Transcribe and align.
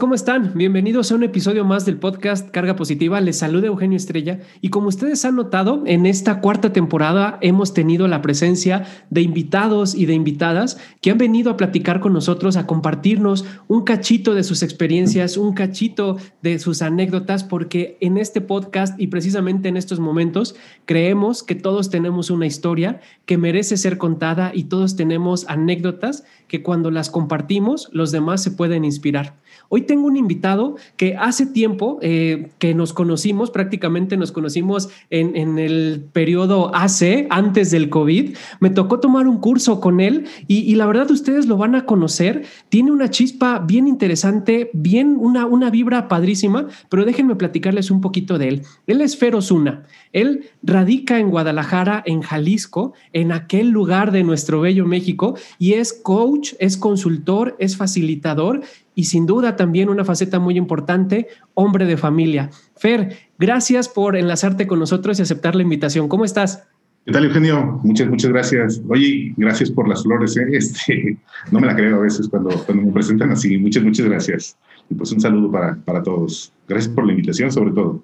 ¿cómo 0.00 0.16
están? 0.16 0.50
Bienvenidos 0.56 1.12
a 1.12 1.14
un 1.14 1.22
episodio 1.22 1.64
más 1.64 1.86
del 1.86 1.96
podcast 1.96 2.50
Carga 2.50 2.74
Positiva. 2.74 3.20
Les 3.20 3.38
saluda 3.38 3.68
Eugenio 3.68 3.96
Estrella 3.96 4.40
y 4.60 4.70
como 4.70 4.88
ustedes 4.88 5.24
han 5.24 5.36
notado, 5.36 5.84
en 5.86 6.06
esta 6.06 6.40
cuarta 6.40 6.72
temporada 6.72 7.38
hemos 7.40 7.72
tenido 7.72 8.08
la 8.08 8.20
presencia 8.20 8.84
de 9.10 9.22
invitados 9.22 9.94
y 9.94 10.06
de 10.06 10.14
invitadas 10.14 10.78
que 11.00 11.12
han 11.12 11.18
venido 11.18 11.52
a 11.52 11.56
platicar 11.56 12.00
con 12.00 12.12
nosotros, 12.12 12.56
a 12.56 12.66
compartirnos 12.66 13.44
un 13.68 13.84
cachito 13.84 14.34
de 14.34 14.42
sus 14.42 14.64
experiencias, 14.64 15.36
un 15.36 15.54
cachito 15.54 16.16
de 16.42 16.58
sus 16.58 16.82
anécdotas, 16.82 17.44
porque 17.44 17.96
en 18.00 18.18
este 18.18 18.40
podcast 18.40 19.00
y 19.00 19.06
precisamente 19.06 19.68
en 19.68 19.76
estos 19.76 20.00
momentos 20.00 20.56
creemos 20.84 21.44
que 21.44 21.54
todos 21.54 21.90
tenemos 21.90 22.30
una 22.30 22.46
historia 22.46 23.00
que 23.24 23.38
merece 23.38 23.76
ser 23.76 23.98
contada 23.98 24.50
y 24.52 24.64
todos 24.64 24.96
tenemos 24.96 25.48
anécdotas 25.48 26.24
que 26.48 26.64
cuando 26.64 26.90
las 26.90 27.08
compartimos 27.08 27.88
los 27.92 28.10
demás 28.10 28.42
se 28.42 28.50
pueden 28.50 28.84
inspirar. 28.84 29.34
Hoy 29.68 29.82
tengo 29.82 30.06
un 30.06 30.16
invitado 30.16 30.76
que 30.96 31.16
hace 31.16 31.46
tiempo 31.46 31.98
eh, 32.02 32.50
que 32.58 32.74
nos 32.74 32.92
conocimos, 32.92 33.50
prácticamente 33.50 34.16
nos 34.16 34.32
conocimos 34.32 34.88
en, 35.10 35.58
el 35.58 36.04
periodo 36.12 36.74
AC, 36.74 37.26
antes 37.30 37.70
del 37.70 37.88
COVID. 37.88 38.36
Me 38.60 38.70
tocó 38.70 39.00
tomar 39.00 39.26
un 39.26 39.38
curso 39.38 39.80
con 39.80 40.00
él 40.00 40.26
y, 40.46 40.74
la 40.76 40.86
verdad 40.86 41.10
ustedes 41.10 41.46
lo 41.46 41.56
van 41.56 41.74
a 41.74 41.84
conocer. 41.84 42.44
Tiene 42.68 42.90
una 42.90 43.10
chispa 43.10 43.58
bien 43.58 43.88
interesante, 43.88 44.70
bien 44.72 45.16
una, 45.18 45.46
una 45.46 45.70
vibra 45.70 46.08
padrísima, 46.08 46.68
pero 46.88 47.04
déjenme 47.04 47.36
platicarles 47.36 47.90
un 47.90 48.00
poquito 48.00 48.38
de 48.38 48.48
él. 48.48 48.62
Él 48.86 49.00
es 49.00 49.16
Fer 49.16 49.34
Osuna. 49.34 49.84
Él 50.12 50.46
radica 50.62 51.18
en 51.18 51.30
Guadalajara, 51.30 52.02
en 52.06 52.22
Jalisco, 52.22 52.94
en 53.12 53.32
aquel 53.32 53.70
lugar 53.70 54.12
de 54.12 54.22
nuestro 54.22 54.60
bello 54.60 54.86
México 54.86 55.36
y 55.58 55.74
es 55.74 55.92
coach, 55.92 56.54
es 56.58 56.76
consultor, 56.76 57.56
es 57.58 57.76
facilitador 57.76 58.62
y 58.96 59.04
sin 59.04 59.26
duda 59.26 59.54
también 59.54 59.90
una 59.90 60.04
faceta 60.04 60.40
muy 60.40 60.56
importante, 60.56 61.28
hombre 61.54 61.84
de 61.84 61.98
familia. 61.98 62.50
Fer, 62.74 63.14
gracias 63.38 63.88
por 63.90 64.16
enlazarte 64.16 64.66
con 64.66 64.78
nosotros 64.78 65.18
y 65.18 65.22
aceptar 65.22 65.54
la 65.54 65.62
invitación. 65.62 66.08
¿Cómo 66.08 66.24
estás? 66.24 66.66
¿Qué 67.04 67.12
tal, 67.12 67.26
Eugenio? 67.26 67.78
Muchas, 67.84 68.08
muchas 68.08 68.30
gracias. 68.30 68.82
Oye, 68.88 69.34
gracias 69.36 69.70
por 69.70 69.86
las 69.86 70.02
flores. 70.02 70.36
¿eh? 70.38 70.46
Este, 70.52 71.18
no 71.52 71.60
me 71.60 71.66
la 71.66 71.76
creo 71.76 71.98
a 71.98 72.00
veces 72.00 72.26
cuando, 72.26 72.50
me 72.74 72.90
presentan 72.90 73.30
así. 73.30 73.58
Muchas, 73.58 73.84
muchas 73.84 74.06
gracias. 74.06 74.56
Y 74.88 74.94
pues 74.94 75.12
un 75.12 75.20
saludo 75.20 75.52
para, 75.52 75.76
para 75.76 76.02
todos. 76.02 76.52
Gracias 76.66 76.92
por 76.92 77.04
la 77.04 77.12
invitación, 77.12 77.52
sobre 77.52 77.72
todo. 77.72 78.02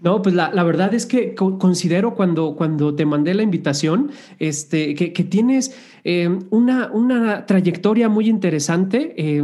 No, 0.00 0.22
pues 0.22 0.34
la, 0.34 0.52
la, 0.52 0.62
verdad 0.62 0.94
es 0.94 1.06
que 1.06 1.34
considero 1.34 2.14
cuando, 2.14 2.54
cuando 2.54 2.94
te 2.94 3.04
mandé 3.04 3.34
la 3.34 3.42
invitación 3.42 4.12
este, 4.38 4.94
que, 4.94 5.12
que 5.12 5.24
tienes 5.24 5.76
eh, 6.04 6.28
una, 6.50 6.90
una, 6.92 7.46
trayectoria 7.46 8.08
muy 8.08 8.28
interesante. 8.28 9.14
Eh, 9.16 9.42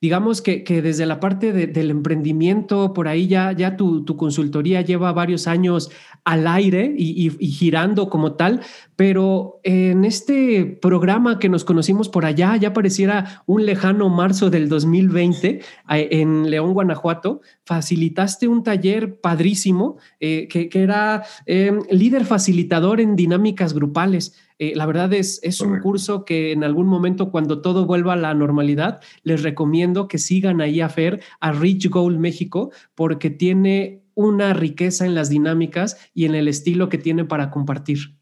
digamos 0.00 0.40
que, 0.40 0.64
que, 0.64 0.80
desde 0.80 1.04
la 1.04 1.20
parte 1.20 1.52
de, 1.52 1.66
del 1.66 1.90
emprendimiento, 1.90 2.94
por 2.94 3.08
ahí 3.08 3.28
ya, 3.28 3.52
ya 3.52 3.76
tu, 3.76 4.02
tu, 4.04 4.16
consultoría 4.16 4.80
lleva 4.80 5.12
varios 5.12 5.46
años 5.46 5.90
al 6.24 6.46
aire 6.46 6.94
y, 6.96 7.30
y, 7.38 7.48
girando 7.48 8.08
como 8.08 8.32
tal, 8.32 8.60
pero 9.00 9.60
en 9.62 10.04
este 10.04 10.66
programa 10.66 11.38
que 11.38 11.48
nos 11.48 11.64
conocimos 11.64 12.10
por 12.10 12.26
allá, 12.26 12.58
ya 12.58 12.74
pareciera 12.74 13.42
un 13.46 13.64
lejano 13.64 14.10
marzo 14.10 14.50
del 14.50 14.68
2020 14.68 15.62
en 15.88 16.50
León, 16.50 16.74
Guanajuato, 16.74 17.40
facilitaste 17.64 18.46
un 18.46 18.62
taller 18.62 19.18
padrísimo 19.18 19.96
eh, 20.20 20.48
que, 20.48 20.68
que, 20.68 20.82
era 20.82 21.22
eh, 21.46 21.72
líder 21.90 22.26
facilitador 22.26 23.00
en 23.00 23.16
dinámicas 23.16 23.72
grupales. 23.72 24.34
Eh, 24.58 24.74
la 24.76 24.84
verdad 24.84 25.14
es, 25.14 25.40
es 25.42 25.62
un 25.62 25.80
curso 25.80 26.26
que 26.26 26.52
en 26.52 26.62
algún 26.62 26.86
momento, 26.86 27.30
cuando 27.30 27.62
todo 27.62 27.86
vuelva 27.86 28.12
a 28.12 28.16
la 28.16 28.34
normalidad, 28.34 29.00
les 29.22 29.42
recomiendo 29.42 30.08
que 30.08 30.18
sigan 30.18 30.60
ahí 30.60 30.82
a 30.82 30.90
Fer, 30.90 31.22
a 31.40 31.52
Rich 31.52 31.88
Goal 31.88 32.18
México, 32.18 32.70
porque 32.94 33.30
tiene 33.30 34.02
una 34.12 34.52
riqueza 34.52 35.06
en 35.06 35.14
las 35.14 35.30
dinámicas 35.30 35.96
y 36.12 36.26
en 36.26 36.34
el 36.34 36.48
estilo 36.48 36.90
que 36.90 36.98
tiene 36.98 37.24
para 37.24 37.50
compartir. 37.50 38.19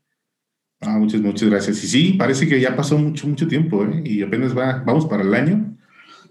Ah, 0.81 0.99
muchas, 0.99 1.21
muchas 1.21 1.49
gracias. 1.49 1.83
Y 1.85 1.89
sí, 1.89 2.13
parece 2.13 2.49
que 2.49 2.61
ya 2.61 2.77
pasó 2.77 2.97
mucho, 2.99 3.27
mucho 3.27 3.49
tiempo, 3.49 3.85
¿eh? 3.85 4.03
y 4.05 4.23
apenas 4.23 4.57
va, 4.57 4.83
vamos 4.87 5.07
para 5.07 5.23
el 5.23 5.35
año. 5.35 5.77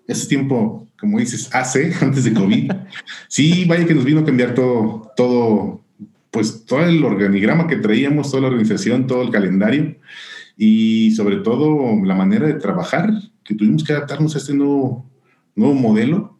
Ese 0.08 0.28
tiempo 0.28 0.88
como 1.00 1.20
dices, 1.20 1.50
hace, 1.54 1.94
antes 2.02 2.24
de 2.24 2.34
COVID. 2.34 2.72
sí, 3.28 3.66
vaya 3.66 3.86
que 3.86 3.96
nos 3.96 4.06
vino 4.06 4.22
a 4.22 4.26
cambiar 4.26 4.54
todo, 4.54 5.12
todo, 5.16 5.82
pues 6.32 6.66
todo 6.66 6.84
el 6.86 7.04
organigrama 7.04 7.68
que 7.68 7.78
traíamos, 7.78 8.30
toda 8.30 8.42
la 8.42 8.48
organización, 8.50 9.08
todo 9.08 9.22
el 9.22 9.32
calendario 9.32 9.96
y 10.58 11.12
sobre 11.12 11.38
todo 11.38 12.04
la 12.04 12.16
manera 12.16 12.48
de 12.48 12.56
trabajar, 12.56 13.12
que 13.44 13.56
tuvimos 13.56 13.84
que 13.84 13.94
adaptarnos 13.94 14.36
a 14.36 14.40
este 14.40 14.54
nuevo, 14.54 15.10
nuevo 15.56 15.76
modelo. 15.76 16.38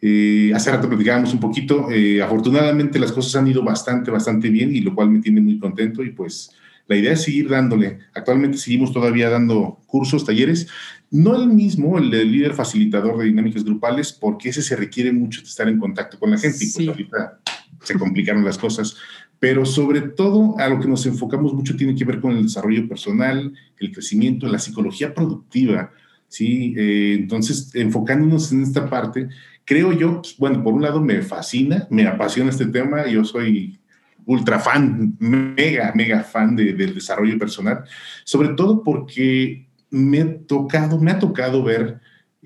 Eh, 0.00 0.52
hace 0.54 0.70
rato 0.70 0.88
platicábamos 0.88 1.32
un 1.32 1.40
poquito, 1.40 1.90
eh, 1.90 2.22
afortunadamente 2.22 3.00
las 3.00 3.10
cosas 3.10 3.34
han 3.34 3.48
ido 3.48 3.64
bastante, 3.64 4.10
bastante 4.10 4.48
bien 4.48 4.76
y 4.76 4.80
lo 4.80 4.94
cual 4.94 5.10
me 5.10 5.18
tiene 5.18 5.40
muy 5.40 5.58
contento 5.58 6.04
y 6.04 6.10
pues 6.10 6.52
la 6.88 6.96
idea 6.96 7.12
es 7.12 7.22
seguir 7.22 7.48
dándole. 7.48 7.98
Actualmente 8.14 8.58
seguimos 8.58 8.92
todavía 8.92 9.28
dando 9.28 9.78
cursos, 9.86 10.24
talleres, 10.24 10.68
no 11.10 11.36
el 11.36 11.48
mismo, 11.48 11.98
el 11.98 12.10
del 12.10 12.32
líder 12.32 12.54
facilitador 12.54 13.18
de 13.18 13.26
dinámicas 13.26 13.62
grupales, 13.62 14.12
porque 14.12 14.48
ese 14.48 14.62
se 14.62 14.74
requiere 14.74 15.12
mucho 15.12 15.42
de 15.42 15.46
estar 15.46 15.68
en 15.68 15.78
contacto 15.78 16.18
con 16.18 16.30
la 16.30 16.38
gente 16.38 16.64
y 16.64 16.72
pues 16.72 16.88
ahorita 16.88 17.40
se 17.82 17.94
complicaron 17.98 18.44
las 18.44 18.58
cosas. 18.58 18.96
Pero 19.38 19.64
sobre 19.64 20.00
todo 20.00 20.58
a 20.58 20.68
lo 20.68 20.80
que 20.80 20.88
nos 20.88 21.06
enfocamos 21.06 21.52
mucho 21.52 21.76
tiene 21.76 21.94
que 21.94 22.04
ver 22.04 22.20
con 22.20 22.36
el 22.36 22.42
desarrollo 22.42 22.88
personal, 22.88 23.52
el 23.78 23.92
crecimiento, 23.92 24.48
la 24.48 24.58
psicología 24.58 25.14
productiva. 25.14 25.92
¿sí? 26.26 26.74
Eh, 26.76 27.16
entonces, 27.20 27.70
enfocándonos 27.74 28.50
en 28.50 28.62
esta 28.62 28.88
parte, 28.88 29.28
creo 29.64 29.92
yo, 29.92 30.22
bueno, 30.38 30.64
por 30.64 30.72
un 30.72 30.82
lado 30.82 31.00
me 31.00 31.20
fascina, 31.20 31.86
me 31.90 32.06
apasiona 32.06 32.50
este 32.50 32.66
tema, 32.66 33.06
yo 33.06 33.24
soy 33.24 33.77
ultra 34.28 34.58
fan, 34.58 35.16
mega, 35.18 35.90
mega 35.94 36.22
fan 36.22 36.54
de, 36.54 36.74
del 36.74 36.94
desarrollo 36.94 37.38
personal, 37.38 37.84
sobre 38.24 38.50
todo 38.50 38.82
porque 38.82 39.66
me, 39.90 40.22
tocado, 40.24 41.00
me 41.00 41.10
ha 41.10 41.18
tocado 41.18 41.62
ver 41.64 41.98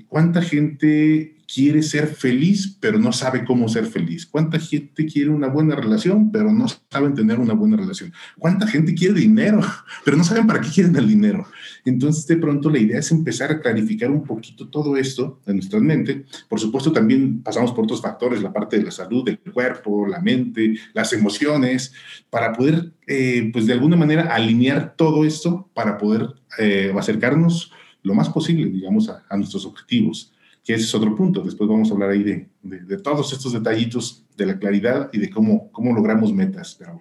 cuánta 0.07 0.41
gente 0.43 1.37
quiere 1.53 1.83
ser 1.83 2.07
feliz, 2.07 2.77
pero 2.81 2.99
no 2.99 3.13
sabe 3.13 3.45
cómo 3.45 3.69
ser 3.69 3.85
feliz. 3.87 4.25
¿Cuánta 4.25 4.59
gente 4.59 5.05
quiere 5.05 5.29
una 5.29 5.49
buena 5.49 5.75
relación, 5.75 6.33
pero 6.33 6.51
no 6.53 6.67
saben 6.91 7.15
tener 7.15 7.39
una 7.39 7.53
buena 7.53 7.77
relación? 7.77 8.13
¿Cuánta 8.39 8.67
gente 8.67 8.95
quiere 8.95 9.21
dinero, 9.21 9.61
pero 10.05 10.17
no 10.17 10.25
saben 10.25 10.47
para 10.47 10.61
qué 10.61 10.71
quieren 10.71 10.97
el 10.97 11.07
dinero? 11.07 11.47
Entonces, 11.85 12.27
de 12.27 12.37
pronto, 12.37 12.71
la 12.71 12.79
idea 12.79 12.99
es 12.99 13.11
empezar 13.13 13.51
a 13.51 13.61
clarificar 13.61 14.11
un 14.11 14.25
poquito 14.25 14.69
todo 14.69 14.97
esto 14.97 15.41
en 15.47 15.57
nuestra 15.57 15.79
mente. 15.81 16.25
Por 16.49 16.59
supuesto, 16.59 16.91
también 16.91 17.43
pasamos 17.43 17.73
por 17.73 17.85
otros 17.85 18.01
factores, 18.01 18.43
la 18.43 18.53
parte 18.53 18.79
de 18.79 18.85
la 18.85 18.91
salud, 18.91 19.25
del 19.25 19.39
cuerpo, 19.39 20.07
la 20.07 20.21
mente, 20.21 20.75
las 20.95 21.13
emociones, 21.13 21.93
para 22.31 22.53
poder, 22.53 22.93
eh, 23.07 23.51
pues, 23.53 23.67
de 23.67 23.75
alguna 23.75 23.97
manera, 23.97 24.35
alinear 24.35 24.95
todo 24.97 25.25
esto 25.25 25.69
para 25.75 25.99
poder 25.99 26.29
eh, 26.59 26.95
acercarnos 26.97 27.73
lo 28.03 28.15
más 28.15 28.31
posible, 28.31 28.67
digamos, 28.71 29.09
a, 29.11 29.23
a 29.29 29.37
nuestros 29.37 29.67
objetivos 29.67 30.32
que 30.65 30.75
ese 30.75 30.85
es 30.85 30.95
otro 30.95 31.15
punto. 31.15 31.43
Después 31.43 31.69
vamos 31.69 31.91
a 31.91 31.95
hablar 31.95 32.11
ahí 32.11 32.23
de, 32.23 32.49
de, 32.63 32.81
de, 32.81 32.99
todos 32.99 33.33
estos 33.33 33.53
detallitos 33.53 34.25
de 34.37 34.47
la 34.47 34.59
claridad 34.59 35.11
y 35.13 35.19
de 35.19 35.31
cómo, 35.31 35.71
cómo 35.73 35.93
logramos 35.93 36.33
metas. 36.33 36.77
Pero 36.79 37.01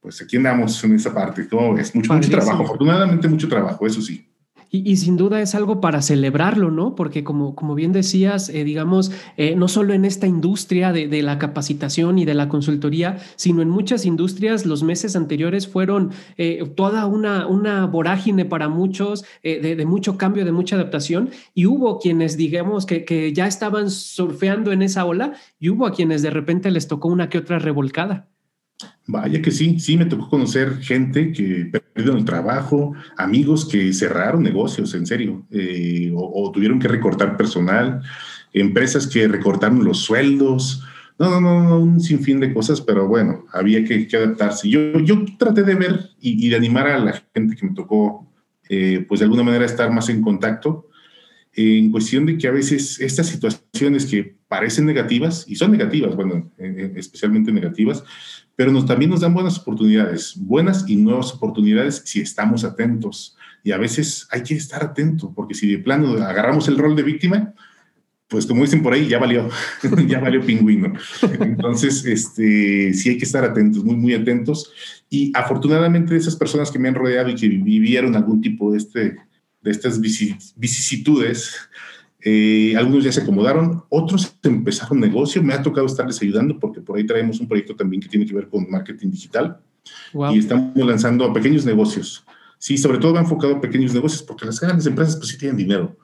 pues 0.00 0.20
aquí 0.20 0.36
andamos 0.36 0.82
en 0.84 0.94
esa 0.94 1.14
parte. 1.14 1.48
¿Cómo 1.48 1.78
es 1.78 1.94
Mucho, 1.94 2.12
mucho 2.12 2.30
trabajo. 2.30 2.62
Afortunadamente 2.62 3.26
mucho 3.28 3.48
trabajo, 3.48 3.86
eso 3.86 4.02
sí. 4.02 4.26
Y, 4.70 4.96
sin 4.96 5.16
duda 5.16 5.40
es 5.40 5.54
algo 5.54 5.80
para 5.80 6.02
celebrarlo, 6.02 6.70
¿no? 6.70 6.94
Porque 6.94 7.22
como, 7.22 7.54
como 7.54 7.74
bien 7.74 7.92
decías, 7.92 8.48
eh, 8.48 8.64
digamos, 8.64 9.12
eh, 9.36 9.54
no 9.54 9.68
solo 9.68 9.94
en 9.94 10.04
esta 10.04 10.26
industria 10.26 10.92
de, 10.92 11.06
de, 11.06 11.22
la 11.22 11.38
capacitación 11.38 12.18
y 12.18 12.24
de 12.24 12.34
la 12.34 12.48
consultoría, 12.48 13.18
sino 13.36 13.62
en 13.62 13.68
muchas 13.68 14.04
industrias, 14.04 14.66
los 14.66 14.82
meses 14.82 15.14
anteriores 15.16 15.68
fueron 15.68 16.10
eh, 16.36 16.64
toda 16.74 17.06
una, 17.06 17.46
una 17.46 17.86
vorágine 17.86 18.44
para 18.44 18.68
muchos, 18.68 19.24
eh, 19.42 19.60
de, 19.60 19.76
de, 19.76 19.86
mucho 19.86 20.18
cambio, 20.18 20.44
de 20.44 20.52
mucha 20.52 20.76
adaptación, 20.76 21.30
y 21.54 21.66
hubo 21.66 21.98
quienes, 21.98 22.36
digamos, 22.36 22.86
que, 22.86 23.04
que 23.04 23.32
ya 23.32 23.46
estaban 23.46 23.90
surfeando 23.90 24.72
en 24.72 24.82
esa 24.82 25.04
ola, 25.04 25.34
y 25.60 25.68
hubo 25.68 25.86
a 25.86 25.92
quienes 25.92 26.22
de 26.22 26.30
repente 26.30 26.70
les 26.70 26.88
tocó 26.88 27.08
una 27.08 27.28
que 27.28 27.38
otra 27.38 27.58
revolcada. 27.58 28.33
Vaya 29.06 29.40
que 29.42 29.50
sí, 29.50 29.78
sí 29.78 29.96
me 29.96 30.06
tocó 30.06 30.28
conocer 30.28 30.78
gente 30.78 31.32
que 31.32 31.70
perdieron 31.94 32.18
el 32.18 32.24
trabajo, 32.24 32.94
amigos 33.16 33.68
que 33.68 33.92
cerraron 33.92 34.42
negocios, 34.42 34.94
en 34.94 35.06
serio, 35.06 35.46
eh, 35.50 36.10
o, 36.14 36.42
o, 36.42 36.50
tuvieron 36.50 36.80
que 36.80 36.88
recortar 36.88 37.36
personal, 37.36 38.02
empresas 38.52 39.06
que 39.06 39.28
recortaron 39.28 39.84
los 39.84 39.98
sueldos, 39.98 40.82
no, 41.18 41.40
no, 41.40 41.62
no, 41.62 41.78
un 41.78 42.00
sinfín 42.00 42.40
de 42.40 42.52
cosas, 42.52 42.80
pero 42.80 43.06
bueno, 43.06 43.44
había 43.52 43.84
que, 43.84 44.08
que 44.08 44.16
adaptarse. 44.16 44.68
Yo, 44.68 44.98
yo 45.00 45.24
traté 45.38 45.62
de 45.62 45.74
ver 45.74 46.10
y, 46.20 46.44
y, 46.44 46.48
de 46.48 46.56
animar 46.56 46.88
a 46.88 46.98
la 46.98 47.22
gente 47.32 47.54
que 47.54 47.66
me 47.66 47.74
tocó, 47.74 48.28
eh, 48.68 49.04
pues 49.06 49.20
de 49.20 49.24
alguna 49.24 49.44
manera 49.44 49.64
estar 49.64 49.90
más 49.92 50.08
en 50.08 50.22
contacto, 50.22 50.88
en 51.52 51.92
cuestión 51.92 52.26
de 52.26 52.36
que 52.36 52.48
a 52.48 52.50
veces 52.50 52.98
estas 53.00 53.28
situaciones 53.28 54.06
que 54.06 54.36
parecen 54.48 54.86
negativas, 54.86 55.44
y 55.46 55.54
son 55.54 55.70
negativas, 55.70 56.16
bueno, 56.16 56.50
especialmente 56.58 57.52
negativas, 57.52 58.02
pero 58.56 58.72
nos, 58.72 58.86
también 58.86 59.10
nos 59.10 59.20
dan 59.20 59.34
buenas 59.34 59.58
oportunidades, 59.58 60.34
buenas 60.36 60.84
y 60.88 60.96
nuevas 60.96 61.32
oportunidades 61.32 62.02
si 62.04 62.20
estamos 62.20 62.64
atentos. 62.64 63.36
Y 63.62 63.72
a 63.72 63.78
veces 63.78 64.28
hay 64.30 64.42
que 64.42 64.54
estar 64.54 64.84
atento, 64.84 65.32
porque 65.34 65.54
si 65.54 65.70
de 65.70 65.78
plano 65.78 66.12
agarramos 66.22 66.68
el 66.68 66.78
rol 66.78 66.94
de 66.94 67.02
víctima, 67.02 67.54
pues 68.28 68.46
como 68.46 68.62
dicen 68.62 68.82
por 68.82 68.92
ahí, 68.92 69.06
ya 69.06 69.18
valió, 69.18 69.48
ya 70.06 70.20
valió 70.20 70.44
pingüino. 70.44 70.92
Entonces, 71.40 72.04
este, 72.04 72.92
sí 72.92 73.10
hay 73.10 73.18
que 73.18 73.24
estar 73.24 73.44
atentos, 73.44 73.84
muy, 73.84 73.96
muy 73.96 74.14
atentos. 74.14 74.72
Y 75.08 75.32
afortunadamente 75.34 76.16
esas 76.16 76.36
personas 76.36 76.70
que 76.70 76.78
me 76.78 76.88
han 76.88 76.94
rodeado 76.94 77.28
y 77.30 77.34
que 77.34 77.48
vivieron 77.48 78.16
algún 78.16 78.40
tipo 78.40 78.72
de, 78.72 78.78
este, 78.78 79.16
de 79.62 79.70
estas 79.70 80.00
vicisitudes, 80.00 81.56
eh, 82.24 82.74
algunos 82.76 83.04
ya 83.04 83.12
se 83.12 83.20
acomodaron, 83.20 83.84
otros 83.90 84.34
empezaron 84.42 84.98
negocio. 84.98 85.42
Me 85.42 85.52
ha 85.52 85.62
tocado 85.62 85.86
estarles 85.86 86.20
ayudando 86.22 86.58
porque 86.58 86.80
por 86.80 86.96
ahí 86.96 87.04
traemos 87.04 87.38
un 87.38 87.46
proyecto 87.46 87.76
también 87.76 88.00
que 88.00 88.08
tiene 88.08 88.24
que 88.24 88.34
ver 88.34 88.48
con 88.48 88.68
marketing 88.70 89.10
digital 89.10 89.58
y 90.32 90.38
estamos 90.38 90.74
lanzando 90.74 91.24
a 91.24 91.32
pequeños 91.32 91.66
negocios. 91.66 92.24
Sí, 92.58 92.78
sobre 92.78 92.98
todo 92.98 93.12
va 93.12 93.20
enfocado 93.20 93.56
a 93.56 93.60
pequeños 93.60 93.92
negocios 93.92 94.22
porque 94.22 94.46
las 94.46 94.58
grandes 94.58 94.86
empresas 94.86 95.16
pues 95.16 95.28
sí 95.28 95.36
tienen 95.36 95.58
dinero 95.58 95.96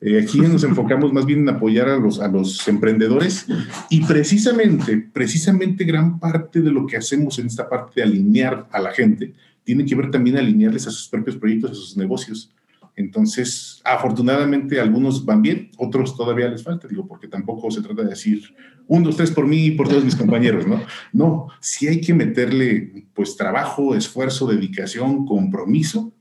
eh, 0.00 0.20
aquí 0.22 0.38
nos 0.40 0.64
enfocamos 0.64 1.12
más 1.12 1.26
bien 1.26 1.40
en 1.40 1.48
apoyar 1.48 1.88
a 1.88 1.96
los, 1.96 2.20
a 2.20 2.28
los 2.28 2.66
emprendedores 2.68 3.46
y 3.90 4.04
precisamente, 4.04 5.08
precisamente 5.12 5.84
gran 5.84 6.18
parte 6.18 6.60
de 6.60 6.70
lo 6.70 6.86
que 6.86 6.96
hacemos 6.96 7.38
en 7.38 7.46
esta 7.46 7.68
parte 7.68 8.00
de 8.00 8.02
alinear 8.02 8.68
a 8.70 8.80
la 8.80 8.92
gente 8.92 9.34
tiene 9.64 9.84
que 9.84 9.94
ver 9.94 10.10
también 10.10 10.38
alinearles 10.38 10.86
a 10.86 10.90
sus 10.90 11.08
propios 11.08 11.36
proyectos, 11.36 11.72
a 11.72 11.74
sus 11.74 11.94
negocios. 11.94 12.50
Entonces, 12.98 13.80
afortunadamente 13.84 14.80
algunos 14.80 15.24
van 15.24 15.40
bien, 15.40 15.70
otros 15.78 16.16
todavía 16.16 16.48
les 16.48 16.64
falta, 16.64 16.88
digo, 16.88 17.06
porque 17.06 17.28
tampoco 17.28 17.70
se 17.70 17.80
trata 17.80 18.02
de 18.02 18.10
decir 18.10 18.42
un, 18.88 19.04
dos, 19.04 19.16
tres 19.16 19.30
por 19.30 19.46
mí 19.46 19.66
y 19.66 19.70
por 19.70 19.88
todos 19.88 20.04
mis 20.04 20.16
compañeros, 20.16 20.66
¿no? 20.66 20.82
No, 21.12 21.46
sí 21.60 21.86
hay 21.86 22.00
que 22.00 22.12
meterle 22.12 23.06
pues 23.14 23.36
trabajo, 23.36 23.94
esfuerzo, 23.94 24.48
dedicación, 24.48 25.26
compromiso, 25.26 26.12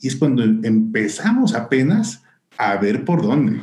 y 0.00 0.08
es 0.08 0.16
cuando 0.16 0.42
empezamos 0.42 1.54
apenas 1.54 2.24
a 2.58 2.76
ver 2.78 3.04
por 3.04 3.22
dónde. 3.22 3.62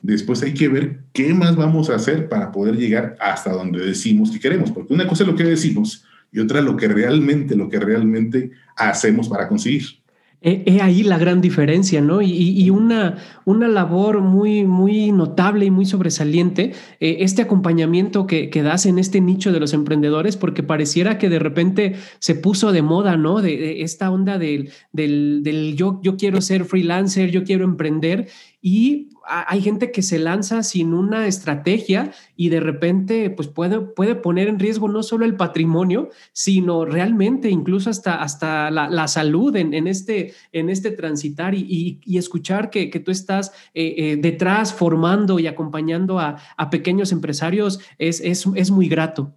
Después 0.00 0.44
hay 0.44 0.54
que 0.54 0.68
ver 0.68 1.00
qué 1.12 1.34
más 1.34 1.56
vamos 1.56 1.90
a 1.90 1.96
hacer 1.96 2.28
para 2.28 2.52
poder 2.52 2.76
llegar 2.76 3.16
hasta 3.18 3.50
donde 3.50 3.84
decimos 3.84 4.30
que 4.30 4.38
queremos, 4.38 4.70
porque 4.70 4.94
una 4.94 5.08
cosa 5.08 5.24
es 5.24 5.28
lo 5.28 5.34
que 5.34 5.42
decimos 5.42 6.04
y 6.30 6.38
otra 6.38 6.60
lo 6.60 6.76
que 6.76 6.86
realmente, 6.86 7.56
lo 7.56 7.68
que 7.68 7.80
realmente 7.80 8.52
hacemos 8.76 9.28
para 9.28 9.48
conseguir. 9.48 10.01
He, 10.44 10.80
ahí 10.80 11.04
la 11.04 11.18
gran 11.18 11.40
diferencia, 11.40 12.00
¿no? 12.00 12.20
Y, 12.20 12.68
una, 12.70 13.18
una 13.44 13.68
labor 13.68 14.20
muy, 14.20 14.64
muy 14.64 15.12
notable 15.12 15.66
y 15.66 15.70
muy 15.70 15.86
sobresaliente, 15.86 16.72
eh, 16.98 17.18
este 17.20 17.42
acompañamiento 17.42 18.26
que, 18.26 18.50
que, 18.50 18.62
das 18.62 18.86
en 18.86 18.98
este 18.98 19.20
nicho 19.20 19.52
de 19.52 19.60
los 19.60 19.72
emprendedores, 19.72 20.36
porque 20.36 20.64
pareciera 20.64 21.16
que 21.18 21.28
de 21.28 21.38
repente 21.38 21.94
se 22.18 22.34
puso 22.34 22.72
de 22.72 22.82
moda, 22.82 23.16
¿no? 23.16 23.40
De, 23.40 23.82
esta 23.82 24.10
onda 24.10 24.38
del, 24.38 24.70
del, 24.92 25.42
del, 25.44 25.76
yo, 25.76 26.00
yo 26.02 26.16
quiero 26.16 26.40
ser 26.40 26.64
freelancer, 26.64 27.30
yo 27.30 27.44
quiero 27.44 27.64
emprender, 27.64 28.28
y 28.64 29.08
hay 29.26 29.60
gente 29.60 29.90
que 29.90 30.02
se 30.02 30.20
lanza 30.20 30.62
sin 30.62 30.94
una 30.94 31.26
estrategia 31.26 32.12
y 32.36 32.48
de 32.48 32.60
repente 32.60 33.28
pues 33.28 33.48
puede, 33.48 33.80
puede 33.80 34.14
poner 34.14 34.46
en 34.46 34.60
riesgo 34.60 34.88
no 34.88 35.02
solo 35.02 35.24
el 35.24 35.34
patrimonio, 35.34 36.10
sino 36.32 36.84
realmente 36.84 37.50
incluso 37.50 37.90
hasta, 37.90 38.22
hasta 38.22 38.70
la, 38.70 39.08
salud 39.08 39.54
en, 39.56 39.86
este, 39.88 40.34
en 40.52 40.70
este 40.70 40.92
transitar 40.92 41.54
y, 41.56 42.00
escuchar 42.06 42.70
que, 42.70 42.86
tú 43.04 43.10
estás 43.10 43.50
eh, 43.74 43.94
eh, 43.96 44.16
detrás 44.16 44.72
formando 44.72 45.40
y 45.40 45.48
acompañando 45.48 46.20
a, 46.20 46.36
pequeños 46.70 47.10
empresarios 47.10 47.80
es, 47.98 48.20
es, 48.20 48.70
muy 48.70 48.88
grato. 48.88 49.34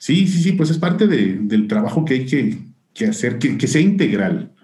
Sí, 0.00 0.26
sí, 0.26 0.42
sí, 0.42 0.52
pues 0.52 0.70
es 0.70 0.78
parte 0.78 1.06
del 1.06 1.68
trabajo 1.68 2.04
que 2.04 2.14
hay 2.14 2.26
que, 2.92 3.06
hacer, 3.06 3.38
que, 3.38 3.56
que 3.56 3.68
sea 3.68 3.80
integral 3.80 4.55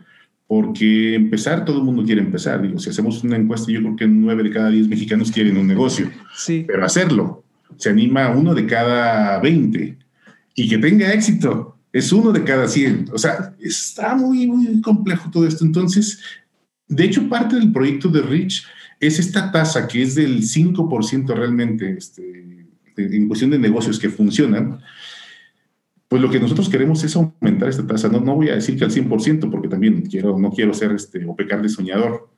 porque 0.54 1.14
empezar, 1.14 1.64
todo 1.64 1.78
el 1.78 1.84
mundo 1.84 2.04
quiere 2.04 2.20
empezar. 2.20 2.60
Digo, 2.60 2.78
si 2.78 2.90
hacemos 2.90 3.24
una 3.24 3.38
encuesta, 3.38 3.72
yo 3.72 3.80
creo 3.80 3.96
que 3.96 4.06
nueve 4.06 4.42
de 4.42 4.50
cada 4.50 4.68
diez 4.68 4.86
mexicanos 4.86 5.32
quieren 5.32 5.56
un 5.56 5.66
negocio. 5.66 6.10
Sí. 6.36 6.64
Pero 6.66 6.84
hacerlo, 6.84 7.42
se 7.78 7.88
anima 7.88 8.28
uno 8.28 8.54
de 8.54 8.66
cada 8.66 9.40
veinte. 9.40 9.96
Y 10.54 10.68
que 10.68 10.76
tenga 10.76 11.10
éxito, 11.10 11.78
es 11.90 12.12
uno 12.12 12.32
de 12.32 12.44
cada 12.44 12.68
cien. 12.68 13.06
O 13.14 13.16
sea, 13.16 13.54
está 13.60 14.14
muy, 14.14 14.46
muy 14.46 14.78
complejo 14.82 15.30
todo 15.30 15.46
esto. 15.46 15.64
Entonces, 15.64 16.20
de 16.86 17.04
hecho, 17.04 17.30
parte 17.30 17.56
del 17.56 17.72
proyecto 17.72 18.10
de 18.10 18.20
Rich 18.20 18.66
es 19.00 19.18
esta 19.18 19.50
tasa 19.50 19.88
que 19.88 20.02
es 20.02 20.14
del 20.14 20.42
5% 20.42 21.34
realmente 21.34 21.94
este, 21.96 22.66
en 22.98 23.26
cuestión 23.26 23.48
de 23.52 23.58
negocios 23.58 23.98
que 23.98 24.10
funcionan 24.10 24.80
pues 26.12 26.20
lo 26.20 26.28
que 26.28 26.38
nosotros 26.38 26.68
queremos 26.68 27.02
es 27.04 27.16
aumentar 27.16 27.70
esta 27.70 27.86
tasa. 27.86 28.06
No, 28.06 28.20
no 28.20 28.34
voy 28.34 28.50
a 28.50 28.54
decir 28.54 28.76
que 28.76 28.84
al 28.84 28.90
100%, 28.90 29.50
porque 29.50 29.66
también 29.66 30.02
quiero, 30.02 30.38
no 30.38 30.50
quiero 30.50 30.74
ser 30.74 30.92
este, 30.92 31.24
o 31.24 31.34
pecar 31.34 31.62
de 31.62 31.70
soñador, 31.70 32.28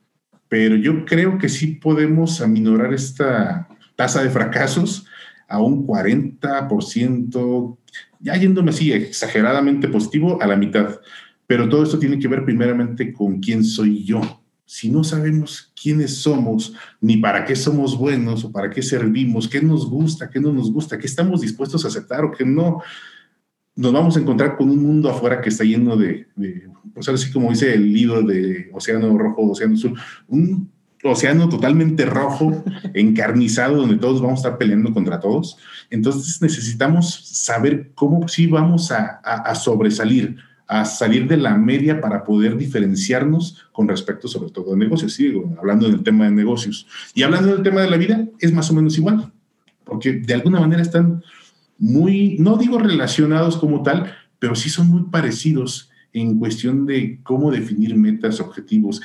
pero 0.47 0.77
yo 0.77 1.03
creo 1.03 1.37
que 1.37 1.49
sí 1.49 1.73
podemos 1.73 2.39
aminorar 2.39 2.93
esta 2.93 3.67
tasa 3.97 4.23
de 4.23 4.29
fracasos 4.29 5.05
a 5.49 5.59
un 5.59 5.85
40%, 5.85 7.77
ya 8.21 8.37
yéndome 8.37 8.69
así 8.69 8.93
exageradamente 8.93 9.89
positivo, 9.89 10.41
a 10.41 10.47
la 10.47 10.55
mitad. 10.55 11.01
Pero 11.45 11.67
todo 11.67 11.83
esto 11.83 11.99
tiene 11.99 12.17
que 12.17 12.29
ver 12.29 12.45
primeramente 12.45 13.11
con 13.11 13.41
quién 13.41 13.65
soy 13.65 14.05
yo. 14.05 14.41
Si 14.63 14.89
no 14.89 15.03
sabemos 15.03 15.73
quiénes 15.75 16.15
somos, 16.15 16.73
ni 17.01 17.17
para 17.17 17.43
qué 17.43 17.57
somos 17.57 17.97
buenos 17.97 18.45
o 18.45 18.53
para 18.53 18.69
qué 18.69 18.81
servimos, 18.81 19.49
qué 19.49 19.61
nos 19.61 19.85
gusta, 19.89 20.29
qué 20.29 20.39
no 20.39 20.53
nos 20.53 20.71
gusta, 20.71 20.97
qué 20.97 21.07
estamos 21.07 21.41
dispuestos 21.41 21.83
a 21.83 21.89
aceptar 21.89 22.23
o 22.23 22.31
qué 22.31 22.45
no, 22.45 22.81
nos 23.75 23.91
vamos 23.91 24.15
a 24.15 24.19
encontrar 24.19 24.55
con 24.57 24.69
un 24.69 24.81
mundo 24.81 25.09
afuera 25.09 25.41
que 25.41 25.49
está 25.49 25.63
lleno 25.63 25.97
de, 25.97 26.27
pues 26.93 27.09
así 27.09 27.31
como 27.31 27.49
dice 27.49 27.73
el 27.73 27.93
libro 27.93 28.21
de 28.21 28.69
Océano 28.73 29.17
Rojo, 29.17 29.51
Océano 29.51 29.73
Azul, 29.73 29.99
un 30.27 30.69
océano 31.03 31.49
totalmente 31.49 32.05
rojo, 32.05 32.63
encarnizado, 32.93 33.77
donde 33.77 33.97
todos 33.97 34.21
vamos 34.21 34.39
a 34.39 34.47
estar 34.47 34.57
peleando 34.57 34.93
contra 34.93 35.19
todos. 35.19 35.57
Entonces 35.89 36.41
necesitamos 36.41 37.13
saber 37.25 37.91
cómo 37.95 38.27
sí 38.27 38.47
vamos 38.47 38.91
a, 38.91 39.19
a, 39.23 39.55
sobresalir, 39.55 40.37
a 40.67 40.85
salir 40.85 41.27
de 41.27 41.37
la 41.37 41.55
media 41.55 42.01
para 42.01 42.23
poder 42.23 42.57
diferenciarnos 42.57 43.67
con 43.71 43.87
respecto 43.87 44.27
sobre 44.27 44.51
todo 44.51 44.73
a 44.73 44.77
negocios. 44.77 45.13
Sí, 45.13 45.31
hablando 45.57 45.87
del 45.87 46.01
tema 46.03 46.25
de 46.25 46.31
negocios. 46.31 46.87
Y 47.13 47.23
hablando 47.23 47.53
del 47.53 47.63
tema 47.63 47.81
de 47.81 47.89
la 47.89 47.97
vida, 47.97 48.25
es 48.39 48.51
más 48.51 48.71
o 48.71 48.73
menos 48.73 48.97
igual, 48.97 49.31
porque 49.83 50.13
de 50.13 50.33
alguna 50.33 50.59
manera 50.59 50.81
están 50.81 51.23
muy, 51.77 52.37
no 52.39 52.57
digo 52.57 52.77
relacionados 52.77 53.57
como 53.57 53.83
tal, 53.83 54.13
pero 54.39 54.55
sí 54.55 54.69
son 54.69 54.87
muy 54.87 55.03
parecidos 55.03 55.89
en 56.13 56.39
cuestión 56.39 56.85
de 56.85 57.19
cómo 57.23 57.51
definir 57.51 57.95
metas, 57.97 58.39
objetivos. 58.39 59.01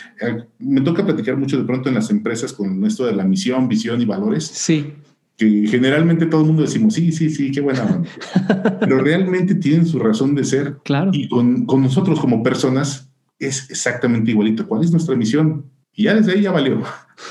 Me 0.61 0.81
toca 0.81 1.05
platicar 1.05 1.37
mucho 1.37 1.59
de 1.59 1.65
pronto 1.65 1.89
en 1.89 1.97
las 1.97 2.11
empresas 2.11 2.53
con 2.53 2.85
esto 2.85 3.05
de 3.05 3.15
la 3.15 3.25
misión, 3.25 3.67
visión 3.67 4.01
y 4.01 4.05
valores. 4.05 4.45
Sí. 4.47 4.93
Que 5.37 5.67
generalmente 5.67 6.27
todo 6.27 6.43
el 6.43 6.47
mundo 6.47 6.63
decimos, 6.63 6.95
sí, 6.95 7.11
sí, 7.11 7.31
sí, 7.31 7.51
qué 7.51 7.61
buena 7.61 8.03
Pero 8.81 8.99
realmente 8.99 9.57
tienen 9.57 9.87
su 9.87 9.99
razón 9.99 10.37
de 10.37 10.45
ser. 10.45 10.77
Claro. 10.85 11.11
Y 11.13 11.29
con, 11.29 11.67
con 11.67 11.83
nosotros 11.83 12.21
como 12.21 12.45
personas 12.45 13.11
es 13.41 13.69
exactamente 13.71 14.31
igualito. 14.31 14.69
¿Cuál 14.69 14.85
es 14.85 14.93
nuestra 14.93 15.17
misión? 15.17 15.65
Y 15.95 16.05
ya 16.05 16.15
desde 16.15 16.33
ahí 16.33 16.43
ya 16.43 16.53
valió. 16.53 16.81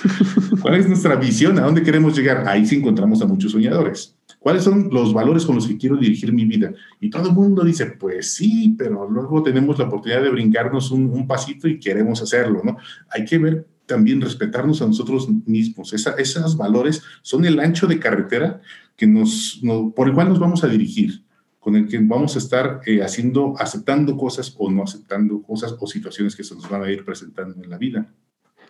¿Cuál 0.62 0.76
es 0.76 0.90
nuestra 0.90 1.16
visión? 1.16 1.58
¿A 1.58 1.62
dónde 1.62 1.84
queremos 1.84 2.18
llegar? 2.18 2.48
Ahí 2.50 2.66
sí 2.66 2.76
encontramos 2.76 3.22
a 3.22 3.28
muchos 3.28 3.54
soñadores. 3.54 4.19
¿Cuáles 4.40 4.64
son 4.64 4.90
los 4.90 5.14
valores 5.14 5.46
con 5.46 5.56
los 5.56 5.68
que 5.68 5.78
quiero 5.78 5.98
dirigir 5.98 6.32
mi 6.32 6.46
vida? 6.46 6.74
Y 7.02 7.10
todo 7.10 7.28
el 7.28 7.36
mundo 7.36 7.64
dice, 7.64 7.88
pues 7.88 8.34
sí, 8.34 8.74
pero 8.78 9.10
luego 9.10 9.44
tenemos 9.44 9.78
la 9.78 9.86
oportunidad 9.86 10.24
de 10.24 10.30
brincarnos 10.30 10.92
un, 10.92 11.28
pasito 11.28 11.68
y 11.68 11.78
queremos 11.78 12.22
hacerlo, 12.22 12.62
¿no? 12.64 12.78
Hay 13.10 13.26
que 13.26 13.38
ver 13.38 13.68
también 13.86 14.22
respetarnos 14.22 14.82
a 14.82 14.88
nosotros 14.88 15.28
mismos. 15.46 15.94
esos 15.94 16.58
valores 16.58 17.04
son 17.22 17.44
el 17.44 17.60
ancho 17.60 17.86
de 17.86 18.00
carretera 18.00 18.62
que 18.96 19.08
nos, 19.08 19.62
por 19.96 20.08
el 20.08 20.14
cual 20.14 20.30
nos 20.30 20.40
vamos 20.40 20.64
a 20.64 20.68
dirigir, 20.68 21.24
con 21.60 21.76
el 21.76 21.88
que 21.88 22.00
vamos 22.00 22.36
a 22.36 22.40
estar 22.40 22.82
eh, 22.86 23.02
haciendo, 23.02 23.56
aceptando 23.58 24.16
cosas 24.16 24.56
o 24.58 24.72
no 24.72 24.84
aceptando 24.84 25.42
cosas 25.42 25.76
o 25.78 25.86
situaciones 25.86 26.36
que 26.36 26.46
se 26.46 26.56
nos 26.56 26.70
van 26.70 26.84
a 26.84 26.92
ir 26.92 27.04
presentando 27.04 27.62
en 27.62 27.70
la 27.70 27.78
vida. 27.78 28.10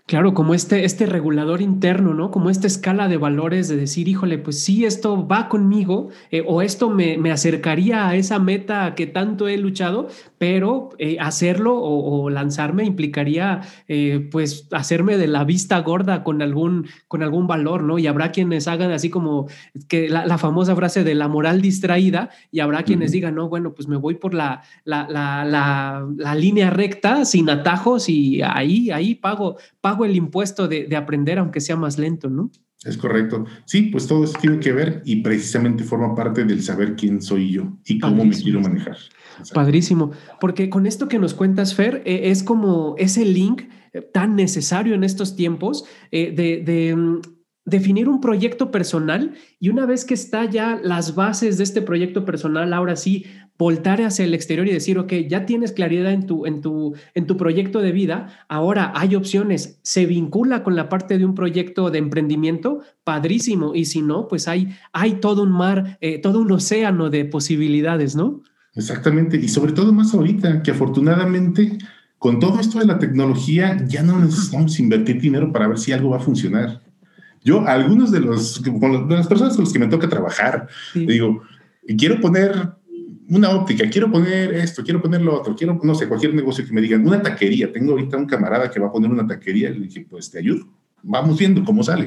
Claro, 0.10 0.34
como 0.34 0.56
este, 0.56 0.86
este 0.86 1.06
regulador 1.06 1.62
interno, 1.62 2.16
¿no? 2.16 2.32
Como 2.32 2.50
esta 2.50 2.66
escala 2.66 3.08
de 3.08 3.18
valores 3.18 3.68
de 3.68 3.76
decir, 3.76 4.08
híjole, 4.08 4.40
pues 4.40 4.60
sí, 4.60 4.84
esto 4.84 5.28
va 5.28 5.48
conmigo 5.50 6.10
eh, 6.32 6.44
o 6.48 6.64
esto 6.64 6.90
me, 6.90 7.20
me, 7.20 7.32
acercaría 7.32 8.08
a 8.08 8.16
esa 8.16 8.40
meta 8.40 8.96
que 8.96 9.06
tanto 9.06 9.48
he 9.48 9.56
luchado, 9.60 10.08
pero 10.40 10.90
eh, 10.98 11.18
hacerlo 11.20 11.80
o, 11.80 12.28
lanzarme 12.32 12.86
implicaría, 12.86 13.62
eh, 13.88 14.28
pues, 14.32 14.68
hacerme 14.72 15.16
de 15.18 15.28
la 15.28 15.44
vista 15.44 15.78
gorda 15.82 16.24
con 16.24 16.42
algún, 16.42 16.88
con 17.08 17.22
algún 17.22 17.46
valor, 17.46 17.84
¿no? 17.84 18.00
Y 18.00 18.08
habrá 18.08 18.32
quienes 18.32 18.68
hagan 18.68 18.90
así 18.90 19.12
como 19.12 19.46
que 19.88 20.10
la, 20.10 20.40
famosa 20.40 20.76
frase 20.76 21.04
de 21.04 21.14
la 21.14 21.28
moral 21.28 21.62
distraída 21.62 22.32
y 22.52 22.62
habrá 22.62 22.82
quienes 22.82 23.12
digan, 23.12 23.36
no, 23.36 23.48
bueno, 23.48 23.76
pues 23.76 23.88
me 23.88 23.98
voy 23.98 24.16
por 24.16 24.34
la, 24.34 24.64
la, 24.86 25.08
la, 25.08 26.04
la 26.18 26.34
línea 26.34 26.72
recta, 26.72 27.26
sin 27.26 27.48
atajos 27.48 28.10
y 28.10 28.42
ahí, 28.42 28.90
ahí 28.90 29.14
pago, 29.14 29.58
pago 29.82 30.06
el 30.06 30.16
impuesto 30.16 30.68
de, 30.68 30.96
aprender, 30.96 31.40
aunque 31.40 31.62
sea 31.62 31.76
más 31.76 31.98
lento, 31.98 32.30
¿no? 32.30 32.52
Es 32.86 32.98
correcto. 32.98 33.46
Sí, 33.66 33.84
pues 33.84 34.08
todo 34.08 34.24
eso 34.24 34.38
tiene 34.40 34.60
que 34.60 34.72
ver 34.72 35.02
y 35.04 35.18
precisamente 35.18 35.84
forma 35.84 36.16
parte 36.16 36.46
del 36.46 36.64
saber 36.64 36.96
quién 36.96 37.22
soy 37.22 37.52
yo 37.52 37.78
y 37.86 38.00
cómo 38.00 38.24
me 38.24 38.36
quiero 38.36 38.62
manejar. 38.62 38.98
Padrísimo, 39.54 40.12
porque 40.40 40.70
con 40.70 40.86
esto 40.86 41.08
que 41.08 41.20
nos 41.20 41.34
cuentas, 41.34 41.76
Fer, 41.76 42.02
eh, 42.06 42.30
es 42.30 42.42
como 42.42 42.96
ese 42.98 43.26
link 43.26 43.64
eh, 43.94 44.02
tan 44.02 44.36
necesario 44.36 44.96
en 44.96 45.04
estos 45.04 45.36
tiempos 45.36 45.86
eh, 46.12 46.32
de, 46.32 47.20
definir 47.66 48.10
un 48.10 48.20
proyecto 48.20 48.72
personal 48.72 49.34
y 49.60 49.70
una 49.70 49.86
vez 49.86 50.04
que 50.04 50.16
está 50.16 50.46
ya 50.46 50.80
las 50.82 51.14
bases 51.14 51.58
de 51.58 51.64
este 51.64 51.82
proyecto 51.82 52.26
personal, 52.26 52.74
ahora 52.74 52.96
sí, 52.96 53.26
voltar 53.60 54.02
hacia 54.02 54.24
el 54.24 54.34
exterior 54.34 54.66
y 54.70 54.72
decir, 54.72 54.98
ok, 54.98 55.12
ya 55.28 55.46
tienes 55.46 55.74
claridad 55.74 56.14
en 56.14 56.26
tu, 56.26 56.46
en 56.46 56.62
tu, 56.62 56.96
en 57.14 57.28
tu 57.28 57.36
proyecto 57.36 57.82
de 57.82 57.92
vida, 57.92 58.46
ahora 58.48 58.94
hay 58.96 59.16
opciones, 59.16 59.80
se 59.84 60.06
vincula 60.06 60.64
con 60.64 60.78
la 60.78 60.88
parte 60.88 61.18
de 61.18 61.26
un 61.26 61.36
proyecto 61.36 61.92
de 61.92 62.00
emprendimiento, 62.00 62.80
padrísimo, 63.04 63.76
y 63.76 63.84
si 63.84 64.02
no, 64.02 64.30
pues 64.30 64.48
hay, 64.48 64.70
hay 64.94 65.16
todo 65.16 65.44
un 65.44 65.52
mar, 65.52 65.98
eh, 66.00 66.20
todo 66.20 66.40
un 66.40 66.50
océano 66.54 67.10
de 67.10 67.26
posibilidades, 67.26 68.16
¿no? 68.16 68.42
Exactamente, 68.76 69.36
y 69.36 69.50
sobre 69.50 69.74
todo 69.74 69.92
más 69.92 70.14
ahorita, 70.14 70.64
que 70.64 70.72
afortunadamente 70.72 71.78
con 72.18 72.40
todo 72.40 72.62
esto 72.62 72.80
de 72.80 72.86
la 72.86 72.98
tecnología 72.98 73.78
ya 73.88 74.04
no 74.04 74.20
necesitamos 74.20 74.80
invertir 74.80 75.20
dinero 75.20 75.52
para 75.52 75.68
ver 75.68 75.78
si 75.78 75.92
algo 75.92 76.12
va 76.12 76.18
a 76.18 76.22
funcionar. 76.22 76.82
Yo, 77.44 77.68
algunos 77.68 78.12
de, 78.12 78.22
los, 78.22 78.64
de 78.64 79.16
las 79.16 79.28
personas 79.28 79.56
con 79.56 79.66
las 79.66 79.74
que 79.74 79.80
me 79.80 79.88
toca 79.88 80.08
trabajar, 80.08 80.68
digo, 80.94 81.42
quiero 81.98 82.22
poner 82.22 82.79
una 83.30 83.52
óptica, 83.52 83.90
quiero 83.90 84.12
poner 84.12 84.54
esto, 84.56 84.84
quiero 84.84 85.02
poner 85.02 85.22
lo 85.22 85.40
otro, 85.40 85.56
quiero, 85.56 85.80
no 85.84 85.96
sé, 85.96 86.08
cualquier 86.08 86.34
negocio 86.34 86.66
que 86.66 86.74
me 86.74 86.82
digan, 86.82 87.06
una 87.06 87.22
taquería. 87.22 87.72
Tengo 87.72 87.92
ahorita 87.92 88.18
un 88.18 88.26
camarada 88.26 88.70
que 88.72 88.80
va 88.80 88.88
a 88.88 88.92
poner 88.92 89.10
una 89.10 89.26
taquería. 89.26 89.70
Le 89.70 89.82
dije, 89.82 90.06
pues 90.10 90.32
te 90.32 90.40
ayudo. 90.40 90.68
Vamos 91.02 91.38
viendo 91.38 91.64
cómo 91.64 91.84
sale. 91.84 92.06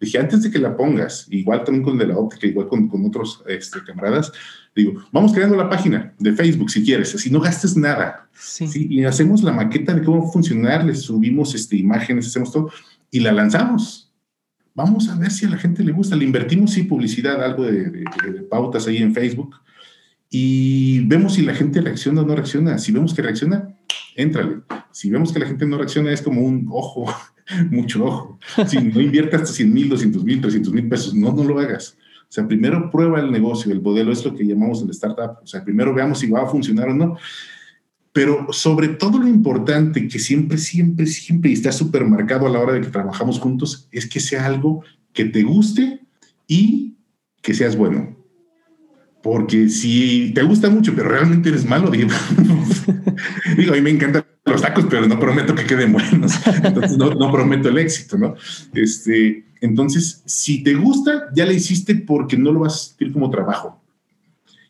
Le 0.00 0.06
dije, 0.06 0.18
antes 0.18 0.42
de 0.42 0.50
que 0.50 0.58
la 0.58 0.76
pongas, 0.76 1.26
igual 1.30 1.64
también 1.64 1.84
con 1.84 1.96
de 1.96 2.06
la 2.06 2.18
óptica, 2.18 2.46
igual 2.46 2.68
con, 2.68 2.88
con 2.88 3.06
otros 3.06 3.42
este, 3.46 3.82
camaradas, 3.84 4.32
digo, 4.74 5.02
vamos 5.12 5.32
creando 5.32 5.56
la 5.56 5.70
página 5.70 6.12
de 6.18 6.32
Facebook 6.32 6.70
si 6.70 6.84
quieres, 6.84 7.14
así 7.14 7.30
no 7.30 7.40
gastes 7.40 7.76
nada. 7.76 8.28
Sí. 8.32 8.68
Y 8.90 9.04
hacemos 9.04 9.42
la 9.42 9.52
maqueta 9.52 9.94
de 9.94 10.02
cómo 10.02 10.22
va 10.22 10.28
a 10.28 10.32
funcionar, 10.32 10.84
le 10.84 10.94
subimos 10.94 11.54
este, 11.54 11.76
imágenes, 11.76 12.26
hacemos 12.26 12.52
todo 12.52 12.70
y 13.10 13.20
la 13.20 13.32
lanzamos 13.32 14.04
vamos 14.74 15.08
a 15.08 15.14
ver 15.14 15.30
si 15.30 15.46
a 15.46 15.50
la 15.50 15.56
gente 15.56 15.84
le 15.84 15.92
gusta. 15.92 16.16
Le 16.16 16.24
invertimos, 16.24 16.72
sí, 16.72 16.82
publicidad, 16.82 17.42
algo 17.42 17.64
de, 17.64 18.04
pautas 18.50 18.86
ahí 18.86 18.98
en 18.98 19.14
Facebook 19.14 19.54
y 20.36 20.98
vemos 21.06 21.34
si 21.34 21.42
la 21.42 21.54
gente 21.54 21.80
reacciona 21.80 22.22
o 22.22 22.26
no 22.26 22.34
reacciona. 22.34 22.76
Si 22.78 22.90
vemos 22.90 23.14
que 23.14 23.22
reacciona, 23.22 23.68
éntrale. 24.16 24.62
Si 24.90 25.08
vemos 25.08 25.32
que 25.32 25.38
la 25.38 25.46
gente 25.46 25.64
no 25.64 25.78
reacciona, 25.78 26.10
es 26.10 26.22
como 26.22 26.40
un 26.40 26.66
ojo, 26.72 27.06
mucho 27.70 28.04
ojo. 28.04 28.40
Si 28.66 28.78
no 28.78 29.00
inviertas 29.00 29.42
hasta 29.42 29.54
100 29.54 29.72
mil, 29.72 29.88
200 29.88 30.24
mil, 30.24 30.40
300 30.40 30.72
mil 30.72 30.88
pesos, 30.88 31.14
no, 31.14 31.32
no 31.32 31.44
lo 31.44 31.60
hagas. 31.60 31.96
O 32.22 32.32
sea, 32.32 32.48
primero 32.48 32.90
prueba 32.90 33.20
el 33.20 33.30
negocio, 33.30 33.70
el 33.70 33.80
modelo 33.80 34.10
es 34.10 34.24
lo 34.24 34.34
que 34.34 34.44
llamamos 34.44 34.82
el 34.82 34.90
startup. 34.90 35.38
O 35.40 35.46
sea, 35.46 35.62
primero 35.62 35.94
veamos 35.94 36.18
si 36.18 36.28
va 36.28 36.42
a 36.42 36.48
funcionar 36.48 36.88
o 36.88 36.94
no. 36.94 37.16
Pero 38.12 38.48
sobre 38.52 38.88
todo 38.88 39.20
lo 39.20 39.28
importante 39.28 40.08
que 40.08 40.18
siempre, 40.18 40.58
siempre, 40.58 41.06
siempre 41.06 41.52
está 41.52 41.70
súper 41.70 42.04
marcado 42.06 42.48
a 42.48 42.50
la 42.50 42.58
hora 42.58 42.72
de 42.72 42.80
que 42.80 42.88
trabajamos 42.88 43.38
juntos 43.38 43.88
es 43.92 44.08
que 44.08 44.18
sea 44.18 44.46
algo 44.46 44.82
que 45.12 45.26
te 45.26 45.44
guste 45.44 46.00
y 46.48 46.96
que 47.40 47.54
seas 47.54 47.76
bueno. 47.76 48.23
Porque 49.24 49.70
si 49.70 50.32
te 50.34 50.42
gusta 50.42 50.68
mucho, 50.68 50.94
pero 50.94 51.08
realmente 51.08 51.48
eres 51.48 51.64
malo, 51.64 51.90
digo, 51.90 52.10
digo 53.56 53.72
a 53.72 53.76
mí 53.76 53.80
me 53.80 53.88
encantan 53.88 54.26
los 54.44 54.60
tacos, 54.60 54.84
pero 54.90 55.08
no 55.08 55.18
prometo 55.18 55.54
que 55.54 55.64
queden 55.64 55.94
buenos. 55.94 56.34
Entonces 56.62 56.98
no, 56.98 57.32
prometo 57.32 57.70
el 57.70 57.78
éxito, 57.78 58.18
¿no? 58.18 58.34
Este, 58.74 59.46
entonces, 59.62 60.22
si 60.26 60.62
te 60.62 60.74
gusta, 60.74 61.30
ya 61.34 61.46
le 61.46 61.54
hiciste 61.54 61.94
porque 61.94 62.36
no 62.36 62.52
lo 62.52 62.60
vas 62.60 62.74
a 62.74 62.78
sentir 62.88 63.14
como 63.14 63.30
trabajo. 63.30 63.82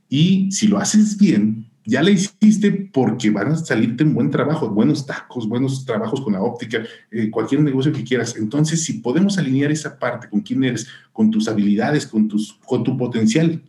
Y 0.09 0.53
si 0.53 0.69
lo 0.69 0.79
haces 0.79 1.19
bien, 1.19 1.67
ya 1.85 2.01
la 2.05 2.11
hiciste 2.11 2.71
porque 2.71 3.31
van 3.31 3.49
a 3.49 3.57
salirte 3.57 4.05
en 4.05 4.15
buen 4.15 4.31
trabajo, 4.31 4.71
buenos 4.71 5.05
tacos, 5.05 5.49
buenos 5.49 5.85
trabajos 5.85 6.21
con 6.21 6.35
la 6.35 6.41
óptica, 6.41 6.81
eh, 7.11 7.29
cualquier 7.29 7.61
negocio 7.61 7.93
que 7.93 8.05
quieras. 8.05 8.37
Entonces, 8.39 8.85
si 8.85 9.01
podemos 9.01 9.37
alinear 9.37 9.73
esa 9.73 9.99
parte 9.99 10.29
con 10.29 10.43
quién 10.43 10.63
eres, 10.63 10.87
con 11.13 11.33
tus 11.33 11.49
habilidades, 11.49 12.07
con, 12.07 12.29
tus, 12.29 12.53
con 12.65 12.85
tu 12.85 12.97
potencial, 12.97 13.61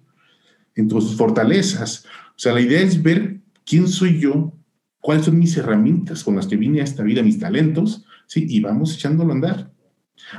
en 0.76 0.88
tus 0.88 1.16
fortalezas. 1.16 2.06
O 2.30 2.38
sea, 2.40 2.54
la 2.54 2.62
idea 2.62 2.82
es 2.82 3.02
ver 3.02 3.40
quién 3.66 3.88
soy 3.88 4.20
yo, 4.20 4.54
cuáles 5.00 5.26
son 5.26 5.40
mis 5.40 5.56
herramientas 5.58 6.24
con 6.24 6.36
las 6.36 6.48
que 6.48 6.58
vine 6.58 6.82
a 6.82 6.84
esta 6.84 7.04
vida, 7.04 7.24
mis 7.24 7.40
talentos, 7.40 8.06
¿sí? 8.28 8.46
Y 8.50 8.60
vamos 8.62 8.96
echándolo 8.96 9.32
a 9.32 9.36
andar. 9.36 9.72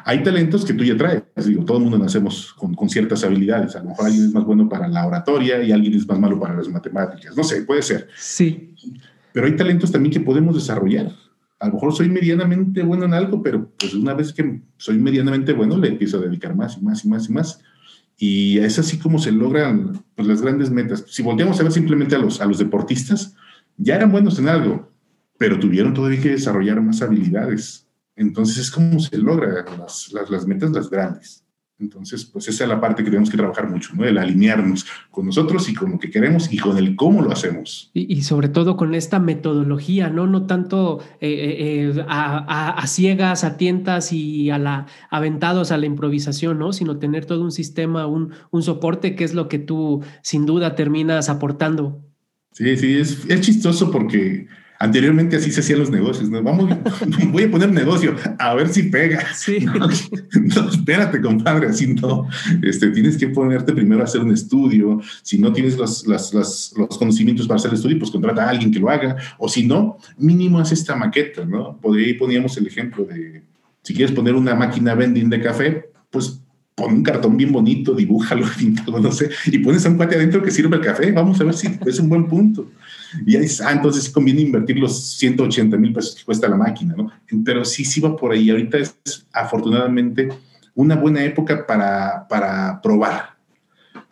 Hay 0.04 0.22
talentos 0.22 0.64
que 0.64 0.72
tú 0.72 0.84
ya 0.84 0.96
traes, 0.96 1.22
digo, 1.46 1.64
todo 1.64 1.76
el 1.76 1.84
mundo 1.84 1.98
nacemos 1.98 2.52
con, 2.54 2.74
con, 2.74 2.88
ciertas 2.88 3.22
habilidades, 3.24 3.76
a 3.76 3.80
lo 3.80 3.90
mejor 3.90 4.06
alguien 4.06 4.24
es 4.24 4.32
más 4.32 4.44
bueno 4.44 4.68
para 4.68 4.88
la 4.88 5.06
oratoria 5.06 5.62
y 5.62 5.70
alguien 5.70 5.94
es 5.94 6.08
más 6.08 6.18
malo 6.18 6.40
para 6.40 6.56
las 6.56 6.68
matemáticas, 6.68 7.36
no 7.36 7.44
sé, 7.44 7.62
puede 7.62 7.82
ser. 7.82 8.08
Sí. 8.16 8.74
Pero 9.32 9.46
hay 9.46 9.54
talentos 9.54 9.92
también 9.92 10.12
que 10.12 10.20
podemos 10.20 10.54
desarrollar. 10.54 11.12
A 11.58 11.68
lo 11.68 11.74
mejor 11.74 11.94
soy 11.94 12.08
medianamente 12.08 12.82
bueno 12.82 13.04
en 13.04 13.14
algo, 13.14 13.42
pero 13.42 13.70
pues 13.78 13.94
una 13.94 14.14
vez 14.14 14.32
que 14.32 14.62
soy 14.76 14.98
medianamente 14.98 15.52
bueno, 15.52 15.76
le 15.76 15.88
empiezo 15.88 16.18
a 16.18 16.20
dedicar 16.20 16.56
más 16.56 16.78
y 16.78 16.80
más 16.82 17.04
y 17.04 17.08
más 17.08 17.28
y 17.28 17.32
más. 17.32 17.60
Y 18.16 18.58
es 18.58 18.78
así 18.78 18.98
como 18.98 19.18
se 19.18 19.32
logran 19.32 20.02
pues, 20.14 20.26
las 20.26 20.40
grandes 20.40 20.70
metas. 20.70 21.04
Si 21.08 21.22
volteamos 21.22 21.60
a 21.60 21.64
ver 21.64 21.72
simplemente 21.72 22.14
a 22.16 22.18
los, 22.18 22.40
a 22.40 22.46
los 22.46 22.58
deportistas, 22.58 23.34
ya 23.76 23.96
eran 23.96 24.10
buenos 24.10 24.38
en 24.38 24.48
algo, 24.48 24.90
pero 25.36 25.58
tuvieron 25.58 25.92
todavía 25.92 26.22
que 26.22 26.30
desarrollar 26.30 26.80
más 26.80 27.02
habilidades 27.02 27.86
entonces 28.16 28.56
es 28.56 28.70
como 28.70 28.98
se 28.98 29.18
logra 29.18 29.64
las, 29.78 30.10
las, 30.30 30.46
metas, 30.46 30.70
las 30.70 30.88
grandes. 30.88 31.44
Entonces, 31.78 32.24
pues 32.24 32.48
esa 32.48 32.64
es 32.64 32.70
la 32.70 32.80
parte 32.80 33.04
que 33.04 33.10
tenemos 33.10 33.28
que 33.28 33.36
trabajar 33.36 33.68
mucho, 33.68 33.94
¿no? 33.94 34.04
El 34.04 34.16
alinearnos 34.16 34.86
con 35.10 35.26
nosotros 35.26 35.68
y 35.68 35.74
con 35.74 35.90
lo 35.90 35.98
que 35.98 36.10
queremos 36.10 36.50
y 36.50 36.56
con 36.56 36.78
el 36.78 36.96
cómo 36.96 37.20
lo 37.20 37.30
hacemos. 37.30 37.90
Y, 37.92 38.22
sobre 38.22 38.48
todo 38.48 38.78
con 38.78 38.94
esta 38.94 39.18
metodología, 39.18 40.08
¿no? 40.08 40.26
No 40.26 40.46
tanto 40.46 41.00
eh, 41.20 41.28
eh, 41.28 41.92
eh, 41.98 42.04
a, 42.08 42.82
ciegas, 42.86 43.44
a 43.44 43.58
tientas 43.58 44.10
y 44.12 44.48
a 44.48 44.58
la, 44.58 44.86
aventados 45.10 45.70
a 45.70 45.76
la 45.76 45.84
improvisación, 45.84 46.58
¿no? 46.58 46.72
Sino 46.72 46.98
tener 46.98 47.26
todo 47.26 47.42
un 47.42 47.52
sistema, 47.52 48.06
un, 48.06 48.32
un 48.50 48.62
soporte 48.62 49.14
que 49.14 49.24
es 49.24 49.34
lo 49.34 49.48
que 49.48 49.58
tú 49.58 50.02
sin 50.22 50.46
duda 50.46 50.76
terminas 50.76 51.28
aportando. 51.28 52.02
Sí, 52.52 52.74
sí, 52.78 52.96
es, 52.96 53.26
es 53.28 53.40
chistoso 53.42 53.90
porque 53.90 54.46
Anteriormente 54.78 55.36
así 55.36 55.50
se 55.50 55.60
hacían 55.60 55.78
los 55.78 55.90
negocios, 55.90 56.28
¿no? 56.28 56.42
Vamos, 56.42 56.70
voy 57.28 57.44
a 57.44 57.50
poner 57.50 57.72
negocio, 57.72 58.14
a 58.38 58.54
ver 58.54 58.68
si 58.68 58.84
pega. 58.84 59.24
Sí. 59.34 59.66
No, 60.36 60.68
espérate, 60.68 61.20
compadre, 61.20 61.68
así 61.68 61.94
no. 61.94 62.28
Este, 62.62 62.88
tienes 62.90 63.16
que 63.16 63.28
ponerte 63.28 63.72
primero 63.72 64.02
a 64.02 64.04
hacer 64.04 64.20
un 64.20 64.32
estudio. 64.32 65.00
Si 65.22 65.38
no 65.38 65.52
tienes 65.52 65.76
los, 65.76 66.06
los 66.06 66.98
conocimientos 66.98 67.46
para 67.46 67.56
hacer 67.56 67.70
el 67.70 67.76
estudio, 67.76 67.98
pues 67.98 68.10
contrata 68.10 68.44
a 68.44 68.50
alguien 68.50 68.70
que 68.70 68.78
lo 68.78 68.88
haga. 68.88 69.16
O 69.38 69.48
si 69.48 69.66
no, 69.66 69.98
mínimo 70.18 70.58
haz 70.58 70.72
esta 70.72 70.94
maqueta, 70.94 71.44
¿no? 71.44 71.78
Por 71.80 71.96
ahí 71.96 72.14
poníamos 72.14 72.56
el 72.58 72.66
ejemplo 72.66 73.04
de, 73.04 73.42
si 73.82 73.94
quieres 73.94 74.14
poner 74.14 74.34
una 74.34 74.54
máquina 74.54 74.94
vending 74.94 75.30
de 75.30 75.40
café, 75.40 75.90
pues 76.10 76.40
pon 76.74 76.92
un 76.92 77.02
cartón 77.02 77.36
bien 77.36 77.52
bonito, 77.52 77.94
dibújalo, 77.94 78.46
píntalo, 78.58 79.00
no 79.00 79.12
sé, 79.12 79.30
y 79.46 79.58
pones 79.58 79.86
a 79.86 79.90
un 79.90 79.96
cuate 79.96 80.16
adentro 80.16 80.42
que 80.42 80.50
sirve 80.50 80.76
el 80.76 80.82
café. 80.82 81.12
Vamos 81.12 81.40
a 81.40 81.44
ver 81.44 81.54
si 81.54 81.68
es 81.86 81.98
un 81.98 82.08
buen 82.08 82.26
punto. 82.26 82.68
Y 83.26 83.36
ahí 83.36 83.46
ah, 83.64 83.72
entonces 83.72 84.08
conviene 84.10 84.42
invertir 84.42 84.78
los 84.78 85.16
180 85.16 85.76
mil 85.76 85.92
pesos 85.92 86.14
que 86.14 86.24
cuesta 86.24 86.48
la 86.48 86.56
máquina, 86.56 86.94
¿no? 86.96 87.10
Pero 87.44 87.64
sí, 87.64 87.84
sí 87.84 88.00
va 88.00 88.16
por 88.16 88.32
ahí. 88.32 88.50
Ahorita 88.50 88.78
es 88.78 88.96
afortunadamente 89.32 90.28
una 90.74 90.96
buena 90.96 91.24
época 91.24 91.66
para, 91.66 92.26
para 92.28 92.80
probar. 92.80 93.36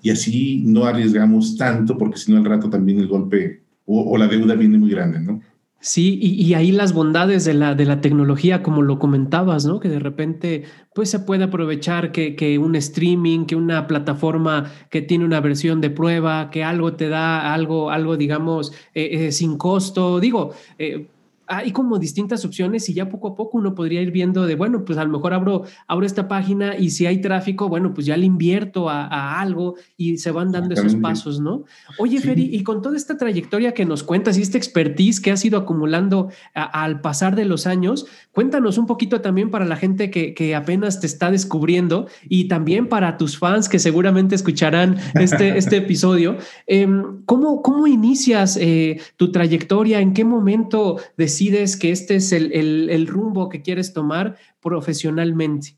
Y 0.02 0.10
así 0.10 0.62
no 0.64 0.84
arriesgamos 0.84 1.56
tanto, 1.56 1.96
porque 1.96 2.18
si 2.18 2.30
no 2.30 2.38
al 2.38 2.44
rato 2.44 2.68
también 2.68 2.98
el 2.98 3.08
golpe 3.08 3.62
o, 3.86 4.12
o 4.12 4.18
la 4.18 4.28
deuda 4.28 4.54
viene 4.54 4.78
muy 4.78 4.90
grande, 4.90 5.20
¿no? 5.20 5.40
Sí, 5.86 6.18
y, 6.18 6.54
ahí 6.54 6.72
las 6.72 6.94
bondades 6.94 7.44
de 7.44 7.52
la, 7.52 7.74
de 7.74 7.84
la 7.84 8.00
tecnología, 8.00 8.62
como 8.62 8.80
lo 8.80 8.98
comentabas, 8.98 9.66
¿no? 9.66 9.80
Que 9.80 9.90
de 9.90 9.98
repente, 9.98 10.64
pues 10.94 11.10
se 11.10 11.18
puede 11.18 11.44
aprovechar 11.44 12.10
que, 12.10 12.34
que, 12.36 12.58
un 12.58 12.74
streaming, 12.74 13.44
que 13.44 13.54
una 13.54 13.86
plataforma 13.86 14.72
que 14.88 15.02
tiene 15.02 15.26
una 15.26 15.42
versión 15.42 15.82
de 15.82 15.90
prueba, 15.90 16.48
que 16.48 16.64
algo 16.64 16.94
te 16.94 17.10
da 17.10 17.52
algo, 17.52 17.90
algo 17.90 18.16
digamos, 18.16 18.72
eh, 18.94 19.26
eh, 19.26 19.32
sin 19.32 19.58
costo. 19.58 20.20
Digo, 20.20 20.54
eh, 20.78 21.08
hay 21.46 21.72
como 21.72 21.98
distintas 21.98 22.44
opciones 22.44 22.88
y 22.88 22.94
ya 22.94 23.08
poco 23.08 23.28
a 23.28 23.34
poco 23.34 23.58
uno 23.58 23.74
podría 23.74 24.00
ir 24.00 24.10
viendo 24.10 24.46
de, 24.46 24.54
bueno, 24.54 24.84
pues 24.84 24.98
a 24.98 25.04
lo 25.04 25.10
mejor 25.10 25.34
abro, 25.34 25.64
abro 25.86 26.06
esta 26.06 26.28
página 26.28 26.76
y 26.76 26.90
si 26.90 27.06
hay 27.06 27.20
tráfico, 27.20 27.68
bueno, 27.68 27.92
pues 27.92 28.06
ya 28.06 28.16
le 28.16 28.26
invierto 28.26 28.88
a, 28.88 29.40
algo 29.40 29.74
y 29.96 30.18
se 30.18 30.30
van 30.30 30.52
dando 30.52 30.74
esos 30.74 30.96
pasos, 30.96 31.40
¿no? 31.40 31.64
Oye, 31.98 32.20
Feri, 32.20 32.50
y 32.52 32.62
con 32.62 32.82
toda 32.82 32.96
esta 32.96 33.16
trayectoria 33.16 33.72
que 33.72 33.84
nos 33.84 34.02
cuentas 34.02 34.38
y 34.38 34.42
esta 34.42 34.58
expertise 34.58 35.20
que 35.20 35.30
has 35.30 35.44
ido 35.44 35.58
acumulando 35.58 36.30
al 36.54 37.00
pasar 37.00 37.36
de 37.36 37.44
los 37.44 37.66
años, 37.66 38.06
cuéntanos 38.32 38.78
un 38.78 38.86
poquito 38.86 39.20
también 39.20 39.50
para 39.50 39.64
la 39.64 39.76
gente 39.76 40.10
que, 40.10 40.54
apenas 40.54 41.00
te 41.00 41.06
está 41.06 41.30
descubriendo 41.30 42.06
y 42.28 42.44
también 42.44 42.88
para 42.88 43.16
tus 43.16 43.38
fans 43.38 43.68
que 43.68 43.78
seguramente 43.78 44.34
escucharán 44.34 44.98
este, 45.14 45.58
este 45.58 45.76
episodio. 45.78 46.36
Em, 46.66 47.22
¿cómo, 47.24 47.62
¿Cómo 47.62 47.86
inicias 47.86 48.56
eh, 48.60 49.00
tu 49.16 49.32
trayectoria? 49.32 50.00
¿En 50.00 50.14
qué 50.14 50.24
momento 50.24 50.98
de 51.16 51.28
decides 51.50 51.76
que 51.76 51.90
este 51.90 52.16
es 52.16 52.32
el, 52.32 53.06
rumbo 53.06 53.48
que 53.48 53.62
quieres 53.62 53.92
tomar 53.92 54.36
profesionalmente? 54.60 55.76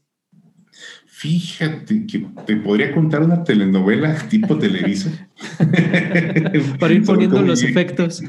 Fíjate 1.07 2.07
que 2.07 2.27
te 2.47 2.57
podría 2.57 2.95
contar 2.95 3.23
una 3.23 3.43
telenovela 3.43 4.15
tipo 4.29 4.59
Televisa. 4.59 5.11
Para 6.79 6.93
ir 6.93 7.05
poniendo 7.05 7.41
los 7.41 7.63
efectos. 7.63 8.23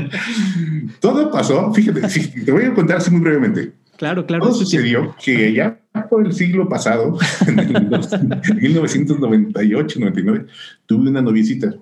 Todo 1.00 1.30
pasó, 1.30 1.72
fíjate, 1.72 2.00
te 2.44 2.50
voy 2.50 2.64
a 2.64 2.74
contar 2.74 2.96
así 2.96 3.12
muy 3.12 3.20
brevemente. 3.20 3.74
Claro, 3.96 4.26
claro. 4.26 4.44
Todo 4.44 4.54
sucedió 4.54 5.14
que 5.22 5.52
ya 5.52 5.80
por 6.10 6.26
el 6.26 6.32
siglo 6.32 6.68
pasado, 6.68 7.16
en 7.46 7.58
el 7.60 7.68
1998, 7.68 10.00
99, 10.00 10.46
tuve 10.86 11.10
una 11.10 11.22
noviecita. 11.22 11.74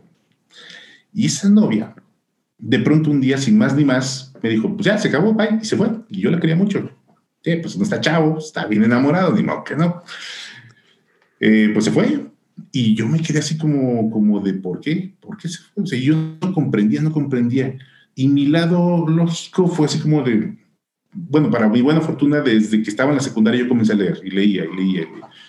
Y 1.15 1.27
esa 1.27 1.49
novia, 1.49 1.95
de 2.59 2.79
pronto 2.81 3.11
un 3.11 3.21
día, 3.21 3.39
sin 3.39 3.57
más 3.57 3.75
ni 3.75 3.85
más, 3.85 4.32
me 4.43 4.51
dijo, 4.51 4.75
pues 4.75 4.87
ya, 4.87 4.99
se 4.99 5.09
acabó, 5.09 5.33
bye, 5.35 5.59
y 5.61 5.65
se 5.65 5.77
fue. 5.77 5.89
Y 6.09 6.21
yo 6.21 6.31
la 6.31 6.41
quería 6.41 6.57
mucho. 6.57 6.91
Eh, 7.45 7.59
pues 7.61 7.77
no 7.77 7.85
está 7.85 8.01
chavo, 8.01 8.39
está 8.39 8.67
bien 8.67 8.85
enamorado, 8.85 9.33
ni 9.33 9.43
modo 9.43 9.65
que 9.65 9.77
no. 9.77 10.03
Eh, 11.41 11.71
pues 11.73 11.85
se 11.85 11.91
fue. 11.91 12.27
Y 12.71 12.95
yo 12.95 13.09
me 13.09 13.21
quedé 13.21 13.41
así 13.41 13.57
como, 13.57 14.11
como 14.11 14.41
de, 14.41 14.55
¿por 14.55 14.81
qué? 14.81 15.15
¿Por 15.21 15.37
qué 15.37 15.49
se 15.49 15.59
fue? 15.59 15.83
O 15.83 15.87
sea, 15.87 15.99
yo 15.99 16.15
no 16.41 16.53
comprendía, 16.53 17.01
no 17.01 17.13
comprendía. 17.13 17.77
Y 18.15 18.29
mi 18.29 18.47
lado 18.47 19.07
lógico 19.09 19.67
fue 19.67 19.87
así 19.87 19.99
como 19.99 20.23
de, 20.23 20.57
bueno, 21.13 21.51
para 21.51 21.69
mi 21.69 21.81
buena 21.81 22.01
fortuna, 22.01 22.41
desde 22.41 22.83
que 22.83 22.91
estaba 22.91 23.11
en 23.11 23.17
la 23.17 23.23
secundaria 23.23 23.61
yo 23.61 23.69
comencé 23.69 23.93
a 23.93 23.97
leer 23.97 24.21
y 24.25 24.31
leía 24.31 24.65
y 24.65 24.77
leía. 24.77 25.09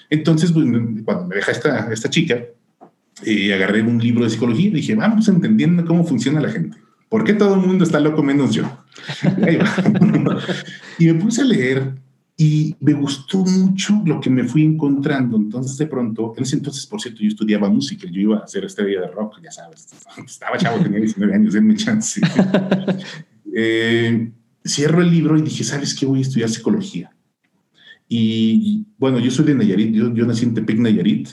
Entonces, 0.10 0.52
cuando 0.52 1.28
me 1.28 1.36
deja 1.36 1.52
esta, 1.52 1.92
esta 1.92 2.10
chica, 2.10 2.44
eh, 3.26 3.54
agarré 3.54 3.82
un 3.82 4.00
libro 4.00 4.24
de 4.24 4.30
psicología 4.30 4.68
y 4.68 4.72
dije, 4.72 4.96
vamos 4.96 5.28
entendiendo 5.28 5.86
cómo 5.86 6.04
funciona 6.04 6.42
la 6.42 6.50
gente. 6.50 6.78
¿Por 7.10 7.24
qué 7.24 7.34
todo 7.34 7.56
el 7.56 7.62
mundo 7.62 7.84
está 7.84 8.00
loco 8.00 8.24
menos 8.24 8.54
yo? 8.54 8.83
y 11.00 11.06
me 11.06 11.14
puse 11.16 11.42
a 11.42 11.46
leer 11.46 11.94
y 12.36 12.76
me 12.80 12.94
gustó 12.94 13.40
mucho 13.40 14.02
lo 14.06 14.20
que 14.20 14.30
me 14.30 14.44
fui 14.44 14.64
encontrando. 14.64 15.38
Entonces, 15.38 15.78
de 15.78 15.88
pronto, 15.88 16.34
en 16.36 16.44
ese 16.44 16.56
entonces, 16.56 16.86
por 16.86 17.00
cierto, 17.00 17.22
yo 17.22 17.28
estudiaba 17.28 17.70
música, 17.70 18.08
yo 18.10 18.22
iba 18.22 18.38
a 18.38 18.44
hacer 18.44 18.66
estrella 18.66 19.02
de 19.02 19.08
rock, 19.08 19.40
ya 19.42 19.52
sabes, 19.52 19.88
estaba 20.26 20.58
chavo, 20.58 20.82
tenía 20.82 21.00
19 21.00 21.34
años, 21.34 21.54
denme 21.54 21.76
chance. 21.76 22.22
eh, 23.56 24.32
cierro 24.66 25.02
el 25.02 25.12
libro 25.12 25.38
y 25.38 25.42
dije, 25.42 25.64
¿sabes 25.64 25.94
qué? 25.94 26.06
Voy 26.06 26.20
a 26.20 26.24
estudiar 26.24 26.50
psicología. 26.50 27.12
Y 28.10 28.86
bueno, 28.98 29.20
yo 29.20 29.32
soy 29.32 29.46
de 29.46 29.56
Nayarit, 29.56 29.94
yo, 29.94 30.14
yo 30.14 30.26
nací 30.26 30.46
en 30.46 30.54
Tepic, 30.54 30.78
Nayarit. 30.78 31.30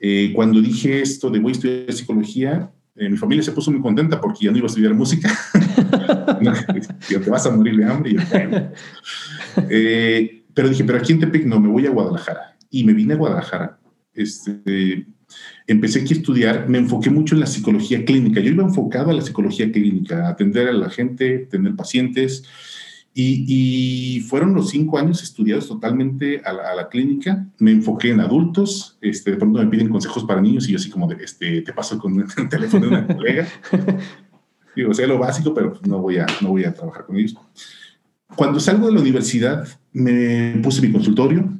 Eh, 0.00 0.32
cuando 0.34 0.60
dije 0.60 1.00
esto 1.00 1.30
de 1.30 1.38
voy 1.38 1.50
a 1.50 1.52
estudiar 1.52 1.92
psicología, 1.92 2.70
eh, 2.98 3.08
mi 3.08 3.16
familia 3.16 3.42
se 3.42 3.52
puso 3.52 3.70
muy 3.70 3.80
contenta 3.80 4.20
porque 4.20 4.44
ya 4.44 4.50
no 4.50 4.58
iba 4.58 4.66
a 4.66 4.68
estudiar 4.68 4.94
música. 4.94 5.30
yo, 7.10 7.20
te 7.20 7.30
vas 7.30 7.46
a 7.46 7.50
morir 7.50 7.76
de 7.76 7.84
hambre. 7.84 8.16
eh, 9.70 10.44
pero 10.52 10.68
dije, 10.68 10.84
pero 10.84 10.98
aquí 10.98 11.12
en 11.12 11.20
Tepic 11.20 11.44
no, 11.44 11.60
me 11.60 11.68
voy 11.68 11.86
a 11.86 11.90
Guadalajara. 11.90 12.56
Y 12.70 12.84
me 12.84 12.92
vine 12.92 13.14
a 13.14 13.16
Guadalajara. 13.16 13.78
Este, 14.12 15.06
empecé 15.66 16.00
aquí 16.00 16.14
a 16.14 16.16
estudiar, 16.16 16.68
me 16.68 16.78
enfoqué 16.78 17.10
mucho 17.10 17.34
en 17.34 17.40
la 17.40 17.46
psicología 17.46 18.04
clínica. 18.04 18.40
Yo 18.40 18.50
iba 18.50 18.64
enfocado 18.64 19.10
a 19.10 19.14
la 19.14 19.22
psicología 19.22 19.70
clínica, 19.70 20.26
a 20.26 20.30
atender 20.30 20.68
a 20.68 20.72
la 20.72 20.90
gente, 20.90 21.46
tener 21.50 21.76
pacientes. 21.76 22.44
Y, 23.20 24.20
fueron 24.28 24.54
los 24.54 24.70
cinco 24.70 24.96
años 24.96 25.24
estudiados 25.24 25.66
totalmente 25.66 26.40
a 26.44 26.52
la, 26.52 26.88
clínica. 26.88 27.48
Me 27.58 27.72
enfoqué 27.72 28.10
en 28.10 28.20
adultos. 28.20 28.96
Este, 29.00 29.32
de 29.32 29.36
pronto 29.36 29.58
me 29.58 29.66
piden 29.66 29.88
consejos 29.88 30.24
para 30.24 30.40
niños 30.40 30.68
y 30.68 30.72
yo 30.72 30.76
así 30.76 30.88
como 30.88 31.08
de, 31.08 31.16
este, 31.24 31.62
te 31.62 31.72
paso 31.72 31.98
con 31.98 32.20
el 32.20 32.48
teléfono 32.48 32.86
de 32.86 32.88
una 32.88 33.06
colega. 33.08 33.48
Digo, 34.76 34.94
sea 34.94 35.08
lo 35.08 35.18
básico, 35.18 35.52
pero 35.52 35.74
no 35.84 35.98
voy, 35.98 36.18
a, 36.18 36.26
no 36.40 36.50
voy 36.50 36.62
a 36.62 36.72
trabajar 36.72 37.06
con 37.06 37.16
ellos. 37.16 37.34
Cuando 38.36 38.60
salgo 38.60 38.86
de 38.86 38.92
la 38.92 39.00
universidad, 39.00 39.66
me 39.92 40.60
puse 40.62 40.80
mi 40.86 40.92
consultorio, 40.92 41.58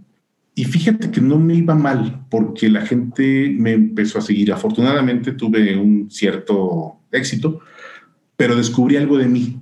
y 0.55 0.65
fíjate 0.65 1.11
que 1.11 1.21
no 1.21 1.39
me 1.39 1.55
iba 1.55 1.75
mal 1.75 2.25
porque 2.31 2.69
la 2.69 2.87
gente 2.87 3.53
me 3.59 3.73
empezó 3.73 4.19
a 4.19 4.23
seguir. 4.23 4.53
Afortunadamente 4.53 5.33
tuve 5.33 5.77
un 5.77 6.09
cierto 6.11 6.99
éxito, 7.11 7.61
pero 8.37 8.55
descubrí 8.55 8.97
algo 8.97 9.19
de 9.19 9.27
mí. 9.27 9.61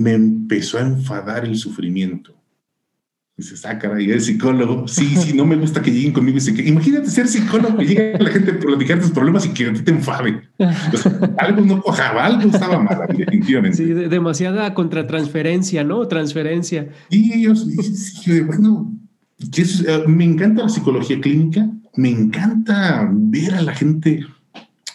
Me 0.00 0.12
empezó 0.12 0.78
a 0.78 0.80
enfadar 0.80 1.44
el 1.44 1.56
sufrimiento. 1.56 2.34
Dices, 3.36 3.64
ah, 3.64 3.78
caray, 3.78 4.10
eres 4.10 4.26
psicólogo. 4.26 4.86
Sí, 4.86 5.16
sí, 5.16 5.32
no 5.32 5.46
me 5.46 5.56
gusta 5.56 5.80
que 5.80 5.90
lleguen 5.90 6.12
conmigo 6.12 6.38
y 6.38 6.40
se 6.40 6.52
que 6.52 6.62
imagínate 6.66 7.08
ser 7.08 7.26
psicólogo 7.26 7.82
y 7.82 7.86
llega 7.86 8.18
la 8.18 8.30
gente 8.30 8.50
a 8.50 8.58
platicar 8.58 9.00
tus 9.00 9.10
problemas 9.10 9.46
y 9.46 9.50
que 9.50 9.66
a 9.66 9.72
ti 9.72 9.80
te 9.80 9.90
enfade. 9.90 10.42
algo 11.38 11.60
no 11.62 11.80
cojaba, 11.80 12.26
algo 12.26 12.50
estaba 12.50 12.82
mal, 12.82 12.98
definitivamente. 13.08 13.78
Sí, 13.78 13.84
demasiada 13.84 14.74
contratransferencia, 14.74 15.84
¿no? 15.84 16.06
Transferencia. 16.06 16.88
Y 17.08 17.32
ellos, 17.32 17.66
bueno, 18.46 18.92
eh, 19.40 20.04
me 20.06 20.24
encanta 20.24 20.62
la 20.62 20.68
psicología 20.68 21.20
clínica, 21.20 21.66
me 21.96 22.10
encanta 22.10 23.08
ver 23.10 23.54
a 23.54 23.62
la 23.62 23.74
gente 23.74 24.26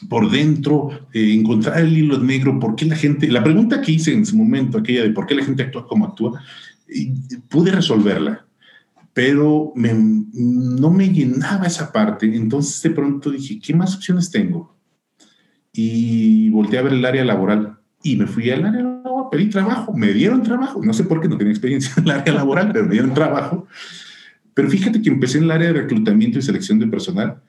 por 0.10 0.32
dentro, 0.32 0.90
eh, 1.14 1.34
encontrar 1.34 1.80
el 1.80 1.98
hilo 1.98 2.18
negro, 2.18 2.60
por 2.60 2.76
qué 2.76 2.86
la 2.86 2.96
gente, 2.96 3.28
la 3.28 3.44
pregunta 3.44 3.82
que 3.82 3.94
hice 3.94 4.14
en 4.14 4.26
su 4.26 4.36
momento, 4.36 4.78
aquella 4.78 5.04
de 5.04 5.12
por 5.12 5.26
qué 5.26 5.36
la 5.36 5.46
gente 5.46 5.64
actúa 5.64 5.88
como 5.88 6.06
actúa, 6.06 6.42
pude 7.50 7.72
resolverla, 7.72 8.46
pero 9.14 9.74
no 9.76 10.90
me 10.90 11.10
llenaba 11.10 11.68
esa 11.68 11.92
parte, 11.92 12.26
entonces 12.36 12.82
de 12.82 12.90
pronto 12.92 13.32
dije, 13.32 13.60
¿qué 13.60 13.74
más 13.74 13.96
opciones 13.96 14.30
tengo? 14.30 14.76
Y 15.72 16.50
volteé 16.50 16.80
a 16.80 16.84
ver 16.84 16.94
el 16.94 17.06
área 17.06 17.26
laboral 17.26 17.78
y 18.04 18.16
me 18.18 18.28
fui 18.28 18.50
al 18.52 18.66
área 18.66 18.84
laboral, 18.84 19.30
pedí 19.32 19.50
trabajo, 19.50 19.94
me 19.94 20.14
dieron 20.14 20.44
trabajo, 20.44 20.82
no 20.84 20.94
sé 20.94 21.06
por 21.06 21.22
qué 21.22 21.28
no 21.28 21.38
tenía 21.38 21.54
experiencia 21.54 21.94
en 21.98 22.04
el 22.04 22.12
área 22.12 22.34
laboral, 22.34 22.72
pero 22.72 22.86
me 22.86 22.92
dieron 22.92 23.14
trabajo. 23.14 23.68
Pero 24.54 24.70
fíjate 24.70 25.02
que 25.02 25.10
empecé 25.10 25.40
en 25.40 25.46
el 25.46 25.52
área 25.52 25.68
de 25.68 25.82
reclutamiento 25.82 26.40
y 26.40 26.42
selección 26.42 26.80
de 26.80 26.88
personal 26.88 27.42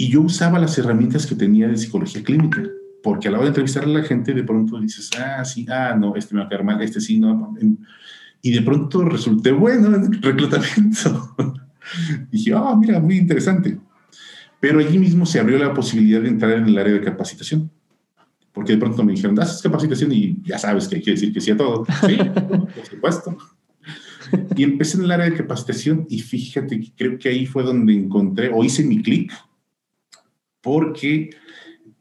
y 0.00 0.08
yo 0.08 0.22
usaba 0.22 0.58
las 0.58 0.78
herramientas 0.78 1.26
que 1.26 1.34
tenía 1.34 1.68
de 1.68 1.76
psicología 1.76 2.22
clínica, 2.22 2.62
porque 3.02 3.28
a 3.28 3.32
la 3.32 3.36
hora 3.36 3.44
de 3.44 3.48
entrevistar 3.50 3.84
a 3.84 3.86
la 3.86 4.02
gente 4.02 4.32
de 4.32 4.42
pronto 4.44 4.80
dices, 4.80 5.10
ah, 5.18 5.44
sí, 5.44 5.66
ah, 5.68 5.94
no, 5.94 6.16
este 6.16 6.34
me 6.34 6.40
va 6.40 6.46
a 6.46 6.48
quedar 6.48 6.64
mal, 6.64 6.80
este 6.80 7.02
sí, 7.02 7.18
no. 7.20 7.54
Y 8.40 8.50
de 8.50 8.62
pronto 8.62 9.04
resulté 9.04 9.52
bueno 9.52 9.94
en 9.94 10.04
el 10.04 10.22
reclutamiento. 10.22 11.36
dije, 12.32 12.54
ah, 12.56 12.74
mira, 12.80 12.98
muy 12.98 13.18
interesante. 13.18 13.78
Pero 14.58 14.78
allí 14.78 14.98
mismo 14.98 15.26
se 15.26 15.38
abrió 15.38 15.58
la 15.58 15.74
posibilidad 15.74 16.22
de 16.22 16.28
entrar 16.28 16.52
en 16.52 16.64
el 16.64 16.78
área 16.78 16.94
de 16.94 17.02
capacitación. 17.02 17.70
Porque 18.54 18.72
de 18.72 18.78
pronto 18.78 19.04
me 19.04 19.12
dijeron, 19.12 19.34
das 19.34 19.60
capacitación 19.60 20.12
y 20.12 20.40
ya 20.44 20.58
sabes 20.58 20.88
que 20.88 20.96
hay 20.96 21.02
que 21.02 21.10
decir 21.10 21.30
que 21.30 21.42
sí 21.42 21.50
a 21.50 21.58
todo. 21.58 21.84
Sí, 22.06 22.16
por 22.16 22.86
supuesto. 22.86 23.36
Y 24.56 24.64
empecé 24.64 24.96
en 24.96 25.04
el 25.04 25.10
área 25.10 25.28
de 25.28 25.36
capacitación 25.36 26.06
y 26.08 26.20
fíjate 26.20 26.80
que 26.80 26.90
creo 26.96 27.18
que 27.18 27.28
ahí 27.28 27.44
fue 27.44 27.64
donde 27.64 27.92
encontré 27.92 28.50
o 28.50 28.64
hice 28.64 28.82
mi 28.82 29.02
clic 29.02 29.30
porque 30.60 31.30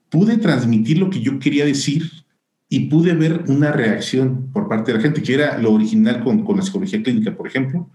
pude 0.09 0.37
transmitir 0.37 0.97
lo 0.97 1.09
que 1.09 1.21
yo 1.21 1.39
quería 1.39 1.65
decir 1.65 2.09
y 2.67 2.81
pude 2.81 3.13
ver 3.13 3.45
una 3.47 3.71
reacción 3.71 4.51
por 4.51 4.67
parte 4.67 4.91
de 4.91 4.97
la 4.97 5.03
gente, 5.03 5.23
que 5.23 5.33
era 5.33 5.57
lo 5.57 5.73
original 5.73 6.23
con, 6.23 6.43
con 6.43 6.57
la 6.57 6.61
psicología 6.61 7.01
clínica, 7.01 7.35
por 7.35 7.47
ejemplo, 7.47 7.89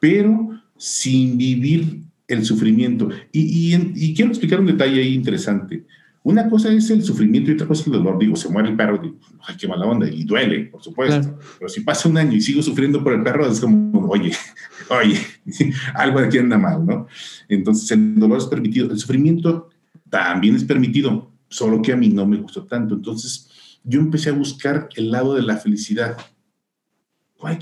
pero 0.00 0.50
sin 0.76 1.36
vivir 1.36 2.00
el 2.26 2.44
sufrimiento. 2.44 3.08
Y, 3.30 3.74
y, 3.74 3.92
y, 3.94 4.14
quiero 4.14 4.30
explicar 4.30 4.60
un 4.60 4.66
detalle 4.66 5.00
ahí 5.00 5.14
interesante. 5.14 5.84
Una 6.22 6.48
cosa 6.48 6.72
es 6.72 6.90
el 6.90 7.04
sufrimiento 7.04 7.50
y 7.50 7.54
otra 7.54 7.68
cosa 7.68 7.82
es 7.82 7.86
el 7.86 7.92
dolor. 7.92 8.18
Digo, 8.18 8.34
se 8.34 8.48
muere 8.48 8.70
el 8.70 8.76
perro, 8.76 8.98
digo, 8.98 9.16
ay, 9.46 9.54
qué 9.56 9.68
mala 9.68 9.86
onda, 9.86 10.08
y 10.08 10.24
duele, 10.24 10.64
por 10.64 10.82
supuesto. 10.82 11.38
Pero 11.58 11.68
si 11.68 11.82
pasa 11.82 12.08
un 12.08 12.18
año 12.18 12.32
y 12.32 12.40
sigo 12.40 12.62
sufriendo 12.62 13.04
por 13.04 13.12
el 13.12 13.22
perro, 13.22 13.46
es 13.46 13.60
como, 13.60 14.08
oye, 14.08 14.32
oye, 14.90 15.20
algo 15.94 16.18
aquí 16.18 16.38
anda 16.38 16.58
mal, 16.58 16.84
¿no? 16.84 17.06
Entonces, 17.48 17.90
el 17.92 18.18
dolor 18.18 18.38
es 18.38 18.46
permitido. 18.46 18.90
El 18.90 18.98
sufrimiento 18.98 19.68
también 20.10 20.56
es 20.56 20.64
permitido, 20.64 21.32
solo 21.48 21.82
que 21.82 21.92
a 21.92 21.96
mí 21.96 22.08
no 22.08 22.26
me 22.26 22.36
gustó 22.36 22.64
tanto. 22.64 22.94
Entonces, 22.94 23.48
yo 23.84 24.00
empecé 24.00 24.30
a 24.30 24.34
buscar 24.34 24.88
el 24.96 25.10
lado 25.10 25.34
de 25.34 25.42
la 25.42 25.56
felicidad. 25.56 26.16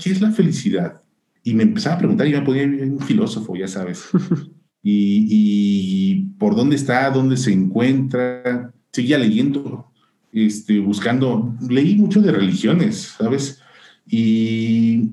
¿Qué 0.01 0.09
es 0.09 0.21
la 0.21 0.31
felicidad? 0.31 1.01
Y 1.43 1.53
me 1.53 1.63
empezaba 1.63 1.95
a 1.95 1.99
preguntar, 1.99 2.27
y 2.27 2.31
me 2.31 2.41
ponía 2.41 2.63
un 2.63 2.99
filósofo, 2.99 3.55
ya 3.55 3.67
sabes. 3.67 4.05
y, 4.83 6.23
por 6.39 6.55
dónde 6.55 6.75
está, 6.75 7.09
dónde 7.11 7.37
se 7.37 7.53
encuentra. 7.53 8.73
Seguía 8.91 9.19
leyendo, 9.19 9.91
este, 10.31 10.79
buscando, 10.79 11.55
leí 11.69 11.95
mucho 11.95 12.21
de 12.21 12.31
religiones, 12.31 13.15
¿sabes? 13.17 13.61
Y 14.07 15.11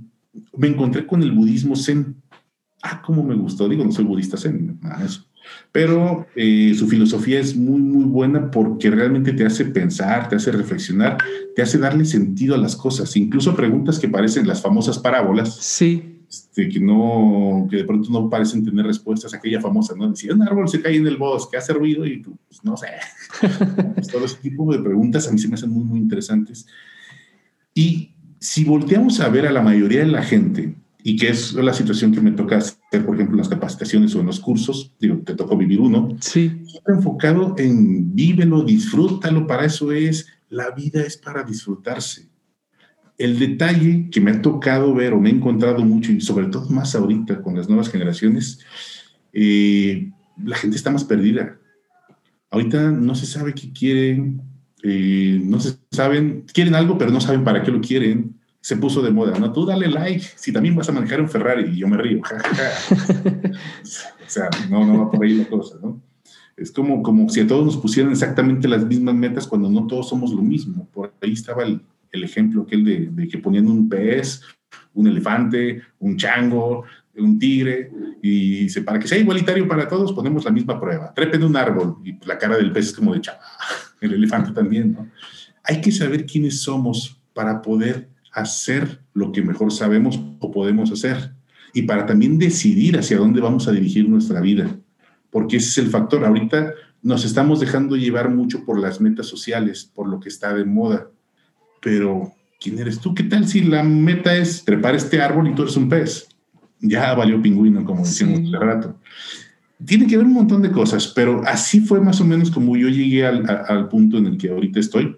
me 0.56 0.68
encontré 0.68 1.06
con 1.06 1.22
el 1.22 1.32
budismo 1.32 1.76
zen. 1.76 2.16
Ah, 2.82 3.02
cómo 3.04 3.22
me 3.22 3.34
gustó. 3.34 3.68
Digo, 3.68 3.84
no 3.84 3.92
soy 3.92 4.04
budista 4.04 4.36
zen, 4.36 4.78
nada 4.80 5.04
eso. 5.04 5.26
Pero 5.70 6.26
eh, 6.36 6.74
su 6.76 6.86
filosofía 6.88 7.40
es 7.40 7.56
muy, 7.56 7.80
muy 7.80 8.04
buena 8.04 8.50
porque 8.50 8.90
realmente 8.90 9.32
te 9.32 9.46
hace 9.46 9.64
pensar, 9.64 10.28
te 10.28 10.36
hace 10.36 10.52
reflexionar, 10.52 11.18
te 11.56 11.62
hace 11.62 11.78
darle 11.78 12.04
sentido 12.04 12.54
a 12.54 12.58
las 12.58 12.76
cosas. 12.76 13.16
Incluso 13.16 13.56
preguntas 13.56 13.98
que 13.98 14.08
parecen 14.08 14.46
las 14.46 14.60
famosas 14.60 14.98
parábolas. 14.98 15.56
Sí 15.56 16.12
este, 16.32 16.66
que 16.66 16.80
no, 16.80 17.66
que 17.70 17.76
de 17.76 17.84
pronto 17.84 18.08
no 18.10 18.30
parecen 18.30 18.64
tener 18.64 18.86
respuestas, 18.86 19.34
aquella 19.34 19.60
famosa, 19.60 19.94
¿no? 19.94 20.08
Decía, 20.10 20.32
un 20.32 20.40
árbol 20.40 20.66
se 20.66 20.80
cae 20.80 20.96
en 20.96 21.06
el 21.06 21.18
bosque, 21.18 21.58
hace 21.58 21.74
ruido 21.74 22.06
y 22.06 22.22
tú, 22.22 22.34
pues 22.48 22.64
no 22.64 22.74
sé. 22.74 22.86
todo 24.12 24.24
ese 24.24 24.36
tipo 24.36 24.72
de 24.72 24.78
preguntas 24.78 25.28
a 25.28 25.32
mí 25.32 25.38
se 25.38 25.48
me 25.48 25.54
hacen 25.54 25.68
muy, 25.68 25.84
muy 25.84 25.98
interesantes. 25.98 26.66
Y 27.74 28.14
si 28.38 28.64
volteamos 28.64 29.20
a 29.20 29.28
ver 29.28 29.46
a 29.46 29.52
la 29.52 29.60
mayoría 29.60 30.00
de 30.00 30.06
la 30.06 30.22
gente, 30.22 30.74
y 31.02 31.16
que 31.16 31.28
es 31.28 31.54
la 31.54 31.72
situación 31.72 32.12
que 32.12 32.20
me 32.20 32.32
toca 32.32 32.58
hacer, 32.58 33.04
por 33.04 33.14
ejemplo, 33.14 33.34
en 33.34 33.38
las 33.38 33.48
capacitaciones 33.48 34.14
o 34.14 34.20
en 34.20 34.26
los 34.26 34.40
cursos, 34.40 34.92
digo, 35.00 35.18
te 35.24 35.34
tocó 35.34 35.56
vivir 35.56 35.80
uno, 35.80 36.16
sí. 36.20 36.62
enfocado 36.86 37.54
en 37.58 38.14
vívelo, 38.14 38.62
disfrútalo, 38.62 39.46
para 39.46 39.64
eso 39.64 39.92
es, 39.92 40.28
la 40.48 40.70
vida 40.70 41.02
es 41.02 41.16
para 41.16 41.42
disfrutarse 41.42 42.32
el 43.18 43.38
detalle 43.38 44.08
que 44.10 44.20
me 44.20 44.32
ha 44.32 44.42
tocado 44.42 44.92
ver 44.94 45.12
o 45.12 45.20
me 45.20 45.30
he 45.30 45.32
encontrado 45.32 45.84
mucho, 45.84 46.12
y 46.12 46.20
sobre 46.20 46.46
todo 46.46 46.68
más 46.70 46.94
ahorita 46.94 47.40
con 47.40 47.54
las 47.54 47.68
nuevas 47.68 47.88
generaciones, 47.88 48.60
eh, 49.32 50.10
la 50.42 50.56
gente 50.56 50.76
está 50.76 50.90
más 50.90 51.04
perdida. 51.04 51.58
Ahorita 52.50 52.90
no 52.90 53.14
se 53.14 53.26
sabe 53.26 53.54
qué 53.54 53.72
quieren, 53.72 54.42
eh, 54.82 55.40
no 55.42 55.60
se 55.60 55.76
saben, 55.90 56.44
quieren 56.52 56.74
algo, 56.74 56.98
pero 56.98 57.10
no 57.10 57.20
saben 57.20 57.44
para 57.44 57.62
qué 57.62 57.70
lo 57.70 57.80
quieren. 57.80 58.40
Se 58.62 58.76
puso 58.78 59.02
de 59.02 59.10
moda, 59.10 59.38
¿no? 59.38 59.52
Tú 59.52 59.66
dale 59.66 59.88
like 59.88 60.24
si 60.36 60.52
también 60.52 60.74
vas 60.74 60.88
a 60.88 60.92
manejar 60.92 61.20
un 61.20 61.28
Ferrari 61.28 61.72
y 61.72 61.78
yo 61.78 61.88
me 61.88 61.98
río. 61.98 62.22
o 63.84 64.30
sea, 64.30 64.48
no, 64.70 64.86
no 64.86 65.04
va 65.04 65.10
por 65.10 65.22
ahí 65.22 65.34
la 65.34 65.46
cosa, 65.46 65.76
¿no? 65.82 66.00
Es 66.56 66.70
como, 66.70 67.02
como 67.02 67.28
si 67.28 67.40
a 67.40 67.46
todos 67.46 67.66
nos 67.66 67.76
pusieran 67.76 68.12
exactamente 68.12 68.68
las 68.68 68.86
mismas 68.86 69.14
metas 69.14 69.46
cuando 69.46 69.68
no 69.68 69.86
todos 69.86 70.08
somos 70.08 70.32
lo 70.32 70.42
mismo. 70.42 70.88
Por 70.94 71.12
ahí 71.20 71.32
estaba 71.32 71.64
el, 71.64 71.82
el 72.10 72.24
ejemplo 72.24 72.62
aquel 72.62 72.84
de, 72.84 73.10
de, 73.10 73.28
que 73.28 73.38
ponían 73.38 73.66
un 73.66 73.88
pez, 73.88 74.42
un 74.94 75.06
elefante, 75.06 75.82
un 75.98 76.16
chango, 76.16 76.84
un 77.16 77.38
tigre, 77.38 77.90
y 78.22 78.62
dice, 78.62 78.82
para 78.82 78.98
que 78.98 79.08
sea 79.08 79.18
igualitario 79.18 79.66
para 79.68 79.88
todos, 79.88 80.12
ponemos 80.12 80.44
la 80.44 80.50
misma 80.50 80.80
prueba. 80.80 81.12
Trepen 81.12 81.42
un 81.42 81.56
árbol, 81.56 81.96
y 82.04 82.16
la 82.26 82.38
cara 82.38 82.56
del 82.56 82.72
pez 82.72 82.86
es 82.86 82.92
como 82.92 83.14
de 83.14 83.20
chava, 83.20 83.40
el 84.00 84.14
elefante 84.14 84.52
también, 84.52 84.92
¿no? 84.92 85.10
Hay 85.64 85.80
que 85.80 85.92
saber 85.92 86.26
quiénes 86.26 86.60
somos 86.60 87.20
para 87.32 87.62
poder 87.62 88.08
hacer 88.32 89.00
lo 89.14 89.32
que 89.32 89.42
mejor 89.42 89.72
sabemos 89.72 90.20
o 90.40 90.50
podemos 90.50 90.90
hacer, 90.90 91.32
y 91.74 91.82
para 91.82 92.06
también 92.06 92.38
decidir 92.38 92.98
hacia 92.98 93.18
dónde 93.18 93.40
vamos 93.40 93.68
a 93.68 93.72
dirigir 93.72 94.08
nuestra 94.08 94.40
vida, 94.40 94.76
porque 95.30 95.56
ese 95.56 95.68
es 95.68 95.78
el 95.78 95.90
factor. 95.90 96.24
Ahorita 96.24 96.72
nos 97.02 97.24
estamos 97.24 97.60
dejando 97.60 97.96
llevar 97.96 98.30
mucho 98.30 98.64
por 98.64 98.78
las 98.78 99.00
metas 99.00 99.26
sociales, 99.26 99.90
por 99.94 100.08
lo 100.08 100.20
que 100.20 100.28
está 100.28 100.54
de 100.54 100.64
moda, 100.64 101.08
pero 101.80 102.32
¿quién 102.60 102.78
eres 102.78 103.00
tú? 103.00 103.14
¿Qué 103.14 103.24
tal 103.24 103.48
si 103.48 103.62
la 103.62 103.82
meta 103.82 104.36
es 104.36 104.64
trepar 104.64 104.94
este 104.94 105.20
árbol 105.20 105.48
y 105.48 105.54
tú 105.54 105.62
eres 105.62 105.76
un 105.76 105.88
pez? 105.88 106.28
Ya 106.80 107.14
valió 107.14 107.40
pingüino, 107.40 107.84
como 107.84 108.04
decíamos 108.04 108.40
hace 108.40 108.64
rato. 108.64 108.98
Tiene 109.84 110.06
que 110.06 110.16
ver 110.16 110.26
un 110.26 110.34
montón 110.34 110.62
de 110.62 110.70
cosas, 110.70 111.08
pero 111.08 111.42
así 111.44 111.80
fue 111.80 112.00
más 112.00 112.20
o 112.20 112.24
menos 112.24 112.50
como 112.50 112.76
yo 112.76 112.88
llegué 112.88 113.26
al, 113.26 113.44
al 113.68 113.88
punto 113.88 114.18
en 114.18 114.26
el 114.26 114.38
que 114.38 114.50
ahorita 114.50 114.78
estoy. 114.78 115.16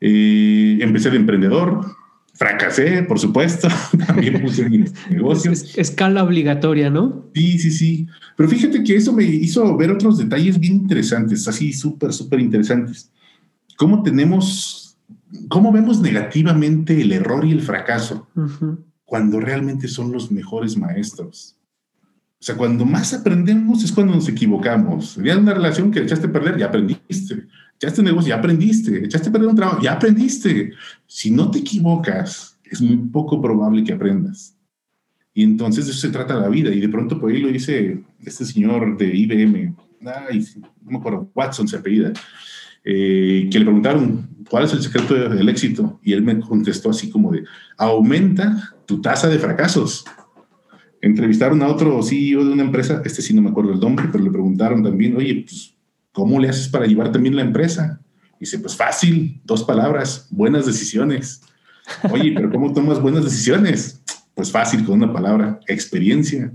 Eh, 0.00 0.78
empecé 0.80 1.10
de 1.10 1.16
emprendedor, 1.16 1.84
fracasé, 2.40 3.02
por 3.02 3.18
supuesto, 3.18 3.68
también 4.06 4.40
puse 4.40 4.66
mi 4.66 4.78
negocio. 5.10 5.52
Es, 5.52 5.76
escala 5.76 6.24
obligatoria, 6.24 6.88
¿no? 6.88 7.26
Sí, 7.34 7.58
sí, 7.58 7.70
sí. 7.70 8.06
Pero 8.34 8.48
fíjate 8.48 8.82
que 8.82 8.96
eso 8.96 9.12
me 9.12 9.24
hizo 9.24 9.76
ver 9.76 9.90
otros 9.90 10.16
detalles 10.16 10.58
bien 10.58 10.76
interesantes, 10.76 11.46
así 11.46 11.74
súper, 11.74 12.14
súper 12.14 12.40
interesantes. 12.40 13.10
Cómo 13.76 14.02
tenemos 14.02 14.80
¿Cómo 15.48 15.70
vemos 15.70 16.00
negativamente 16.00 17.00
el 17.00 17.12
error 17.12 17.44
y 17.44 17.52
el 17.52 17.62
fracaso 17.62 18.28
cuando 19.04 19.38
realmente 19.38 19.86
son 19.86 20.12
los 20.12 20.32
mejores 20.32 20.76
maestros? 20.76 21.56
O 22.40 22.42
sea, 22.42 22.56
cuando 22.56 22.84
más 22.84 23.12
aprendemos 23.12 23.84
es 23.84 23.92
cuando 23.92 24.14
nos 24.14 24.28
equivocamos. 24.28 25.16
Ya 25.22 25.36
una 25.36 25.54
relación 25.54 25.90
que 25.90 26.00
echaste 26.00 26.26
a 26.26 26.32
perder, 26.32 26.58
ya 26.58 26.66
aprendiste. 26.66 27.46
Echaste 27.80 28.02
un 28.02 28.08
negocio, 28.08 28.28
ya 28.28 28.36
aprendiste. 28.36 29.04
Echaste 29.06 29.30
a 29.30 29.32
perder 29.32 29.48
un 29.48 29.56
trabajo, 29.56 29.80
ya 29.80 29.94
aprendiste. 29.94 30.72
Si 31.06 31.30
no 31.30 31.50
te 31.50 31.60
equivocas, 31.60 32.58
es 32.62 32.82
muy 32.82 32.98
poco 33.08 33.40
probable 33.40 33.82
que 33.82 33.94
aprendas. 33.94 34.54
Y 35.32 35.44
entonces 35.44 35.86
de 35.86 35.92
eso 35.92 36.00
se 36.00 36.10
trata 36.10 36.34
la 36.34 36.50
vida. 36.50 36.70
Y 36.74 36.78
de 36.78 36.90
pronto 36.90 37.18
por 37.18 37.30
ahí 37.30 37.38
lo 37.38 37.48
dice 37.48 38.02
este 38.22 38.44
señor 38.44 38.98
de 38.98 39.16
IBM, 39.16 39.74
ay, 40.28 40.46
no 40.82 40.90
me 40.90 40.98
acuerdo, 40.98 41.30
Watson 41.34 41.68
se 41.68 41.76
apellida, 41.76 42.12
eh, 42.84 43.48
que 43.50 43.58
le 43.58 43.64
preguntaron, 43.64 44.28
¿cuál 44.50 44.64
es 44.64 44.74
el 44.74 44.82
secreto 44.82 45.14
del 45.14 45.48
éxito? 45.48 45.98
Y 46.02 46.12
él 46.12 46.20
me 46.22 46.38
contestó 46.38 46.90
así 46.90 47.08
como 47.08 47.32
de, 47.32 47.44
aumenta 47.78 48.74
tu 48.84 49.00
tasa 49.00 49.26
de 49.28 49.38
fracasos. 49.38 50.04
Entrevistaron 51.00 51.62
a 51.62 51.68
otro 51.68 52.02
CEO 52.02 52.44
de 52.44 52.52
una 52.52 52.62
empresa, 52.62 53.00
este 53.06 53.22
sí 53.22 53.32
no 53.32 53.40
me 53.40 53.48
acuerdo 53.48 53.72
el 53.72 53.80
nombre, 53.80 54.06
pero 54.12 54.22
le 54.22 54.30
preguntaron 54.30 54.82
también, 54.82 55.16
oye, 55.16 55.46
pues, 55.46 55.74
¿cómo 56.12 56.38
le 56.38 56.48
haces 56.48 56.68
para 56.68 56.86
llevar 56.86 57.12
también 57.12 57.36
la 57.36 57.42
empresa? 57.42 58.00
Y 58.36 58.40
dice, 58.40 58.58
pues 58.58 58.76
fácil, 58.76 59.40
dos 59.44 59.64
palabras, 59.64 60.26
buenas 60.30 60.66
decisiones. 60.66 61.42
Oye, 62.10 62.32
pero 62.34 62.50
¿cómo 62.50 62.72
tomas 62.72 63.00
buenas 63.00 63.24
decisiones? 63.24 64.02
Pues 64.34 64.50
fácil, 64.50 64.84
con 64.84 65.02
una 65.02 65.12
palabra, 65.12 65.60
experiencia. 65.66 66.52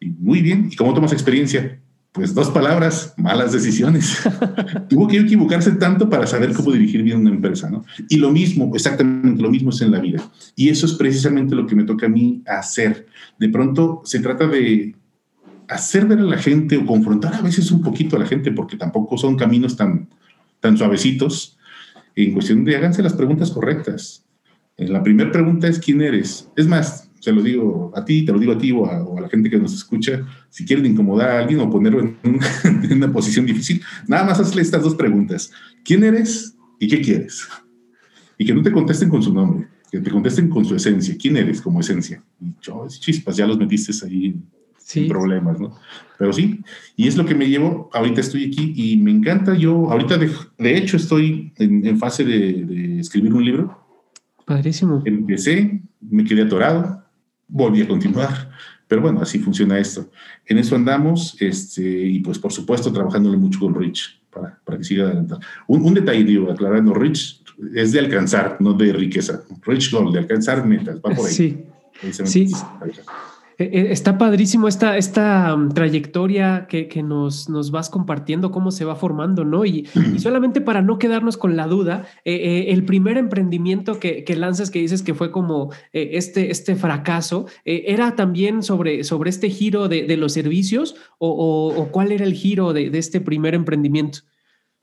Y 0.00 0.10
muy 0.10 0.40
bien, 0.40 0.68
¿y 0.70 0.76
cómo 0.76 0.94
tomas 0.94 1.12
experiencia? 1.12 1.78
pues 2.14 2.32
dos 2.32 2.48
palabras, 2.50 3.12
malas 3.16 3.52
decisiones. 3.52 4.22
Tuvo 4.88 5.08
que 5.08 5.18
equivocarse 5.18 5.72
tanto 5.72 6.08
para 6.08 6.28
saber 6.28 6.52
cómo 6.52 6.70
dirigir 6.70 7.02
bien 7.02 7.18
una 7.18 7.30
empresa, 7.30 7.68
¿no? 7.68 7.84
Y 8.08 8.18
lo 8.18 8.30
mismo, 8.30 8.70
exactamente 8.72 9.42
lo 9.42 9.50
mismo 9.50 9.70
es 9.70 9.80
en 9.80 9.90
la 9.90 9.98
vida. 9.98 10.22
Y 10.54 10.68
eso 10.68 10.86
es 10.86 10.92
precisamente 10.92 11.56
lo 11.56 11.66
que 11.66 11.74
me 11.74 11.82
toca 11.82 12.06
a 12.06 12.08
mí 12.08 12.40
hacer. 12.46 13.08
De 13.36 13.48
pronto 13.48 14.00
se 14.04 14.20
trata 14.20 14.46
de 14.46 14.94
hacer 15.68 16.06
ver 16.06 16.18
a 16.18 16.22
la 16.22 16.38
gente 16.38 16.76
o 16.76 16.86
confrontar 16.86 17.34
a 17.34 17.42
veces 17.42 17.70
un 17.70 17.82
poquito 17.82 18.16
a 18.16 18.18
la 18.18 18.26
gente, 18.26 18.52
porque 18.52 18.76
tampoco 18.76 19.16
son 19.16 19.36
caminos 19.36 19.76
tan, 19.76 20.08
tan 20.60 20.76
suavecitos, 20.76 21.58
en 22.16 22.32
cuestión 22.32 22.64
de 22.64 22.76
háganse 22.76 23.02
las 23.02 23.14
preguntas 23.14 23.50
correctas. 23.50 24.24
La 24.76 25.02
primera 25.02 25.30
pregunta 25.30 25.68
es 25.68 25.78
quién 25.78 26.00
eres. 26.00 26.48
Es 26.56 26.66
más, 26.66 27.10
se 27.20 27.32
lo 27.32 27.42
digo 27.42 27.92
a 27.94 28.04
ti, 28.04 28.24
te 28.24 28.32
lo 28.32 28.38
digo 28.38 28.52
a 28.52 28.58
ti 28.58 28.72
o 28.72 28.86
a, 28.86 29.20
la 29.20 29.28
gente 29.28 29.48
que 29.48 29.58
nos 29.58 29.72
escucha, 29.74 30.26
si 30.50 30.64
quieren 30.64 30.86
incomodar 30.86 31.30
a 31.30 31.38
alguien 31.40 31.60
o 31.60 31.70
ponerlo 31.70 32.00
en, 32.22 32.38
una 32.92 33.12
posición 33.12 33.46
difícil, 33.46 33.82
nada 34.06 34.24
más 34.24 34.40
hazle 34.40 34.62
estas 34.62 34.82
dos 34.82 34.94
preguntas. 34.94 35.50
¿Quién 35.84 36.04
eres 36.04 36.56
y 36.78 36.88
qué 36.88 37.00
quieres? 37.00 37.48
Y 38.36 38.44
que 38.44 38.54
no 38.54 38.62
te 38.62 38.72
contesten 38.72 39.08
con 39.08 39.22
su 39.22 39.32
nombre, 39.32 39.68
que 39.90 40.00
te 40.00 40.10
contesten 40.10 40.48
con 40.48 40.64
su 40.64 40.74
esencia. 40.74 41.16
¿Quién 41.18 41.36
eres 41.36 41.60
como 41.62 41.80
esencia? 41.80 42.22
Y 42.40 42.52
yo, 42.60 42.86
chispas, 42.88 43.36
ya 43.36 43.46
los 43.46 43.58
metiste 43.58 43.92
ahí 44.04 44.34
sin 44.84 45.08
problemas, 45.08 45.58
¿no? 45.58 45.74
Pero 46.18 46.32
sí, 46.32 46.60
y 46.96 47.08
es 47.08 47.16
lo 47.16 47.24
que 47.24 47.34
me 47.34 47.48
llevo, 47.48 47.90
ahorita 47.92 48.20
estoy 48.20 48.44
aquí 48.46 48.72
y 48.76 48.96
me 48.98 49.10
encanta, 49.10 49.54
yo 49.54 49.90
ahorita 49.90 50.18
de, 50.18 50.76
hecho 50.76 50.96
estoy 50.96 51.52
en, 51.56 51.98
fase 51.98 52.24
de, 52.24 52.64
de 52.64 53.00
escribir 53.00 53.34
un 53.34 53.44
libro. 53.44 53.78
Padrísimo. 54.44 55.02
Empecé, 55.04 55.82
me 56.00 56.24
quedé 56.24 56.42
atorado, 56.42 57.02
volví 57.48 57.82
a 57.82 57.88
continuar. 57.88 58.52
Pero 58.86 59.00
bueno, 59.00 59.20
así 59.22 59.38
funciona 59.38 59.78
esto. 59.78 60.10
En 60.46 60.58
eso 60.58 60.76
andamos 60.76 61.36
este, 61.40 61.82
y 61.82 62.20
pues 62.20 62.38
por 62.38 62.52
supuesto 62.52 62.92
trabajándole 62.92 63.36
mucho 63.36 63.60
con 63.60 63.74
Rich 63.74 64.20
para, 64.30 64.60
para 64.64 64.78
que 64.78 64.84
siga 64.84 65.06
adelante. 65.06 65.34
Un, 65.66 65.82
un 65.82 65.94
detalle, 65.94 66.22
digo, 66.22 66.50
aclarando, 66.50 66.92
Rich 66.92 67.42
es 67.74 67.92
de 67.92 68.00
alcanzar, 68.00 68.58
no 68.60 68.74
de 68.74 68.92
riqueza. 68.92 69.42
Rich 69.64 69.90
Gold, 69.90 70.12
de 70.12 70.18
alcanzar 70.20 70.66
metas, 70.66 70.96
va 70.96 71.14
por 71.14 71.26
ahí. 71.26 71.32
Sí, 71.32 71.64
sí. 72.24 72.48
Eh, 73.58 73.70
eh, 73.72 73.86
está 73.90 74.18
padrísimo 74.18 74.66
esta, 74.66 74.96
esta 74.96 75.56
mm, 75.56 75.74
trayectoria 75.74 76.66
que, 76.68 76.88
que 76.88 77.02
nos, 77.02 77.48
nos, 77.48 77.70
vas 77.70 77.88
compartiendo, 77.88 78.50
cómo 78.50 78.70
se 78.70 78.84
va 78.84 78.96
formando, 78.96 79.44
¿no? 79.44 79.64
Y, 79.64 79.88
y 79.94 80.18
solamente 80.18 80.60
para 80.60 80.82
no 80.82 80.98
quedarnos 80.98 81.36
con 81.36 81.56
la 81.56 81.66
duda, 81.66 82.06
eh, 82.24 82.66
el 82.68 82.84
primer 82.84 83.16
emprendimiento 83.16 84.00
que, 84.00 84.24
que, 84.24 84.36
lanzas, 84.36 84.70
que 84.70 84.80
dices 84.80 85.02
que 85.02 85.14
fue 85.14 85.30
como 85.30 85.72
este, 85.92 86.50
este 86.50 86.76
fracaso, 86.76 87.46
¿era 87.64 88.16
también 88.16 88.62
sobre, 88.62 89.04
sobre 89.04 89.30
este 89.30 89.50
giro 89.50 89.88
de, 89.88 90.04
de 90.04 90.16
los 90.16 90.32
servicios 90.32 90.96
o, 91.18 91.28
o, 91.28 91.80
o, 91.80 91.88
cuál 91.88 92.12
era 92.12 92.24
el 92.24 92.34
giro 92.34 92.72
de, 92.72 92.90
de 92.90 92.98
este 92.98 93.20
primer 93.20 93.54
emprendimiento? 93.54 94.20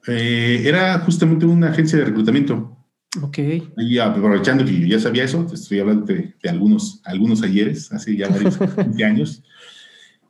era 0.08 0.98
justamente 1.00 1.46
una 1.46 1.70
agencia 1.70 2.00
de 2.00 2.06
reclutamiento. 2.06 2.81
Ok. 3.20 3.40
Y 3.78 3.98
aprovechando 3.98 4.64
que 4.64 4.80
yo 4.80 4.88
ya 4.88 5.00
sabía 5.00 5.26
eso, 5.26 5.46
estoy 5.54 5.80
hablando 5.80 6.06
de, 6.06 6.34
de 6.42 6.50
algunos, 6.50 7.02
algunos 7.04 7.42
ayeres, 7.44 7.92
hace 7.92 8.16
ya 8.16 8.30
varios 8.30 8.58
20 8.76 9.04
años. 9.04 9.44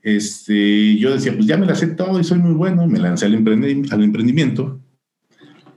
Este, 0.01 0.97
yo 0.97 1.13
decía, 1.13 1.33
pues 1.33 1.45
ya 1.45 1.57
me 1.57 1.67
la 1.67 1.75
sé 1.75 1.87
todo 1.87 2.19
y 2.19 2.23
soy 2.23 2.39
muy 2.39 2.53
bueno, 2.53 2.87
me 2.87 2.99
lancé 2.99 3.27
al, 3.27 3.35
emprendi 3.35 3.87
al 3.91 4.03
emprendimiento. 4.03 4.79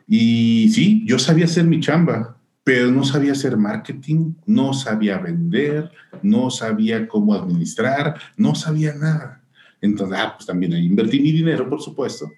Y 0.07 0.71
sí, 0.71 1.03
yo 1.07 1.19
sabía 1.19 1.45
hacer 1.45 1.65
mi 1.65 1.81
chamba, 1.81 2.39
pero 2.63 2.91
no 2.91 3.05
sabía 3.05 3.33
hacer 3.33 3.59
marketing, 3.59 4.35
no 4.47 4.73
sabía 4.73 5.19
vender, 5.19 5.91
no 6.23 6.51
sabía 6.51 7.07
cómo 7.07 7.35
administrar, 7.35 8.19
no 8.37 8.55
sabía 8.55 8.95
nada. 8.95 9.43
Entonces, 9.81 10.19
ah, 10.19 10.33
pues 10.37 10.47
también 10.47 10.73
invertí 10.73 11.21
mi 11.21 11.33
dinero, 11.33 11.69
por 11.69 11.83
supuesto, 11.83 12.31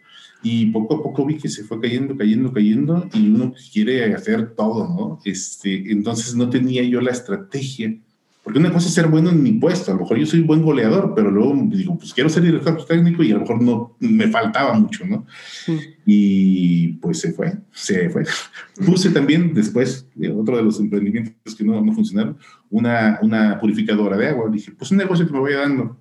y 0.49 0.67
poco 0.67 0.95
a 0.95 1.03
poco 1.03 1.27
vi 1.27 1.39
que 1.39 1.49
se 1.49 1.65
fue 1.65 1.81
cayendo, 1.81 2.17
cayendo, 2.17 2.53
cayendo 2.53 3.09
y 3.13 3.31
uno 3.31 3.53
quiere 3.73 4.15
hacer 4.15 4.55
todo, 4.55 4.87
¿no? 4.87 5.19
Este, 5.25 5.91
entonces 5.91 6.37
no 6.37 6.49
tenía 6.49 6.85
yo 6.85 7.01
la 7.01 7.11
estrategia, 7.11 7.99
porque 8.45 8.61
una 8.61 8.73
cosa 8.73 8.87
es 8.87 8.95
ser 8.95 9.09
bueno 9.09 9.31
en 9.31 9.43
mi 9.43 9.55
puesto, 9.55 9.91
a 9.91 9.95
lo 9.95 10.03
mejor 10.03 10.19
yo 10.19 10.27
soy 10.27 10.43
buen 10.43 10.63
goleador, 10.63 11.15
pero 11.17 11.33
luego 11.33 11.53
digo, 11.67 11.99
pues 11.99 12.15
quiero 12.15 12.31
ser 12.31 12.45
director 12.45 12.87
técnico 12.87 13.25
y 13.25 13.33
a 13.33 13.35
lo 13.35 13.41
mejor 13.41 13.61
no, 13.61 13.97
me 13.99 14.29
faltaba 14.29 14.75
mucho, 14.75 15.05
¿no? 15.05 15.27
Sí. 15.65 15.81
Y 16.07 16.89
pues 16.99 17.19
se 17.19 17.33
fue, 17.33 17.55
se 17.73 18.09
fue. 18.09 18.23
Puse 18.87 19.11
también 19.11 19.53
después, 19.53 20.07
otro 20.33 20.59
de 20.59 20.63
los 20.63 20.79
emprendimientos 20.79 21.57
que 21.57 21.65
no, 21.65 21.81
no 21.81 21.93
funcionaron, 21.93 22.39
una, 22.71 23.19
una 23.21 23.59
purificadora 23.59 24.17
de 24.17 24.29
agua. 24.29 24.49
Dije, 24.49 24.71
pues 24.79 24.93
un 24.93 24.99
negocio 24.99 25.27
que 25.27 25.33
me 25.33 25.41
voy 25.41 25.55
dando 25.55 25.99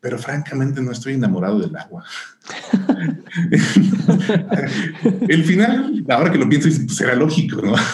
pero 0.00 0.18
francamente 0.18 0.80
no 0.80 0.92
estoy 0.92 1.14
enamorado 1.14 1.58
del 1.58 1.74
agua. 1.76 2.04
el 5.28 5.44
final, 5.44 6.04
ahora 6.08 6.32
que 6.32 6.38
lo 6.38 6.48
pienso, 6.48 6.68
pues 6.86 7.00
era 7.00 7.14
lógico, 7.14 7.62
¿no? 7.62 7.74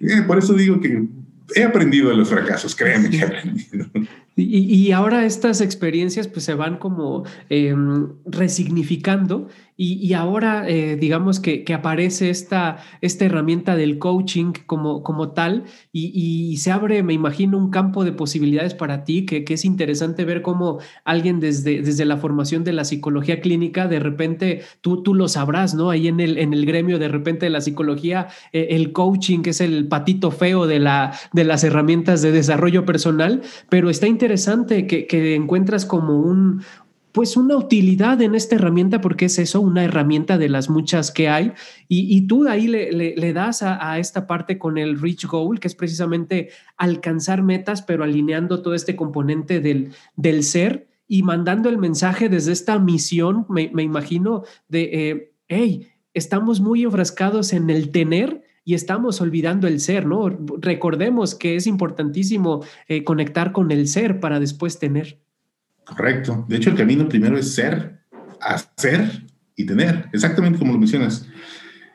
Eh, 0.00 0.22
por 0.26 0.38
eso 0.38 0.54
digo 0.54 0.80
que 0.80 1.04
he 1.54 1.64
aprendido 1.64 2.08
de 2.08 2.16
los 2.16 2.30
fracasos, 2.30 2.74
créeme 2.74 3.10
que 3.10 3.18
he 3.18 3.24
aprendido. 3.24 3.86
Y, 4.36 4.90
ahora 4.92 5.26
estas 5.26 5.60
experiencias 5.60 6.28
pues 6.28 6.44
se 6.44 6.54
van 6.54 6.78
como 6.78 7.24
em, 7.50 8.08
resignificando 8.24 9.48
y, 9.82 10.12
ahora 10.12 10.68
eh, 10.68 10.96
digamos 10.96 11.40
que, 11.40 11.64
aparece 11.72 12.28
esta, 12.28 12.84
esta 13.00 13.24
herramienta 13.24 13.76
del 13.76 13.98
coaching 13.98 14.52
como, 14.66 15.02
como 15.02 15.30
tal 15.30 15.64
y, 15.90 16.58
se 16.58 16.70
abre, 16.70 17.02
me 17.02 17.14
imagino, 17.14 17.56
un 17.56 17.70
campo 17.70 18.04
de 18.04 18.12
posibilidades 18.12 18.74
para 18.74 19.04
ti 19.04 19.24
que, 19.24 19.42
es 19.48 19.64
interesante 19.64 20.26
ver 20.26 20.42
cómo 20.42 20.80
alguien 21.04 21.40
desde, 21.40 21.80
desde 21.80 22.04
la 22.04 22.18
formación 22.18 22.62
de 22.62 22.74
la 22.74 22.84
psicología 22.84 23.40
clínica, 23.40 23.88
de 23.88 24.00
repente 24.00 24.60
tú, 24.82 25.02
tú 25.02 25.14
lo 25.14 25.28
sabrás, 25.28 25.74
¿no? 25.74 25.88
Ahí 25.88 26.08
en 26.08 26.20
el, 26.20 26.36
en 26.36 26.52
el 26.52 26.66
gremio 26.66 26.98
de 26.98 27.08
repente 27.08 27.46
de 27.46 27.50
la 27.50 27.62
psicología, 27.62 28.28
eh, 28.52 28.68
el 28.72 28.92
coaching 28.92 29.40
es 29.46 29.62
el 29.62 29.88
patito 29.88 30.30
feo 30.30 30.66
de, 30.66 30.78
la, 30.78 31.14
de 31.32 31.44
las 31.44 31.64
herramientas 31.64 32.20
de 32.20 32.32
desarrollo 32.32 32.84
personal, 32.84 33.40
pero 33.70 33.88
está 33.88 34.06
interesante 34.06 34.86
que, 34.86 35.06
que 35.06 35.34
encuentras 35.34 35.86
como 35.86 36.18
un, 36.20 36.60
pues 37.12 37.36
una 37.36 37.56
utilidad 37.56 38.20
en 38.22 38.34
esta 38.34 38.54
herramienta 38.54 39.00
porque 39.00 39.26
es 39.26 39.38
eso, 39.38 39.60
una 39.60 39.84
herramienta 39.84 40.38
de 40.38 40.48
las 40.48 40.70
muchas 40.70 41.10
que 41.10 41.28
hay. 41.28 41.52
Y, 41.88 42.20
tú 42.22 42.46
ahí 42.48 42.68
le, 42.68 43.32
das 43.32 43.62
a, 43.62 43.98
esta 43.98 44.26
parte 44.26 44.58
con 44.58 44.78
el 44.78 45.00
Reach 45.00 45.26
Goal, 45.26 45.58
que 45.58 45.68
es 45.68 45.74
precisamente 45.74 46.50
alcanzar 46.76 47.42
metas, 47.42 47.82
pero 47.82 48.04
alineando 48.04 48.62
todo 48.62 48.74
este 48.74 48.96
componente 48.96 49.60
del, 49.60 49.92
del 50.16 50.44
ser 50.44 50.88
y 51.08 51.24
mandando 51.24 51.68
el 51.68 51.78
mensaje 51.78 52.28
desde 52.28 52.52
esta 52.52 52.78
misión, 52.78 53.44
me, 53.48 53.70
imagino, 53.82 54.44
de, 54.68 55.32
hey, 55.48 55.80
eh, 55.82 55.92
estamos 56.14 56.60
muy 56.60 56.84
enfrascados 56.84 57.52
en 57.52 57.68
el 57.70 57.90
tener 57.90 58.44
y 58.64 58.74
estamos 58.74 59.20
olvidando 59.20 59.66
el 59.66 59.80
ser, 59.80 60.06
¿no? 60.06 60.28
Recordemos 60.28 61.34
que 61.34 61.56
es 61.56 61.66
importantísimo 61.66 62.64
eh, 62.86 63.02
conectar 63.02 63.50
con 63.50 63.72
el 63.72 63.88
ser 63.88 64.20
para 64.20 64.38
después 64.38 64.78
tener. 64.78 65.18
Correcto. 65.84 66.44
De 66.48 66.56
hecho, 66.56 66.70
el 66.70 66.76
camino 66.76 67.08
primero 67.08 67.36
es 67.36 67.54
ser, 67.54 68.00
hacer 68.40 69.24
y 69.56 69.64
tener, 69.64 70.08
exactamente 70.12 70.58
como 70.58 70.72
lo 70.72 70.78
mencionas. 70.78 71.26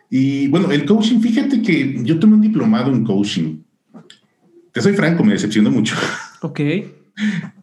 Y 0.09 0.47
bueno, 0.47 0.71
el 0.71 0.85
coaching, 0.85 1.19
fíjate 1.19 1.61
que 1.61 1.99
yo 2.03 2.19
tomé 2.19 2.35
un 2.35 2.41
diplomado 2.41 2.91
en 2.91 3.03
coaching. 3.03 3.63
Te 4.71 4.81
soy 4.81 4.93
franco, 4.93 5.23
me 5.23 5.33
decepcionó 5.33 5.71
mucho. 5.71 5.95
Ok. 6.41 6.59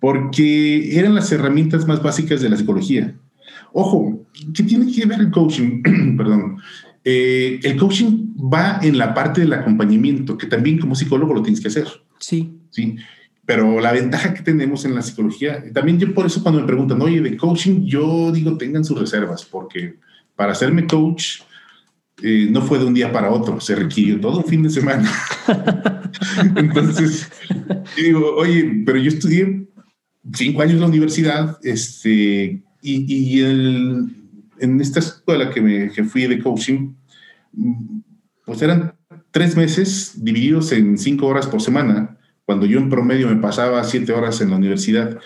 Porque 0.00 0.98
eran 0.98 1.14
las 1.14 1.30
herramientas 1.30 1.86
más 1.86 2.02
básicas 2.02 2.40
de 2.40 2.48
la 2.48 2.56
psicología. 2.56 3.14
Ojo, 3.72 4.26
¿qué 4.52 4.64
tiene 4.64 4.90
que 4.90 5.06
ver 5.06 5.20
el 5.20 5.30
coaching? 5.30 5.82
Perdón. 6.16 6.56
Eh, 7.04 7.60
el 7.62 7.76
coaching 7.76 8.34
va 8.36 8.80
en 8.82 8.98
la 8.98 9.14
parte 9.14 9.42
del 9.42 9.52
acompañamiento, 9.52 10.36
que 10.36 10.46
también 10.46 10.78
como 10.78 10.96
psicólogo 10.96 11.34
lo 11.34 11.42
tienes 11.42 11.60
que 11.60 11.68
hacer. 11.68 11.86
Sí. 12.18 12.58
Sí. 12.70 12.96
Pero 13.44 13.80
la 13.80 13.92
ventaja 13.92 14.34
que 14.34 14.42
tenemos 14.42 14.84
en 14.84 14.94
la 14.94 15.02
psicología, 15.02 15.62
también 15.72 15.98
yo 15.98 16.14
por 16.14 16.26
eso 16.26 16.42
cuando 16.42 16.60
me 16.60 16.66
preguntan, 16.66 17.02
oye, 17.02 17.20
de 17.20 17.36
coaching, 17.36 17.84
yo 17.84 18.30
digo, 18.30 18.56
tengan 18.56 18.84
sus 18.84 18.98
reservas, 18.98 19.44
porque 19.44 19.96
para 20.36 20.52
hacerme 20.52 20.86
coach 20.86 21.40
eh, 22.22 22.48
no 22.50 22.62
fue 22.62 22.78
de 22.78 22.84
un 22.84 22.94
día 22.94 23.10
para 23.10 23.32
otro, 23.32 23.60
se 23.60 23.74
requirió 23.74 24.20
todo 24.20 24.38
un 24.38 24.44
fin 24.44 24.62
de 24.62 24.70
semana. 24.70 25.10
Entonces, 26.56 27.30
digo, 27.96 28.36
oye, 28.36 28.84
pero 28.86 28.98
yo 28.98 29.08
estudié 29.08 29.66
cinco 30.32 30.62
años 30.62 30.74
en 30.74 30.80
la 30.80 30.86
universidad, 30.86 31.58
este, 31.64 32.62
y, 32.80 33.12
y 33.12 33.40
el, 33.40 34.06
en 34.60 34.80
esta 34.80 35.00
escuela 35.00 35.50
que, 35.50 35.60
me, 35.60 35.90
que 35.90 36.04
fui 36.04 36.28
de 36.28 36.40
coaching, 36.40 36.94
pues 38.44 38.62
eran 38.62 38.94
tres 39.32 39.56
meses 39.56 40.12
divididos 40.22 40.70
en 40.70 40.96
cinco 40.96 41.26
horas 41.26 41.48
por 41.48 41.60
semana 41.60 42.18
cuando 42.44 42.66
yo 42.66 42.78
en 42.78 42.88
promedio 42.88 43.28
me 43.28 43.36
pasaba 43.36 43.82
siete 43.84 44.12
horas 44.12 44.40
en 44.40 44.50
la 44.50 44.56
universidad. 44.56 45.18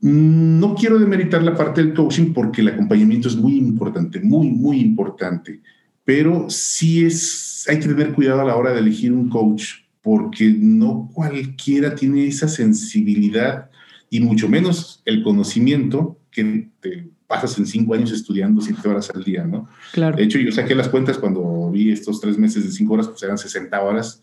No 0.00 0.74
quiero 0.74 0.98
demeritar 0.98 1.42
la 1.42 1.54
parte 1.54 1.82
del 1.82 1.94
coaching 1.94 2.32
porque 2.32 2.60
el 2.60 2.68
acompañamiento 2.68 3.28
es 3.28 3.36
muy 3.36 3.56
importante, 3.56 4.20
muy, 4.20 4.48
muy 4.48 4.80
importante, 4.80 5.60
pero 6.04 6.46
sí 6.48 7.04
es, 7.04 7.64
hay 7.68 7.78
que 7.78 7.88
tener 7.88 8.12
cuidado 8.12 8.40
a 8.40 8.44
la 8.44 8.56
hora 8.56 8.72
de 8.72 8.80
elegir 8.80 9.12
un 9.12 9.28
coach 9.28 9.82
porque 10.00 10.52
no 10.58 11.08
cualquiera 11.14 11.94
tiene 11.94 12.26
esa 12.26 12.48
sensibilidad 12.48 13.70
y 14.10 14.20
mucho 14.20 14.48
menos 14.48 15.02
el 15.04 15.22
conocimiento 15.22 16.18
que 16.32 16.68
te 16.80 17.08
pasas 17.28 17.56
en 17.58 17.66
cinco 17.66 17.94
años 17.94 18.10
estudiando 18.10 18.60
siete 18.60 18.88
horas 18.88 19.10
al 19.14 19.22
día, 19.22 19.44
¿no? 19.44 19.68
Claro. 19.92 20.16
De 20.16 20.24
hecho, 20.24 20.38
yo 20.38 20.50
saqué 20.50 20.74
las 20.74 20.88
cuentas 20.88 21.16
cuando 21.18 21.70
vi 21.70 21.92
estos 21.92 22.20
tres 22.20 22.36
meses 22.36 22.64
de 22.64 22.72
cinco 22.72 22.94
horas, 22.94 23.08
pues 23.08 23.22
eran 23.22 23.38
60 23.38 23.80
horas 23.80 24.21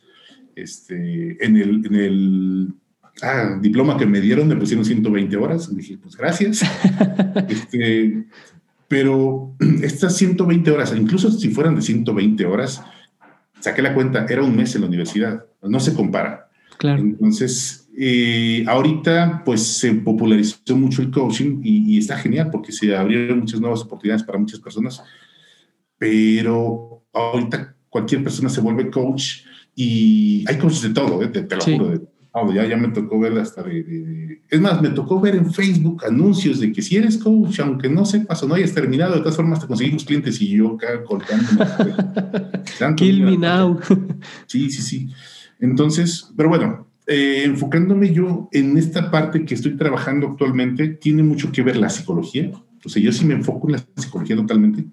este, 0.62 1.44
en 1.44 1.58
el, 1.58 1.86
en 1.86 1.96
el 1.96 2.74
ah, 3.22 3.58
diploma 3.62 3.98
que 3.98 4.06
me 4.06 4.22
dieron 4.22 4.48
me 4.48 4.56
pusieron 4.56 4.86
120 4.86 5.36
horas. 5.38 5.76
Dije, 5.76 5.98
pues 5.98 6.16
gracias. 6.16 6.62
este, 7.50 8.26
pero 8.88 9.56
estas 9.82 10.16
120 10.18 10.72
horas, 10.72 10.94
incluso 10.96 11.32
si 11.32 11.50
fueran 11.50 11.76
de 11.76 11.82
120 11.82 12.46
horas, 12.46 12.84
saqué 13.60 13.82
la 13.82 13.94
cuenta, 13.94 14.26
era 14.30 14.44
un 14.44 14.56
mes 14.56 14.76
en 14.76 14.82
la 14.82 14.88
universidad. 14.88 15.46
No 15.62 15.80
se 15.80 15.94
compara. 15.94 16.50
Claro. 16.78 17.02
Entonces, 17.02 17.90
eh, 17.98 18.64
ahorita 18.68 19.44
pues 19.44 19.62
se 19.62 19.94
popularizó 19.94 20.78
mucho 20.78 21.02
el 21.02 21.12
coaching 21.12 21.60
y, 21.62 21.96
y, 21.96 21.98
está 21.98 22.18
genial 22.18 22.50
porque 22.50 22.72
se 22.72 22.96
abrieron 22.96 23.40
muchas 23.40 23.60
nuevas 23.60 23.82
oportunidades 23.82 24.24
para 24.24 24.40
muchas 24.40 24.62
personas, 24.62 25.04
pero 25.98 27.04
ahorita 27.12 27.76
cualquier 27.90 28.24
persona 28.24 28.48
se 28.48 28.62
vuelve 28.62 28.90
coach 28.90 29.42
y 29.76 30.44
hay 30.48 30.58
cosas 30.58 30.84
de 30.84 30.90
todo, 30.90 31.22
¿eh? 31.24 31.28
te, 31.28 31.56
lo 31.56 31.62
juro. 31.62 32.54
ya, 32.54 32.66
ya 32.68 32.78
me 32.78 32.90
tocó 32.90 33.20
ver 33.20 33.38
hasta 33.38 33.64
de, 33.64 34.42
Es 34.50 34.60
más, 34.60 34.82
me 34.82 34.90
tocó 34.90 35.20
ver 35.20 35.36
en 35.36 35.54
Facebook 35.54 36.04
anuncios 36.06 36.60
de 36.60 36.72
que 36.72 36.82
si 36.82 36.98
eres 36.98 37.18
coach, 37.18 37.60
aunque 37.60 37.90
no 37.90 38.06
sepas 38.06 38.44
o 38.44 38.48
no 38.48 38.56
hayas 38.56 38.74
terminado, 38.74 39.16
de 39.16 39.20
todas 39.20 39.36
formas 39.36 39.60
te 39.60 39.68
conseguimos 39.68 40.04
clientes 40.04 40.42
y 40.42 40.50
yo 40.50 40.76
acá 40.76 41.04
colgándome. 41.04 41.66
Kill 42.98 43.24
me 43.24 43.38
now. 43.38 43.80
Sí, 44.48 44.70
sí, 44.70 44.82
sí. 44.82 45.10
Entonces, 45.60 46.32
pero 46.36 46.50
bueno, 46.50 46.88
eh, 47.12 47.44
enfocándome 47.44 48.14
yo 48.14 48.50
en 48.52 48.78
esta 48.78 49.10
parte 49.10 49.44
que 49.44 49.56
estoy 49.56 49.76
trabajando 49.76 50.28
actualmente, 50.28 50.90
tiene 50.90 51.24
mucho 51.24 51.52
que 51.52 51.64
ver 51.64 51.76
la 51.76 51.90
psicología. 51.90 52.52
O 52.86 52.88
sea, 52.88 53.02
yo 53.02 53.12
sí 53.12 53.26
me 53.26 53.34
enfoco 53.34 53.68
en 53.68 53.74
la 53.74 53.86
psicología 53.98 54.36
totalmente. 54.36 54.86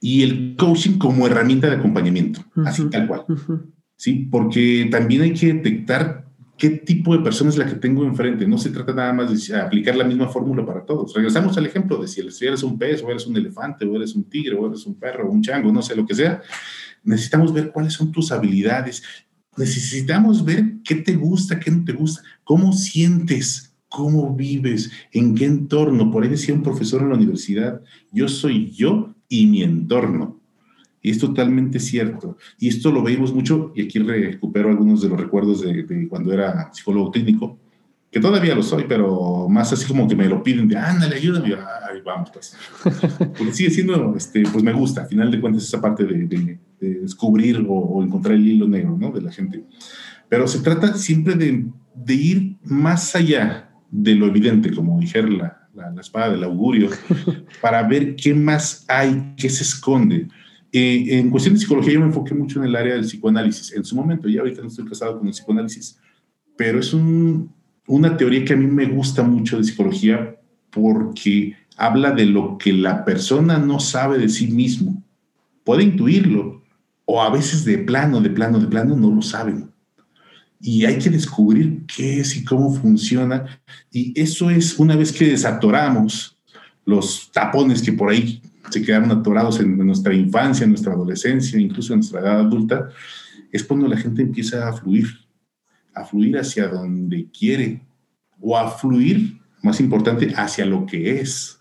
Y 0.00 0.22
el 0.22 0.56
coaching 0.56 0.98
como 0.98 1.26
herramienta 1.26 1.68
de 1.68 1.76
acompañamiento, 1.76 2.44
así 2.64 2.84
tal 2.90 3.06
cual. 3.06 3.24
¿sí? 3.96 4.28
Porque 4.30 4.88
también 4.90 5.22
hay 5.22 5.34
que 5.34 5.52
detectar 5.52 6.24
qué 6.56 6.70
tipo 6.70 7.16
de 7.16 7.22
persona 7.22 7.50
es 7.50 7.58
la 7.58 7.66
que 7.66 7.74
tengo 7.74 8.02
enfrente. 8.04 8.46
No 8.46 8.56
se 8.56 8.70
trata 8.70 8.94
nada 8.94 9.12
más 9.12 9.48
de 9.48 9.56
aplicar 9.56 9.94
la 9.94 10.04
misma 10.04 10.28
fórmula 10.28 10.64
para 10.64 10.86
todos. 10.86 11.14
Regresamos 11.14 11.56
al 11.58 11.66
ejemplo 11.66 12.00
de 12.00 12.08
si 12.08 12.20
eres 12.20 12.62
un 12.62 12.78
pez, 12.78 13.02
o 13.02 13.10
eres 13.10 13.26
un 13.26 13.36
elefante, 13.36 13.84
o 13.84 13.94
eres 13.96 14.14
un 14.14 14.24
tigre, 14.24 14.54
o 14.54 14.66
eres 14.66 14.86
un 14.86 14.94
perro, 14.98 15.28
o 15.28 15.32
un 15.32 15.42
chango, 15.42 15.70
no 15.70 15.82
sé 15.82 15.94
lo 15.94 16.06
que 16.06 16.14
sea. 16.14 16.40
Necesitamos 17.02 17.52
ver 17.52 17.72
cuáles 17.72 17.92
son 17.92 18.10
tus 18.10 18.32
habilidades. 18.32 19.02
Necesitamos 19.56 20.44
ver 20.44 20.64
qué 20.82 20.94
te 20.94 21.14
gusta, 21.14 21.60
qué 21.60 21.70
no 21.70 21.84
te 21.84 21.92
gusta, 21.92 22.22
cómo 22.44 22.72
sientes, 22.72 23.74
cómo 23.88 24.34
vives, 24.34 24.90
en 25.12 25.34
qué 25.34 25.44
entorno. 25.44 26.10
Por 26.10 26.22
ahí 26.22 26.30
decía 26.30 26.54
un 26.54 26.62
profesor 26.62 27.02
en 27.02 27.10
la 27.10 27.16
universidad, 27.16 27.82
yo 28.12 28.28
soy 28.28 28.70
yo 28.70 29.09
y 29.30 29.46
mi 29.46 29.62
entorno. 29.62 30.38
Y 31.00 31.12
es 31.12 31.18
totalmente 31.18 31.80
cierto. 31.80 32.36
Y 32.58 32.68
esto 32.68 32.92
lo 32.92 33.02
veíamos 33.02 33.32
mucho, 33.32 33.72
y 33.74 33.84
aquí 33.84 33.98
recupero 33.98 34.68
algunos 34.68 35.00
de 35.00 35.08
los 35.08 35.18
recuerdos 35.18 35.62
de, 35.62 36.06
cuando 36.08 36.34
era 36.34 36.70
psicólogo 36.74 37.10
clínico, 37.10 37.58
que 38.10 38.20
todavía 38.20 38.54
lo 38.56 38.62
soy, 38.62 38.84
pero 38.88 39.48
más 39.48 39.72
así 39.72 39.86
como 39.86 40.06
que 40.08 40.16
me 40.16 40.28
lo 40.28 40.42
piden 40.42 40.66
de, 40.68 40.76
ándale, 40.76 41.16
ayúdame, 41.16 41.54
ay, 41.54 42.00
vamos, 42.04 42.30
pues. 42.30 42.56
Porque 43.18 43.52
sigue 43.52 43.70
siendo, 43.70 44.14
este, 44.16 44.42
pues 44.42 44.64
me 44.64 44.72
gusta, 44.72 45.02
al 45.02 45.08
final 45.08 45.30
de 45.30 45.40
cuentas, 45.40 45.62
esa 45.62 45.80
parte 45.80 46.04
de, 46.04 46.58
descubrir 46.80 47.64
o, 47.68 48.02
encontrar 48.02 48.34
el 48.34 48.46
hilo 48.46 48.66
negro, 48.66 48.96
¿no? 48.98 49.12
De 49.12 49.22
la 49.22 49.30
gente. 49.30 49.64
Pero 50.28 50.48
se 50.48 50.58
trata 50.58 50.94
siempre 50.94 51.34
de, 51.36 52.14
ir 52.14 52.56
más 52.64 53.14
allá 53.14 53.70
de 53.90 54.14
lo 54.16 54.26
evidente, 54.26 54.74
como 54.74 54.98
dijera 54.98 55.28
la, 55.28 55.59
la, 55.74 55.90
la 55.90 56.00
espada 56.00 56.30
del 56.30 56.44
augurio, 56.44 56.90
para 57.60 57.82
ver 57.82 58.16
qué 58.16 58.34
más 58.34 58.84
hay, 58.88 59.34
qué 59.36 59.48
se 59.48 59.62
esconde 59.62 60.28
eh, 60.72 61.18
en 61.18 61.30
cuestión 61.30 61.54
de 61.54 61.60
psicología 61.60 61.94
yo 61.94 62.00
me 62.00 62.06
enfoqué 62.06 62.34
mucho 62.34 62.60
en 62.60 62.66
el 62.66 62.76
área 62.76 62.94
del 62.94 63.04
psicoanálisis. 63.04 63.72
En 63.72 63.84
su 63.84 63.96
momento, 63.96 64.28
ya 64.28 64.40
ahorita 64.40 64.62
no 64.62 64.68
estoy 64.68 64.86
casado 64.86 65.18
con 65.18 65.26
el 65.26 65.32
psicoanálisis, 65.32 65.98
pero 66.56 66.78
es 66.78 66.94
una 66.94 68.16
teoría 68.16 68.44
que 68.44 68.52
a 68.52 68.56
mí 68.56 68.66
me 68.66 68.86
gusta 68.86 69.22
mucho 69.22 69.58
de 69.58 69.64
psicología 69.64 70.36
porque 70.70 71.56
habla 71.76 72.12
de 72.12 72.26
lo 72.26 72.56
que 72.56 72.72
la 72.72 73.04
persona 73.04 73.58
no 73.58 73.80
sabe 73.80 74.18
de 74.18 74.28
sí 74.28 74.46
mismo. 74.48 75.02
Puede 75.64 75.82
intuirlo, 75.82 76.62
o 77.04 77.20
a 77.20 77.30
veces 77.30 77.64
de 77.64 77.78
plano, 77.78 78.20
de 78.20 78.30
plano, 78.30 78.60
de 78.60 78.68
plano 78.68 78.96
no 78.96 79.10
lo 79.10 79.22
saben. 79.22 79.69
Y 80.60 80.84
hay 80.84 80.98
que 80.98 81.10
descubrir 81.10 81.84
qué 81.86 82.20
es 82.20 82.36
y 82.36 82.44
cómo 82.44 82.74
funciona. 82.74 83.60
Y 83.90 84.12
eso 84.20 84.50
es 84.50 84.78
una 84.78 84.94
vez 84.94 85.10
que 85.10 85.28
desatoramos 85.28 86.36
los 86.84 87.30
tapones 87.32 87.82
que 87.82 87.92
por 87.92 88.10
ahí 88.10 88.42
se 88.70 88.82
quedaron 88.82 89.10
atorados 89.10 89.60
en, 89.60 89.76
nuestra 89.78 90.14
infancia, 90.14 90.64
en 90.64 90.70
nuestra 90.70 90.92
adolescencia, 90.92 91.58
incluso 91.58 91.92
en 91.92 92.00
nuestra 92.00 92.20
edad 92.20 92.40
adulta, 92.40 92.88
es 93.50 93.64
cuando 93.64 93.88
la 93.88 93.96
gente 93.96 94.22
empieza 94.22 94.68
a 94.68 94.72
fluir, 94.72 95.08
a 95.94 96.04
fluir 96.04 96.38
hacia 96.38 96.68
donde 96.68 97.28
quiere 97.36 97.82
o 98.40 98.56
a 98.56 98.70
fluir, 98.70 99.40
más 99.62 99.80
importante, 99.80 100.32
hacia 100.36 100.64
lo 100.64 100.86
que 100.86 101.20
es. 101.20 101.58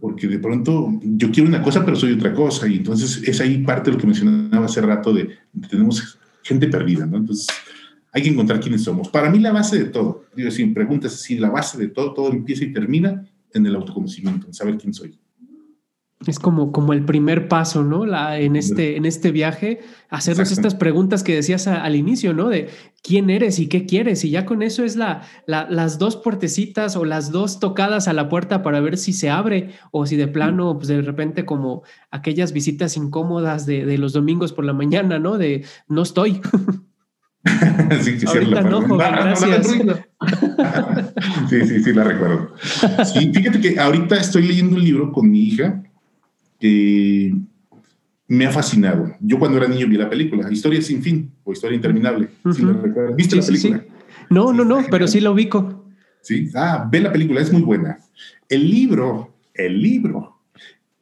Porque 0.00 0.28
de 0.28 0.38
pronto 0.38 1.00
yo 1.02 1.30
quiero 1.30 1.48
una 1.48 1.62
cosa, 1.62 1.84
pero 1.84 1.96
soy 1.96 2.12
otra 2.12 2.32
cosa. 2.32 2.66
Y 2.68 2.76
entonces 2.76 3.22
es 3.26 3.40
ahí 3.40 3.58
parte 3.58 3.90
de 3.90 3.96
lo 3.96 4.00
que 4.00 4.06
mencionaba 4.06 4.66
hace 4.66 4.80
rato 4.80 5.12
de, 5.12 5.30
tenemos 5.68 6.18
gente 6.42 6.68
perdida, 6.68 7.06
¿no? 7.06 7.18
Entonces 7.18 7.48
hay 8.12 8.22
que 8.22 8.28
encontrar 8.28 8.60
quiénes 8.60 8.84
somos. 8.84 9.08
Para 9.08 9.30
mí 9.30 9.38
la 9.38 9.52
base 9.52 9.78
de 9.78 9.86
todo, 9.86 10.26
digo, 10.36 10.50
sin 10.50 10.74
preguntas, 10.74 11.12
si 11.14 11.38
la 11.38 11.50
base 11.50 11.78
de 11.78 11.88
todo, 11.88 12.12
todo 12.12 12.30
empieza 12.30 12.64
y 12.64 12.72
termina 12.72 13.26
en 13.54 13.66
el 13.66 13.74
autoconocimiento, 13.74 14.46
en 14.46 14.54
saber 14.54 14.76
quién 14.76 14.92
soy. 14.92 15.18
Es 16.26 16.38
como, 16.38 16.70
como 16.70 16.92
el 16.92 17.04
primer 17.04 17.48
paso, 17.48 17.82
¿no? 17.82 18.06
La, 18.06 18.38
en, 18.38 18.54
este, 18.54 18.96
en 18.96 19.06
este 19.06 19.32
viaje, 19.32 19.80
hacernos 20.08 20.52
estas 20.52 20.76
preguntas 20.76 21.24
que 21.24 21.34
decías 21.34 21.66
al 21.66 21.96
inicio, 21.96 22.32
¿no? 22.32 22.48
De 22.48 22.68
quién 23.02 23.28
eres 23.28 23.58
y 23.58 23.66
qué 23.66 23.86
quieres. 23.86 24.24
Y 24.24 24.30
ya 24.30 24.46
con 24.46 24.62
eso 24.62 24.84
es 24.84 24.94
la, 24.94 25.22
las 25.46 25.98
dos 25.98 26.16
puertecitas 26.16 26.94
o 26.94 27.04
las 27.04 27.32
dos 27.32 27.58
tocadas 27.58 28.06
a 28.06 28.12
la 28.12 28.28
puerta 28.28 28.62
para 28.62 28.78
ver 28.78 28.98
si 28.98 29.12
se 29.12 29.30
abre 29.30 29.70
o 29.90 30.06
si 30.06 30.14
de 30.14 30.28
plano, 30.28 30.76
pues 30.76 30.86
de 30.86 31.02
repente 31.02 31.44
como 31.44 31.82
aquellas 32.12 32.52
visitas 32.52 32.96
incómodas 32.96 33.66
de, 33.66 33.84
de 33.84 33.98
los 33.98 34.12
domingos 34.12 34.52
por 34.52 34.64
la 34.64 34.74
mañana, 34.74 35.18
¿no? 35.18 35.38
De 35.38 35.64
no 35.88 36.02
estoy. 36.02 36.40
sí, 38.02 38.20
sí, 38.20 38.26
Ahorita 38.26 38.62
no, 38.62 38.82
joven, 38.82 38.98
gracias. 38.98 39.66
sí, 41.50 41.60
sí, 41.66 41.82
sí, 41.82 41.92
la 41.92 42.04
recuerdo. 42.04 42.54
Sí, 43.04 43.32
fíjate 43.34 43.60
que 43.60 43.80
ahorita 43.80 44.16
estoy 44.16 44.46
leyendo 44.46 44.76
un 44.76 44.84
libro 44.84 45.10
con 45.10 45.28
mi 45.30 45.40
hija 45.40 45.82
que 46.60 47.34
me 48.28 48.46
ha 48.46 48.52
fascinado. 48.52 49.12
Yo 49.20 49.38
cuando 49.38 49.58
era 49.58 49.66
niño 49.66 49.88
vi 49.88 49.96
la 49.96 50.08
película, 50.08 50.50
Historia 50.52 50.80
sin 50.80 51.02
fin 51.02 51.32
o 51.42 51.52
Historia 51.52 51.76
interminable. 51.76 52.28
¿Viste 53.16 53.36
la 53.36 53.42
película? 53.42 53.84
No, 54.30 54.52
no, 54.52 54.64
no, 54.64 54.84
pero 54.90 55.08
sí 55.08 55.20
la 55.20 55.30
ubico. 55.30 55.84
Sí, 56.22 56.48
ah, 56.54 56.88
ve 56.90 57.00
la 57.00 57.12
película, 57.12 57.40
es 57.40 57.52
muy 57.52 57.62
buena. 57.62 57.98
El 58.48 58.70
libro, 58.70 59.34
el 59.52 59.82
libro, 59.82 60.38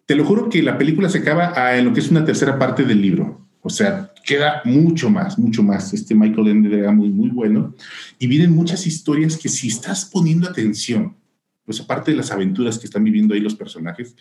te 0.06 0.16
lo 0.16 0.24
juro 0.24 0.48
que 0.48 0.62
la 0.62 0.78
película 0.78 1.08
se 1.10 1.18
acaba 1.18 1.76
en 1.76 1.84
lo 1.84 1.92
que 1.92 2.00
es 2.00 2.10
una 2.10 2.24
tercera 2.24 2.58
parte 2.58 2.84
del 2.84 3.02
libro. 3.02 3.46
O 3.62 3.70
sea, 3.70 4.09
queda 4.24 4.62
mucho 4.64 5.10
más, 5.10 5.38
mucho 5.38 5.62
más. 5.62 5.92
Este 5.92 6.14
Michael 6.14 6.48
Ende 6.48 6.78
era 6.78 6.92
muy, 6.92 7.10
muy 7.10 7.30
bueno. 7.30 7.74
Y 8.18 8.26
vienen 8.26 8.54
muchas 8.54 8.86
historias 8.86 9.36
que 9.36 9.48
si 9.48 9.68
estás 9.68 10.04
poniendo 10.04 10.48
atención, 10.48 11.16
pues 11.64 11.80
aparte 11.80 12.10
de 12.10 12.16
las 12.16 12.30
aventuras 12.30 12.78
que 12.78 12.86
están 12.86 13.04
viviendo 13.04 13.34
ahí 13.34 13.40
los 13.40 13.54
personajes, 13.54 14.14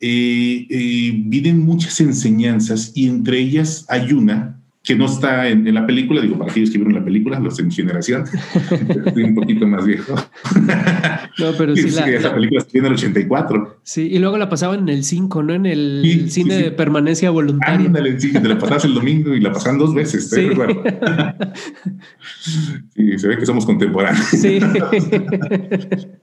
eh, 0.00 0.66
eh, 0.68 1.12
vienen 1.26 1.60
muchas 1.60 2.00
enseñanzas 2.00 2.92
y 2.94 3.08
entre 3.08 3.38
ellas 3.38 3.86
hay 3.88 4.12
una 4.12 4.60
que 4.84 4.94
no 4.94 5.06
está 5.06 5.48
en, 5.48 5.72
la 5.72 5.86
película, 5.86 6.20
digo, 6.20 6.38
para 6.38 6.50
aquellos 6.50 6.70
que 6.70 6.76
vieron 6.76 6.92
la 6.92 7.02
película, 7.02 7.40
los 7.40 7.56
de 7.56 7.62
mi 7.62 7.72
generación, 7.72 8.24
estoy 9.06 9.22
un 9.22 9.34
poquito 9.34 9.66
más 9.66 9.84
viejo. 9.84 10.14
No, 11.36 11.50
pero 11.58 11.74
sí, 11.74 11.90
la, 11.90 12.08
esa 12.08 12.32
película 12.32 12.60
está 12.60 12.78
en 12.78 12.86
el 12.86 12.92
84. 12.92 13.80
Sí, 13.82 14.02
y 14.02 14.20
luego 14.20 14.38
la 14.38 14.48
pasaban 14.48 14.80
en 14.80 14.88
el 14.88 15.02
5, 15.02 15.42
¿no? 15.42 15.52
En 15.52 15.66
el 15.66 16.30
cine 16.30 16.54
de 16.54 16.70
permanencia 16.70 17.30
voluntaria. 17.30 17.86
Ándale, 17.86 18.20
sí, 18.20 18.32
te 18.32 18.46
la 18.46 18.56
pasabas 18.56 18.84
el 18.84 18.94
domingo 18.94 19.34
y 19.34 19.40
la 19.40 19.52
pasaban 19.52 19.76
dos 19.76 19.92
veces, 19.94 20.30
¿te 20.30 20.36
sí. 20.36 20.50
sí, 22.94 23.18
se 23.18 23.26
ve 23.26 23.36
que 23.36 23.46
somos 23.46 23.66
contemporáneos. 23.66 24.26
Sí. 24.26 24.60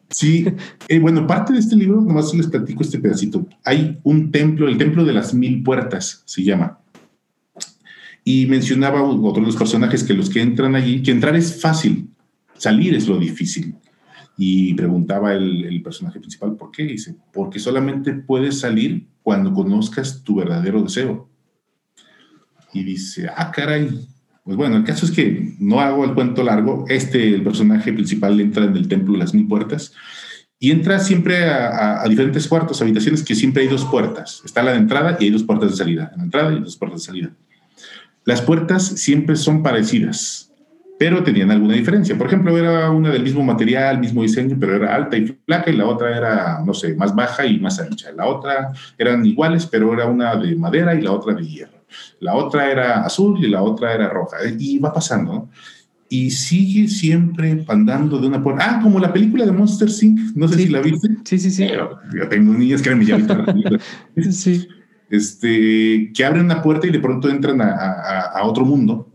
sí, 0.10 0.46
eh, 0.88 1.00
bueno, 1.00 1.28
parte 1.28 1.52
de 1.52 1.60
este 1.60 1.76
libro, 1.76 2.00
nomás 2.00 2.34
les 2.34 2.48
platico 2.48 2.82
este 2.82 3.00
pedacito. 3.00 3.46
Hay 3.66 4.00
un 4.04 4.32
templo, 4.32 4.70
el 4.70 4.78
templo 4.78 5.04
de 5.04 5.12
las 5.12 5.34
mil 5.34 5.62
puertas, 5.62 6.24
se 6.26 6.42
llama 6.42 6.81
y 8.24 8.46
mencionaba 8.46 9.04
otro 9.04 9.42
de 9.42 9.48
los 9.48 9.56
personajes 9.56 10.04
que 10.04 10.14
los 10.14 10.30
que 10.30 10.42
entran 10.42 10.76
allí, 10.76 11.02
que 11.02 11.12
entrar 11.12 11.36
es 11.36 11.60
fácil, 11.60 12.10
salir 12.58 12.96
es 12.96 13.08
lo 13.08 13.18
difícil. 13.18 13.76
Y 14.38 14.74
preguntaba 14.74 15.34
el, 15.34 15.82
personaje 15.84 16.20
principal, 16.20 16.56
¿por 16.56 16.72
qué? 16.72 16.84
Dice, 16.84 17.16
porque 17.34 17.60
solamente 17.60 18.14
puedes 18.14 18.60
salir 18.60 19.08
cuando 19.22 19.54
conozcas 19.54 20.24
tu 20.24 20.36
verdadero 20.36 20.82
deseo. 20.82 21.30
Y 22.74 22.84
dice, 22.84 23.28
ah, 23.36 23.52
caray. 23.52 23.90
Pues 24.44 24.58
bueno, 24.58 24.78
el 24.78 24.84
caso 24.84 25.06
es 25.06 25.12
que 25.12 25.54
no 25.60 25.80
hago 25.80 26.06
el 26.06 26.14
cuento 26.14 26.44
largo. 26.44 26.86
Este, 26.88 27.36
el 27.36 27.44
personaje 27.44 27.94
principal, 27.94 28.40
entra 28.40 28.66
en 28.66 28.76
el 28.76 28.88
templo 28.88 29.14
de 29.14 29.20
las 29.20 29.34
mil 29.34 29.48
puertas 29.48 29.94
y 30.64 30.70
entra 30.70 31.00
siempre 31.00 31.46
a, 31.46 32.04
diferentes 32.08 32.48
cuartos, 32.48 32.80
habitaciones 32.84 33.24
que 33.24 33.34
siempre 33.34 33.64
hay 33.64 33.68
dos 33.68 33.84
puertas. 33.86 34.44
Está 34.46 34.62
la 34.62 34.72
de 34.72 34.78
entrada 34.78 35.18
y 35.20 35.26
hay 35.26 35.30
dos 35.32 35.42
puertas 35.42 35.72
de 35.72 35.78
salida. 35.78 36.12
La 36.16 36.24
entrada 36.24 36.54
y 36.54 36.60
dos 36.60 36.78
puertas 36.78 37.02
de 37.02 37.06
salida. 37.08 37.32
Las 38.26 38.42
puertas 38.42 38.86
siempre 38.86 39.36
son 39.36 39.64
parecidas, 39.64 40.52
pero 41.00 41.24
tenían 41.24 41.50
alguna 41.50 41.74
diferencia. 41.74 42.16
Por 42.16 42.28
ejemplo, 42.28 42.56
era 42.56 42.92
una 42.92 43.10
del 43.10 43.24
mismo 43.24 43.44
material, 43.44 44.00
mismo 44.00 44.22
diseño, 44.22 44.58
pero 44.60 44.76
era 44.76 44.96
alta 44.96 45.18
y 45.18 45.36
flaca 45.46 45.72
y 45.72 45.76
la 45.76 45.88
otra 45.88 46.16
era, 46.16 46.62
no 46.64 46.74
sé, 46.74 46.94
más 46.94 47.16
baja 47.16 47.46
y 47.46 47.60
más 47.60 47.80
ancha. 47.80 48.12
La 48.12 48.28
otra 48.28 48.72
eran 48.98 49.26
iguales, 49.26 49.66
pero 49.66 49.92
era 49.94 50.06
una 50.06 50.36
de 50.36 50.56
madera 50.56 50.94
y 50.94 51.02
la 51.02 51.12
otra 51.12 51.34
de 51.34 51.44
hierro. 51.44 51.82
La 52.20 52.36
otra 52.36 52.72
era 52.72 53.04
azul 53.04 53.44
y 53.44 53.50
la 53.50 53.64
otra 53.64 53.94
era 53.94 54.08
roja. 54.10 54.38
Y 54.58 54.78
va 54.78 54.94
pasando, 54.94 55.34
¿no? 55.34 55.50
y 56.14 56.30
sigue 56.30 56.90
siempre 56.90 57.64
andando 57.70 58.20
de 58.20 58.28
una 58.28 58.44
puerta. 58.44 58.66
Ah, 58.68 58.82
como 58.84 59.00
la 59.00 59.14
película 59.14 59.46
de 59.46 59.54
Monster 59.54 59.88
Inc. 60.02 60.36
No 60.36 60.46
sé 60.50 60.56
si 60.56 60.68
la 60.68 60.82
viste. 60.82 61.08
Sí, 61.24 61.40
sí, 61.40 61.50
sí. 61.50 61.70
yo 62.14 62.28
tengo 62.28 62.54
niñas 62.54 62.82
que 62.82 62.90
ya 62.90 63.16
visto 63.16 63.46
Sí 64.32 64.68
este, 65.12 66.12
que 66.14 66.26
abren 66.26 66.46
una 66.46 66.62
puerta 66.62 66.88
y 66.88 66.90
de 66.90 67.00
pronto 67.00 67.30
entran 67.30 67.60
a, 67.62 68.42
otro 68.44 68.66
mundo. 68.66 69.12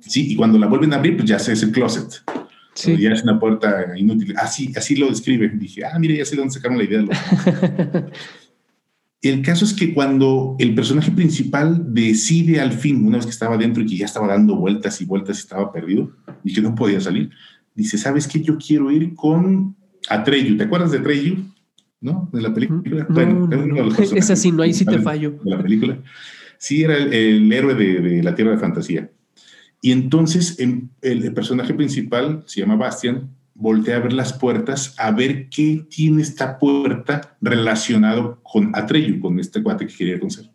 Sí, 0.00 0.32
y 0.32 0.36
cuando 0.36 0.58
la 0.58 0.66
vuelven 0.66 0.92
a 0.92 0.96
abrir, 0.96 1.16
pues 1.16 1.28
ya 1.28 1.38
se 1.38 1.54
es 1.54 1.62
el 1.62 1.72
closet. 1.72 2.22
Sí. 2.74 2.96
Ya 2.98 3.12
es 3.12 3.22
una 3.22 3.40
puerta 3.40 3.96
inútil. 3.96 4.34
Así, 4.36 4.72
así 4.76 4.94
lo 4.94 5.08
describe. 5.08 5.48
Dije, 5.48 5.86
ah, 5.86 5.98
mire, 5.98 6.18
ya 6.18 6.24
sé 6.26 6.36
dónde 6.36 6.52
sacaron 6.52 6.76
la 6.76 6.84
idea. 6.84 7.02
el 9.22 9.42
caso 9.42 9.64
es 9.64 9.72
que 9.72 9.94
cuando 9.94 10.54
el 10.58 10.74
personaje 10.74 11.10
principal 11.10 11.94
decide 11.94 12.60
al 12.60 12.72
fin, 12.72 13.06
una 13.06 13.16
vez 13.16 13.24
que 13.24 13.32
estaba 13.32 13.56
dentro 13.56 13.82
y 13.82 13.86
que 13.86 13.96
ya 13.96 14.04
estaba 14.04 14.28
dando 14.28 14.56
vueltas 14.56 15.00
y 15.00 15.06
vueltas 15.06 15.38
y 15.38 15.40
estaba 15.40 15.72
perdido 15.72 16.12
y 16.44 16.52
que 16.52 16.60
no 16.60 16.74
podía 16.74 17.00
salir, 17.00 17.30
dice, 17.74 17.96
¿sabes 17.96 18.28
qué? 18.28 18.42
Yo 18.42 18.58
quiero 18.58 18.90
ir 18.90 19.14
con 19.14 19.74
Atreyu. 20.10 20.58
¿Te 20.58 20.64
acuerdas 20.64 20.92
de 20.92 20.98
Atreyu? 20.98 21.55
¿No? 22.00 22.28
De 22.32 22.40
la 22.40 22.52
película. 22.52 23.06
bueno, 23.08 23.48
es 23.98 24.30
así, 24.30 24.52
no 24.52 24.62
hay 24.62 24.72
si 24.74 24.84
te 24.84 24.98
fallo. 24.98 25.38
De 25.42 25.50
la 25.50 25.62
película. 25.62 25.98
Sí, 26.58 26.82
era 26.82 26.96
el, 26.96 27.52
héroe 27.52 27.74
de, 27.74 28.22
la 28.22 28.34
Tierra 28.34 28.52
de 28.52 28.58
Fantasía. 28.58 29.10
Y 29.82 29.92
entonces 29.92 30.58
el, 30.58 31.32
personaje 31.34 31.74
principal, 31.74 32.42
se 32.46 32.60
llama 32.60 32.76
Bastian, 32.76 33.30
voltea 33.54 33.96
a 33.96 34.00
ver 34.00 34.12
las 34.12 34.32
puertas, 34.32 34.94
a 34.98 35.10
ver 35.10 35.48
qué 35.48 35.86
tiene 35.88 36.22
esta 36.22 36.58
puerta 36.58 37.36
relacionado 37.40 38.40
con 38.42 38.74
Atreyu, 38.74 39.20
con 39.20 39.38
este 39.38 39.62
cuate 39.62 39.86
que 39.86 39.94
quería 39.94 40.18
conocer. 40.18 40.50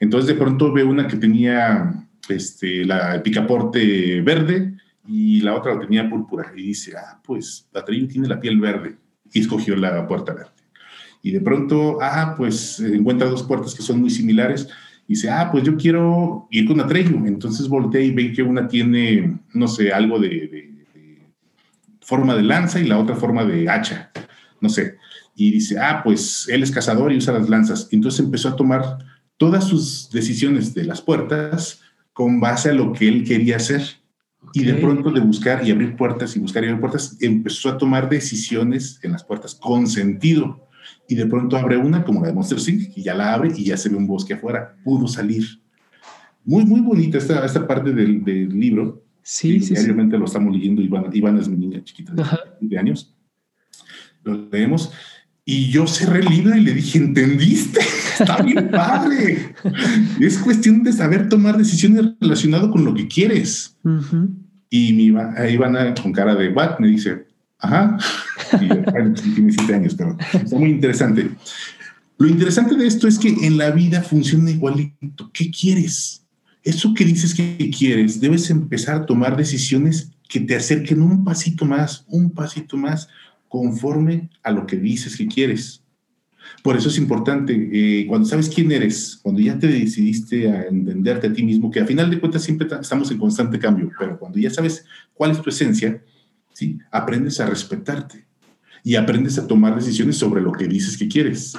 Entonces 0.00 0.28
de 0.28 0.34
pronto 0.34 0.72
ve 0.72 0.82
una 0.82 1.06
que 1.06 1.16
tenía 1.16 2.06
este, 2.28 2.84
la, 2.84 3.14
el 3.14 3.22
picaporte 3.22 4.20
verde 4.22 4.74
y 5.06 5.40
la 5.40 5.54
otra 5.54 5.74
la 5.74 5.80
tenía 5.80 6.08
púrpura. 6.08 6.52
Y 6.56 6.62
dice, 6.62 6.94
ah, 6.96 7.20
pues 7.24 7.68
Atreyu 7.74 8.08
tiene 8.08 8.28
la 8.28 8.40
piel 8.40 8.58
verde. 8.58 8.96
Y 9.32 9.40
escogió 9.40 9.76
la 9.76 10.06
puerta 10.06 10.32
verde 10.32 10.53
y 11.24 11.30
de 11.30 11.40
pronto, 11.40 11.96
ah, 12.02 12.34
pues 12.36 12.78
encuentra 12.80 13.30
dos 13.30 13.44
puertas 13.44 13.74
que 13.74 13.80
son 13.80 13.98
muy 13.98 14.10
similares 14.10 14.68
y 15.08 15.14
dice, 15.14 15.30
ah, 15.30 15.48
pues 15.50 15.64
yo 15.64 15.74
quiero 15.74 16.46
ir 16.50 16.66
con 16.66 16.78
Atreyu. 16.80 17.26
Entonces 17.26 17.66
voltea 17.66 18.02
y 18.02 18.10
ve 18.10 18.30
que 18.30 18.42
una 18.42 18.68
tiene, 18.68 19.38
no 19.54 19.66
sé, 19.66 19.90
algo 19.90 20.18
de, 20.18 20.70
forma 22.02 22.34
de 22.34 22.42
lanza 22.42 22.78
y 22.78 22.86
la 22.86 22.98
otra 22.98 23.16
forma 23.16 23.42
de 23.42 23.70
hacha, 23.70 24.10
no 24.60 24.68
sé. 24.68 24.98
Y 25.34 25.50
dice, 25.50 25.78
ah, 25.78 26.02
pues 26.04 26.46
él 26.50 26.62
es 26.62 26.70
cazador 26.70 27.10
y 27.10 27.16
usa 27.16 27.32
las 27.32 27.48
lanzas. 27.48 27.88
Entonces 27.90 28.20
empezó 28.20 28.50
a 28.50 28.56
tomar 28.56 28.98
todas 29.38 29.66
sus 29.66 30.10
decisiones 30.10 30.74
de 30.74 30.84
las 30.84 31.00
puertas 31.00 31.80
con 32.12 32.38
base 32.38 32.68
a 32.68 32.74
lo 32.74 32.92
que 32.92 33.08
él 33.08 33.24
quería 33.24 33.56
hacer. 33.56 33.80
Y 34.52 34.64
de 34.64 34.74
pronto 34.74 35.10
de 35.10 35.20
buscar 35.20 35.66
y 35.66 35.70
abrir 35.70 35.96
puertas 35.96 36.36
y 36.36 36.38
buscar 36.38 36.64
y 36.64 36.66
abrir 36.66 36.82
puertas, 36.82 37.16
empezó 37.22 37.70
a 37.70 37.78
tomar 37.78 38.10
decisiones 38.10 39.00
en 39.02 39.12
las 39.12 39.24
puertas 39.24 39.54
con 39.54 39.86
sentido 39.86 40.63
y 41.08 41.14
de 41.14 41.26
pronto 41.26 41.56
abre 41.56 41.76
una 41.76 42.04
como 42.04 42.20
la 42.22 42.28
de 42.28 42.34
Monster 42.34 42.58
Inc. 42.58 42.96
y 42.96 43.02
ya 43.02 43.14
la 43.14 43.34
abre 43.34 43.52
y 43.54 43.64
ya 43.64 43.76
se 43.76 43.88
ve 43.88 43.96
un 43.96 44.06
bosque 44.06 44.34
afuera. 44.34 44.76
Pudo 44.84 45.06
salir. 45.06 45.44
Muy, 46.44 46.64
muy 46.64 46.80
bonita 46.80 47.18
esta, 47.18 47.44
esta 47.44 47.66
parte 47.66 47.92
del, 47.92 48.24
del 48.24 48.48
libro. 48.58 49.02
Sí, 49.22 49.60
sí, 49.60 49.74
Diariamente 49.74 50.18
lo 50.18 50.26
estamos 50.26 50.54
leyendo. 50.54 50.82
Iván, 50.82 51.10
Iván 51.12 51.38
es 51.38 51.48
mi 51.48 51.56
niña 51.56 51.82
chiquita 51.82 52.12
de, 52.12 52.24
de 52.60 52.78
años. 52.78 53.14
Lo 54.22 54.48
leemos. 54.50 54.92
Y 55.46 55.70
yo 55.70 55.86
cerré 55.86 56.20
el 56.20 56.26
libro 56.26 56.56
y 56.56 56.60
le 56.60 56.72
dije, 56.72 56.98
¿entendiste? 56.98 57.80
Está 58.20 58.42
bien 58.42 58.70
padre. 58.70 59.54
es 60.20 60.38
cuestión 60.38 60.82
de 60.82 60.92
saber 60.92 61.28
tomar 61.28 61.58
decisiones 61.58 62.14
relacionadas 62.18 62.68
con 62.68 62.84
lo 62.84 62.94
que 62.94 63.08
quieres. 63.08 63.78
Y 64.70 64.92
mi 64.94 65.04
Ivana, 65.04 65.94
con 66.02 66.12
cara 66.12 66.34
de, 66.34 66.48
¿what? 66.48 66.78
Me 66.78 66.88
dice, 66.88 67.26
Ajá. 67.64 67.96
Y, 68.60 68.68
tiene 69.32 69.52
siete 69.52 69.74
años, 69.74 69.94
pero 69.96 70.16
está 70.32 70.58
muy 70.58 70.70
interesante. 70.70 71.30
Lo 72.18 72.28
interesante 72.28 72.76
de 72.76 72.86
esto 72.86 73.08
es 73.08 73.18
que 73.18 73.28
en 73.28 73.56
la 73.56 73.70
vida 73.70 74.02
funciona 74.02 74.50
igualito. 74.50 75.30
¿Qué 75.32 75.50
quieres? 75.50 76.24
Eso 76.62 76.92
que 76.94 77.04
dices 77.04 77.34
que 77.34 77.70
quieres, 77.70 78.20
debes 78.20 78.50
empezar 78.50 78.96
a 78.96 79.06
tomar 79.06 79.36
decisiones 79.36 80.10
que 80.28 80.40
te 80.40 80.54
acerquen 80.56 81.00
un 81.00 81.24
pasito 81.24 81.64
más, 81.64 82.04
un 82.08 82.30
pasito 82.30 82.76
más, 82.76 83.08
conforme 83.48 84.30
a 84.42 84.50
lo 84.50 84.66
que 84.66 84.76
dices 84.76 85.16
que 85.16 85.26
quieres. 85.26 85.82
Por 86.62 86.76
eso 86.76 86.88
es 86.88 86.98
importante, 86.98 87.70
eh, 87.72 88.06
cuando 88.06 88.28
sabes 88.28 88.50
quién 88.50 88.70
eres, 88.72 89.18
cuando 89.22 89.40
ya 89.40 89.58
te 89.58 89.66
decidiste 89.66 90.50
a 90.50 90.64
entenderte 90.64 91.28
a 91.28 91.32
ti 91.32 91.42
mismo, 91.42 91.70
que 91.70 91.80
a 91.80 91.86
final 91.86 92.10
de 92.10 92.20
cuentas 92.20 92.42
siempre 92.42 92.68
estamos 92.80 93.10
en 93.10 93.18
constante 93.18 93.58
cambio, 93.58 93.90
pero 93.98 94.18
cuando 94.18 94.38
ya 94.38 94.50
sabes 94.50 94.84
cuál 95.14 95.30
es 95.30 95.40
tu 95.40 95.48
esencia, 95.48 96.02
aprendes 96.90 97.40
a 97.40 97.46
respetarte 97.46 98.26
y 98.82 98.96
aprendes 98.96 99.38
a 99.38 99.46
tomar 99.46 99.74
decisiones 99.74 100.16
sobre 100.16 100.42
lo 100.42 100.52
que 100.52 100.68
dices 100.68 100.96
que 100.96 101.08
quieres. 101.08 101.58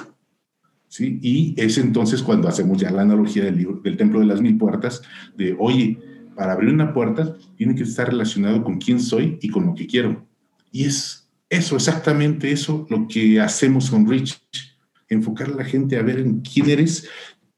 ¿sí? 0.88 1.18
Y 1.22 1.54
es 1.56 1.78
entonces 1.78 2.22
cuando 2.22 2.48
hacemos 2.48 2.78
ya 2.78 2.90
la 2.90 3.02
analogía 3.02 3.44
del, 3.44 3.80
del 3.82 3.96
templo 3.96 4.20
de 4.20 4.26
las 4.26 4.40
mil 4.40 4.56
puertas, 4.56 5.02
de, 5.36 5.54
oye, 5.58 5.98
para 6.36 6.52
abrir 6.52 6.72
una 6.72 6.92
puerta 6.92 7.36
tiene 7.56 7.74
que 7.74 7.82
estar 7.82 8.08
relacionado 8.08 8.62
con 8.62 8.78
quién 8.78 9.00
soy 9.00 9.38
y 9.40 9.48
con 9.48 9.66
lo 9.66 9.74
que 9.74 9.86
quiero. 9.86 10.24
Y 10.70 10.84
es 10.84 11.28
eso, 11.48 11.76
exactamente 11.76 12.52
eso, 12.52 12.86
lo 12.90 13.08
que 13.08 13.40
hacemos 13.40 13.90
con 13.90 14.08
Rich. 14.08 14.40
Enfocar 15.08 15.48
a 15.48 15.56
la 15.56 15.64
gente 15.64 15.96
a 15.96 16.02
ver 16.02 16.18
en 16.18 16.40
quién 16.40 16.68
eres 16.68 17.08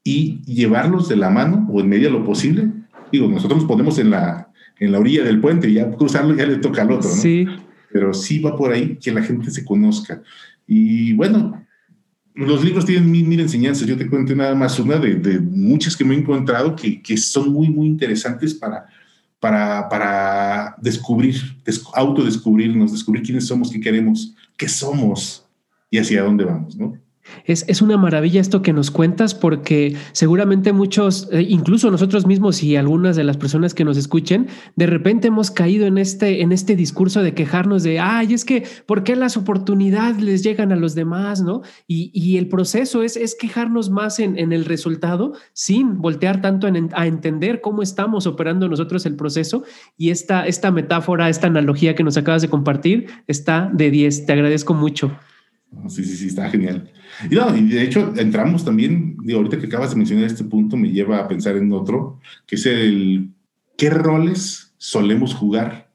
y 0.03 0.41
llevarlos 0.43 1.09
de 1.09 1.15
la 1.15 1.29
mano 1.29 1.67
o 1.71 1.81
en 1.81 1.89
medio 1.89 2.05
de 2.05 2.19
lo 2.19 2.23
posible. 2.23 2.71
Digo, 3.11 3.27
nosotros 3.27 3.59
nos 3.59 3.67
ponemos 3.67 3.97
en 3.99 4.11
la, 4.11 4.48
en 4.79 4.91
la 4.91 4.99
orilla 4.99 5.23
del 5.23 5.39
puente 5.39 5.69
y 5.69 5.73
ya 5.73 5.91
cruzarlo 5.91 6.35
ya 6.35 6.45
le 6.45 6.57
toca 6.57 6.81
al 6.81 6.91
otro, 6.91 7.09
¿no? 7.09 7.15
Sí. 7.15 7.45
Pero 7.91 8.13
sí 8.13 8.39
va 8.39 8.55
por 8.55 8.71
ahí 8.71 8.97
que 8.97 9.11
la 9.11 9.21
gente 9.21 9.51
se 9.51 9.65
conozca. 9.65 10.21
Y 10.67 11.13
bueno, 11.13 11.65
los 12.35 12.63
libros 12.63 12.85
tienen 12.85 13.09
mil, 13.11 13.39
enseñanzas. 13.39 13.87
Yo 13.87 13.97
te 13.97 14.07
cuento 14.07 14.35
nada 14.35 14.55
más 14.55 14.79
una 14.79 14.97
de, 14.97 15.15
de 15.15 15.39
muchas 15.39 15.97
que 15.97 16.05
me 16.05 16.15
he 16.15 16.19
encontrado 16.19 16.75
que, 16.75 17.01
que, 17.01 17.17
son 17.17 17.51
muy, 17.51 17.69
muy 17.69 17.87
interesantes 17.87 18.53
para, 18.53 18.85
para, 19.39 19.89
para 19.89 20.75
descubrir, 20.81 21.35
des, 21.65 21.83
autodescubrirnos, 21.93 22.91
descubrir 22.91 23.23
quiénes 23.23 23.47
somos, 23.47 23.71
qué 23.71 23.79
queremos, 23.79 24.35
qué 24.55 24.69
somos 24.69 25.45
y 25.89 25.97
hacia 25.97 26.23
dónde 26.23 26.45
vamos, 26.45 26.77
¿no? 26.77 26.97
Es, 27.45 27.81
una 27.81 27.97
maravilla 27.97 28.41
esto 28.41 28.61
que 28.61 28.73
nos 28.73 28.91
cuentas 28.91 29.33
porque 29.33 29.95
seguramente 30.11 30.73
muchos, 30.73 31.29
eh, 31.31 31.45
incluso 31.47 31.89
nosotros 31.89 32.25
mismos 32.25 32.61
y 32.63 32.75
algunas 32.75 33.15
de 33.15 33.23
las 33.23 33.37
personas 33.37 33.73
que 33.73 33.85
nos 33.85 33.97
escuchen, 33.97 34.47
de 34.75 34.85
repente 34.85 35.29
hemos 35.29 35.51
caído 35.51 35.87
en 35.87 35.97
este, 35.97 36.41
en 36.41 36.51
este 36.51 36.75
discurso 36.75 37.23
de 37.23 37.33
quejarnos 37.33 37.83
de, 37.83 37.99
ay, 37.99 38.33
es 38.33 38.45
que, 38.45 38.63
¿por 38.85 39.03
qué 39.03 39.15
las 39.15 39.37
oportunidades 39.37 40.21
les 40.21 40.43
llegan 40.43 40.71
a 40.71 40.75
los 40.75 40.95
demás? 40.95 41.41
¿No? 41.41 41.61
Y, 41.87 42.37
el 42.39 42.47
proceso 42.47 43.01
es, 43.03 43.17
es 43.17 43.35
quejarnos 43.35 43.89
más 43.89 44.19
en, 44.19 44.37
el 44.37 44.65
resultado 44.65 45.33
sin 45.53 45.99
voltear 45.99 46.41
tanto 46.41 46.67
a 46.93 47.07
entender 47.07 47.61
cómo 47.61 47.81
estamos 47.81 48.27
operando 48.27 48.69
nosotros 48.69 49.05
el 49.05 49.15
proceso. 49.15 49.63
Y 49.97 50.11
esta, 50.11 50.45
esta 50.45 50.71
metáfora, 50.71 51.29
esta 51.29 51.47
analogía 51.47 51.95
que 51.95 52.03
nos 52.03 52.17
acabas 52.17 52.41
de 52.41 52.49
compartir 52.49 53.07
está 53.27 53.69
de 53.73 53.91
10. 53.91 54.25
Te 54.25 54.33
agradezco 54.33 54.73
mucho. 54.73 55.11
Sí, 55.87 56.03
sí, 56.03 56.15
sí, 56.15 56.27
está 56.27 56.49
genial. 56.49 56.91
Y, 57.29 57.35
no, 57.35 57.55
y 57.55 57.67
de 57.67 57.83
hecho 57.83 58.13
entramos 58.17 58.65
también, 58.65 59.17
digo, 59.23 59.39
ahorita 59.39 59.59
que 59.59 59.67
acabas 59.67 59.91
de 59.91 59.97
mencionar 59.97 60.25
este 60.25 60.43
punto, 60.43 60.77
me 60.77 60.89
lleva 60.89 61.19
a 61.19 61.27
pensar 61.27 61.55
en 61.57 61.71
otro, 61.71 62.19
que 62.45 62.55
es 62.55 62.65
el 62.65 63.29
qué 63.77 63.89
roles 63.89 64.73
solemos 64.77 65.33
jugar. 65.33 65.91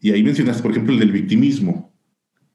Y 0.00 0.10
ahí 0.10 0.22
mencionaste, 0.22 0.62
por 0.62 0.72
ejemplo, 0.72 0.92
el 0.92 1.00
del 1.00 1.12
victimismo. 1.12 1.92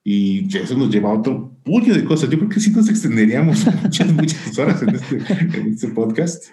Y 0.04 0.56
eso 0.58 0.78
nos 0.78 0.90
lleva 0.92 1.10
a 1.10 1.14
otro 1.14 1.58
puño 1.64 1.94
de 1.94 2.04
cosas. 2.04 2.30
Yo 2.30 2.38
creo 2.38 2.50
que 2.50 2.60
sí 2.60 2.72
nos 2.72 2.90
extenderíamos 2.90 3.66
muchas, 3.84 4.14
muchas 4.14 4.58
horas 4.58 4.82
en 4.82 4.90
este, 4.96 5.18
en 5.58 5.74
este 5.74 5.88
podcast. 5.90 6.46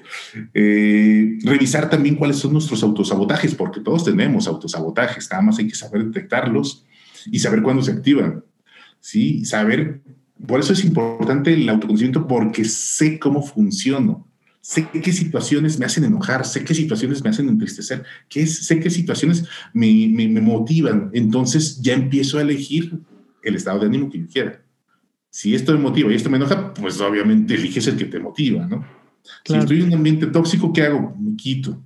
Eh, 0.54 1.38
revisar 1.42 1.88
también 1.88 2.16
cuáles 2.16 2.36
son 2.36 2.52
nuestros 2.52 2.82
autosabotajes, 2.82 3.54
porque 3.54 3.80
todos 3.80 4.04
tenemos 4.04 4.46
autosabotajes, 4.46 5.28
nada 5.30 5.42
más 5.42 5.58
hay 5.58 5.68
que 5.68 5.74
saber 5.74 6.04
detectarlos 6.04 6.84
y 7.30 7.38
saber 7.38 7.62
cuándo 7.62 7.82
se 7.82 7.92
activan. 7.92 8.44
¿Sí? 9.06 9.44
Saber, 9.44 10.00
por 10.48 10.58
eso 10.58 10.72
es 10.72 10.84
importante 10.84 11.54
el 11.54 11.68
autoconocimiento 11.68 12.26
porque 12.26 12.64
sé 12.64 13.20
cómo 13.20 13.40
funciono, 13.40 14.26
sé 14.60 14.88
qué 14.90 15.12
situaciones 15.12 15.78
me 15.78 15.86
hacen 15.86 16.02
enojar, 16.02 16.44
sé 16.44 16.64
qué 16.64 16.74
situaciones 16.74 17.22
me 17.22 17.30
hacen 17.30 17.48
entristecer, 17.48 18.04
qué, 18.28 18.44
sé 18.48 18.80
qué 18.80 18.90
situaciones 18.90 19.44
me, 19.72 20.08
me, 20.08 20.40
motivan, 20.40 21.10
entonces 21.12 21.80
ya 21.80 21.94
empiezo 21.94 22.38
a 22.38 22.42
elegir 22.42 22.98
el 23.44 23.54
estado 23.54 23.78
de 23.78 23.86
ánimo 23.86 24.10
que 24.10 24.18
yo 24.18 24.26
quiera. 24.26 24.60
Si 25.30 25.54
esto 25.54 25.72
me 25.72 25.78
motiva 25.78 26.10
y 26.10 26.16
esto 26.16 26.28
me 26.28 26.38
enoja, 26.38 26.74
pues 26.74 27.00
obviamente 27.00 27.54
eliges 27.54 27.86
el 27.86 27.96
que 27.96 28.06
te 28.06 28.18
motiva, 28.18 28.66
¿no? 28.66 28.84
Si 29.44 29.54
estoy 29.54 29.82
en 29.82 29.86
un 29.86 29.94
ambiente 29.94 30.26
tóxico, 30.26 30.72
¿qué 30.72 30.82
hago? 30.82 31.14
Me 31.16 31.36
quito. 31.36 31.80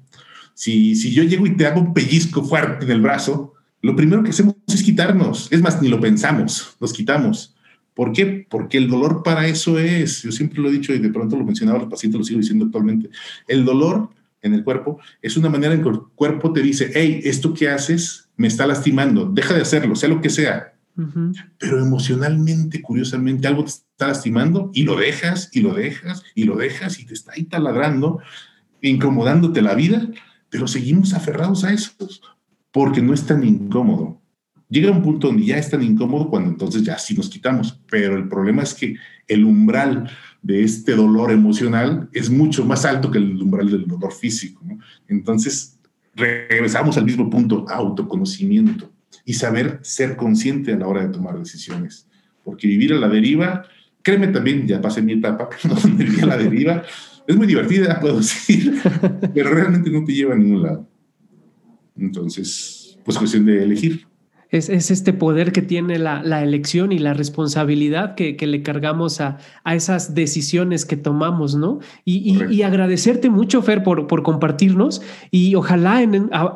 Si, 0.55 0.97
si 0.97 1.13
yo 1.13 1.23
llego 1.23 1.47
y 1.47 1.55
te 1.55 1.67
hago 1.67 1.83
un 1.83 1.93
pellizco 1.93 2.43
fuerte 2.43 2.87
en 2.87 2.93
el 2.93 3.03
brazo, 3.03 3.55
lo 3.83 3.97
primero 3.97 4.23
que 4.23 4.31
hacemos 4.31 4.57
es 4.67 4.83
quitarnos. 4.83 5.51
Es 5.51 5.63
más, 5.63 5.81
ni 5.81 5.89
lo 5.89 6.01
pensamos, 6.01 6.77
nos 6.81 6.93
quitamos. 6.93 7.57
¿Por 7.95 8.13
qué? 8.13 8.47
Porque 8.49 8.79
el 8.79 8.89
dolor 8.89 9.23
para 9.23 9.47
eso 9.47 9.79
es, 9.79 10.23
yo 10.23 10.33
siempre 10.33 10.61
lo 10.61 10.69
he 10.69 10.73
dicho 10.73 10.95
y 10.95 10.99
de 10.99 11.11
pronto 11.11 11.37
lo 11.37 11.45
mencionaba 11.45 11.79
a 11.79 11.83
los 11.83 11.91
pacientes, 11.91 12.19
lo 12.19 12.25
sigo 12.25 12.41
diciendo 12.41 12.67
actualmente, 12.67 13.11
el 13.49 13.65
dolor 13.65 14.11
en 14.43 14.55
el 14.55 14.65
cuerpo 14.65 15.01
es 15.21 15.37
una 15.37 15.51
manera 15.51 15.75
en 15.75 15.83
que 15.83 15.89
el 15.89 16.01
cuerpo 16.15 16.53
te 16.53 16.63
dice, 16.63 16.91
hey, 16.95 17.21
esto 17.25 17.53
que 17.53 17.69
haces 17.69 18.29
me 18.37 18.47
está 18.47 18.67
lastimando, 18.67 19.27
deja 19.27 19.55
de 19.55 19.63
hacerlo, 19.63 19.97
sea 19.97 20.09
lo 20.09 20.21
que 20.21 20.31
sea. 20.31 20.75
Pero 21.59 21.81
emocionalmente, 21.81 22.83
curiosamente, 22.83 23.47
algo 23.47 23.65
te 23.65 23.71
está 23.71 24.09
lastimando 24.09 24.71
y 24.75 24.83
lo 24.83 24.97
dejas 24.97 25.49
y 25.53 25.61
lo 25.61 25.73
dejas 25.73 26.23
y 26.35 26.45
lo 26.45 26.57
dejas 26.57 26.99
y 26.99 27.07
te 27.07 27.15
está 27.15 27.33
ahí 27.33 27.45
taladrando, 27.45 28.21
incomodándote 28.83 29.63
la 29.63 29.75
vida, 29.75 30.09
pero 30.51 30.69
seguimos 30.69 31.15
aferrados 31.15 31.65
a 31.65 31.73
eso 31.73 31.93
porque 32.73 33.03
no 33.03 33.13
es 33.13 33.27
tan 33.27 33.45
incómodo. 33.45 34.21
Llega 34.69 34.93
un 34.93 35.03
punto 35.03 35.27
donde 35.27 35.45
ya 35.45 35.59
es 35.59 35.69
tan 35.69 35.83
incómodo 35.83 36.31
cuando 36.31 36.51
entonces 36.51 36.85
ya 36.85 36.97
sí 36.97 37.17
nos 37.17 37.29
quitamos, 37.29 37.81
pero 37.91 38.17
el 38.17 38.29
problema 38.29 38.63
es 38.63 38.73
que 38.73 38.97
el 39.27 39.45
umbral 39.45 40.09
de 40.43 40.63
este 40.63 40.95
dolor 40.95 41.33
emocional 41.33 42.09
es 42.13 42.31
mucho 42.31 42.65
más 42.65 42.85
alto 42.85 43.11
que 43.11 43.19
el 43.19 43.43
umbral 43.43 43.69
del 43.69 43.87
dolor 43.87 44.13
físico. 44.13 44.65
Entonces, 45.09 45.79
regresamos 46.15 46.97
al 46.97 47.05
mismo 47.05 47.29
punto, 47.29 47.67
autoconocimiento 47.69 48.93
y 49.25 49.35
saber 49.35 49.81
ser 49.83 50.17
consciente 50.17 50.73
a 50.73 50.77
la 50.77 50.87
hora 50.87 51.03
de 51.03 51.13
tomar 51.13 51.39
decisiones. 51.39 52.07
Porque 52.45 52.69
vivir 52.69 52.93
a 52.93 52.97
la 52.97 53.09
deriva, 53.09 53.65
créeme 54.03 54.29
también, 54.29 54.67
ya 54.67 54.81
pasé 54.81 55.03
mi 55.03 55.15
etapa, 55.15 55.49
donde 55.65 56.05
vivir 56.05 56.25
a 56.25 56.29
la 56.29 56.37
deriva, 56.37 56.83
es 57.27 57.37
muy 57.37 57.47
divertida, 57.47 58.01
puedo 58.01 58.19
decir, 58.19 58.81
pero 59.35 59.51
realmente 59.51 59.91
no 59.91 60.05
te 60.05 60.15
lleva 60.15 60.35
a 60.35 60.39
ningún 60.39 60.63
lado. 60.63 60.90
Entonces, 62.01 62.99
pues 63.05 63.19
cuestión 63.19 63.45
de 63.45 63.63
elegir. 63.63 64.07
Es, 64.51 64.69
este 64.69 65.13
poder 65.13 65.53
que 65.53 65.63
tiene 65.63 66.01
la, 66.01 66.43
elección 66.43 66.91
y 66.91 66.99
la 66.99 67.15
responsabilidad 67.15 68.17
que, 68.17 68.35
le 68.49 68.63
cargamos 68.65 69.21
a, 69.21 69.39
esas 69.65 70.17
decisiones 70.17 70.85
que 70.85 70.97
tomamos, 70.97 71.55
¿no? 71.55 71.79
Y, 72.05 72.63
agradecerte 72.63 73.31
mucho, 73.31 73.63
Fer, 73.63 73.85
por, 73.85 74.09
por 74.09 74.25
compartirnos 74.25 75.03
y 75.31 75.55
ojalá 75.55 76.05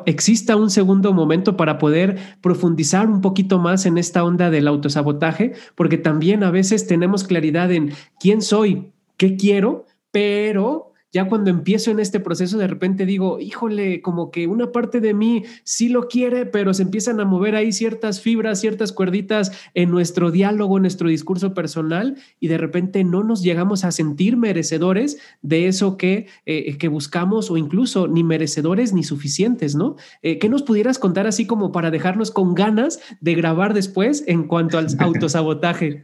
exista 0.05 0.57
un 0.57 0.69
segundo 0.69 1.13
momento 1.13 1.55
para 1.55 1.77
poder 1.77 2.17
profundizar 2.41 3.07
un 3.07 3.21
poquito 3.21 3.59
más 3.59 3.85
en 3.85 3.97
esta 3.97 4.25
onda 4.25 4.49
del 4.49 4.67
autosabotaje, 4.67 5.53
porque 5.75 5.97
también 5.97 6.43
a 6.43 6.51
veces 6.51 6.87
tenemos 6.87 7.23
claridad 7.23 7.71
en 7.71 7.93
quién 8.19 8.41
soy, 8.41 8.91
qué 9.15 9.37
quiero, 9.37 9.85
pero 10.11 10.91
ya 11.15 11.29
cuando 11.29 11.49
empiezo 11.49 11.91
en 11.91 12.01
este 12.01 12.19
proceso, 12.19 12.57
de 12.57 12.67
repente 12.67 13.05
digo, 13.05 13.39
híjole, 13.39 14.01
como 14.01 14.31
que 14.31 14.47
una 14.47 14.73
parte 14.73 14.99
de 14.99 15.13
mí 15.13 15.43
sí 15.63 15.87
lo 15.87 16.09
quiere, 16.09 16.45
pero 16.45 16.73
se 16.73 16.83
empiezan 16.83 17.21
a 17.21 17.25
mover 17.25 17.55
ahí 17.55 17.71
ciertas 17.71 18.19
fibras, 18.19 18.59
ciertas 18.59 18.91
cuerditas 18.91 19.53
en 19.75 19.91
nuestro 19.91 20.29
diálogo, 20.29 20.75
en 20.75 20.81
nuestro 20.81 21.07
discurso 21.07 21.53
personal, 21.53 22.17
y 22.41 22.49
de 22.49 22.57
repente 22.57 23.05
no 23.05 23.23
nos 23.23 23.43
llegamos 23.43 23.85
a 23.85 23.93
sentir 23.93 24.35
merecedores 24.35 25.17
de 25.41 25.69
eso 25.69 25.95
que, 25.95 26.27
eh, 26.45 26.77
que 26.77 26.89
buscamos, 26.89 27.49
o 27.49 27.55
incluso 27.55 28.09
ni 28.09 28.25
merecedores 28.25 28.91
ni 28.91 29.05
suficientes, 29.05 29.73
¿no? 29.73 29.95
Eh, 30.21 30.37
¿Qué 30.37 30.49
nos 30.49 30.63
pudieras 30.63 30.99
contar 30.99 31.27
así 31.27 31.47
como 31.47 31.71
para 31.71 31.91
dejarnos 31.91 32.29
con 32.29 32.55
ganas 32.55 32.99
de 33.21 33.35
grabar 33.35 33.73
después 33.73 34.25
en 34.27 34.47
cuanto 34.47 34.77
al 34.77 34.87
autosabotaje? 34.99 36.03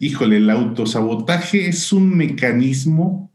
Híjole, 0.00 0.38
el 0.38 0.50
autosabotaje 0.50 1.68
es 1.68 1.92
un 1.92 2.16
mecanismo 2.16 3.30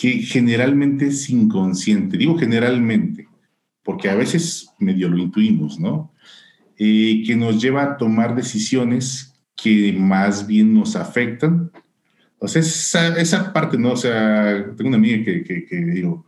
que 0.00 0.22
generalmente 0.22 1.08
es 1.08 1.28
inconsciente. 1.28 2.16
Digo 2.16 2.38
generalmente, 2.38 3.28
porque 3.82 4.08
a 4.08 4.14
veces 4.14 4.70
medio 4.78 5.10
lo 5.10 5.18
intuimos, 5.18 5.78
¿no? 5.78 6.14
Eh, 6.78 7.22
que 7.26 7.36
nos 7.36 7.60
lleva 7.60 7.82
a 7.82 7.96
tomar 7.98 8.34
decisiones 8.34 9.34
que 9.54 9.92
más 9.92 10.46
bien 10.46 10.72
nos 10.72 10.96
afectan. 10.96 11.70
O 12.38 12.48
sea, 12.48 12.62
esa, 12.62 13.08
esa 13.20 13.52
parte, 13.52 13.76
¿no? 13.76 13.92
O 13.92 13.96
sea, 13.96 14.72
tengo 14.74 14.88
una 14.88 14.96
amiga 14.96 15.22
que, 15.22 15.44
que, 15.44 15.76
digo, 15.76 16.24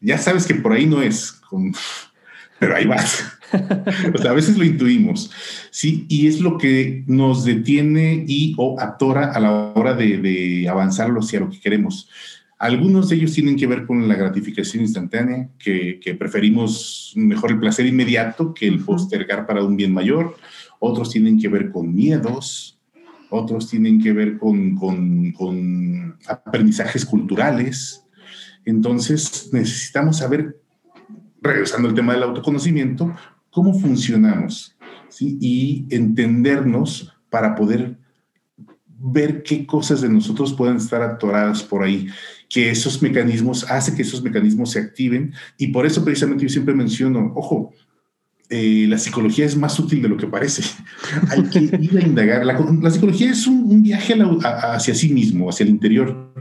ya 0.00 0.16
sabes 0.16 0.46
que 0.46 0.54
por 0.54 0.72
ahí 0.72 0.86
no 0.86 1.02
es, 1.02 1.40
pero 2.60 2.76
ahí 2.76 2.86
vas. 2.86 3.36
o 4.14 4.18
sea, 4.18 4.30
a 4.30 4.34
veces 4.34 4.56
lo 4.56 4.64
intuimos, 4.64 5.32
¿sí? 5.72 6.06
Y 6.08 6.28
es 6.28 6.38
lo 6.38 6.56
que 6.56 7.02
nos 7.08 7.44
detiene 7.44 8.24
y 8.28 8.54
o 8.58 8.78
atora 8.78 9.32
a 9.32 9.40
la 9.40 9.50
hora 9.74 9.94
de, 9.94 10.18
de 10.18 10.68
avanzar 10.68 11.10
hacia 11.10 11.40
lo 11.40 11.50
que 11.50 11.58
queremos. 11.58 12.08
Algunos 12.58 13.08
de 13.08 13.16
ellos 13.16 13.32
tienen 13.32 13.56
que 13.56 13.68
ver 13.68 13.86
con 13.86 14.08
la 14.08 14.16
gratificación 14.16 14.82
instantánea, 14.82 15.48
que, 15.58 16.00
que 16.02 16.14
preferimos 16.14 17.12
mejor 17.14 17.52
el 17.52 17.60
placer 17.60 17.86
inmediato 17.86 18.52
que 18.52 18.66
el 18.66 18.80
postergar 18.84 19.46
para 19.46 19.62
un 19.62 19.76
bien 19.76 19.94
mayor. 19.94 20.36
Otros 20.80 21.10
tienen 21.10 21.38
que 21.38 21.48
ver 21.48 21.70
con 21.70 21.94
miedos, 21.94 22.80
otros 23.30 23.68
tienen 23.68 24.00
que 24.02 24.12
ver 24.12 24.38
con, 24.38 24.74
con, 24.74 25.32
con 25.32 26.16
aprendizajes 26.26 27.04
culturales. 27.04 28.04
Entonces 28.64 29.50
necesitamos 29.52 30.18
saber, 30.18 30.60
regresando 31.40 31.88
al 31.88 31.94
tema 31.94 32.14
del 32.14 32.24
autoconocimiento, 32.24 33.14
cómo 33.50 33.78
funcionamos 33.78 34.76
¿sí? 35.08 35.38
y 35.40 35.86
entendernos 35.90 37.12
para 37.30 37.54
poder 37.54 37.96
ver 38.98 39.42
qué 39.42 39.64
cosas 39.64 40.00
de 40.00 40.08
nosotros 40.08 40.52
pueden 40.54 40.76
estar 40.76 41.02
atoradas 41.02 41.62
por 41.62 41.84
ahí, 41.84 42.08
que 42.48 42.70
esos 42.70 43.02
mecanismos, 43.02 43.64
hace 43.70 43.94
que 43.94 44.02
esos 44.02 44.22
mecanismos 44.22 44.70
se 44.70 44.80
activen 44.80 45.34
y 45.58 45.68
por 45.68 45.86
eso 45.86 46.04
precisamente 46.04 46.44
yo 46.44 46.48
siempre 46.48 46.74
menciono, 46.74 47.32
ojo, 47.36 47.72
eh, 48.50 48.86
la 48.88 48.96
psicología 48.96 49.44
es 49.44 49.56
más 49.56 49.78
útil 49.78 50.00
de 50.00 50.08
lo 50.08 50.16
que 50.16 50.26
parece. 50.26 50.62
Hay 51.28 51.42
que 51.44 51.58
ir 51.58 51.98
a 51.98 52.00
indagar. 52.00 52.46
La, 52.46 52.90
psicología 52.90 53.30
es 53.30 53.46
un, 53.46 53.82
viaje 53.82 54.14
hacia 54.42 54.94
sí 54.94 55.12
mismo, 55.12 55.50
hacia 55.50 55.64
el 55.64 55.70
interior. 55.70 56.32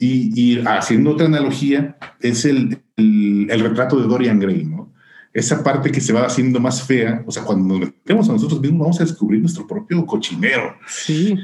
Y, 0.00 0.60
haciendo 0.64 1.10
otra 1.10 1.26
analogía, 1.26 1.98
es 2.20 2.44
el, 2.44 2.78
el, 2.96 3.60
retrato 3.60 4.00
de 4.00 4.06
Dorian 4.06 4.38
Gray, 4.38 4.64
¿no? 4.64 4.92
Esa 5.34 5.62
parte 5.62 5.90
que 5.90 6.00
se 6.00 6.12
va 6.12 6.24
haciendo 6.24 6.60
más 6.60 6.82
fea, 6.82 7.22
o 7.26 7.32
sea, 7.32 7.42
cuando 7.42 7.78
nos 7.78 7.80
metemos 7.80 8.28
a 8.28 8.32
nosotros 8.32 8.60
mismos, 8.60 8.80
vamos 8.80 9.00
a 9.00 9.04
descubrir 9.04 9.40
nuestro 9.40 9.66
propio 9.66 10.06
cochinero. 10.06 10.76
Sí. 10.86 11.36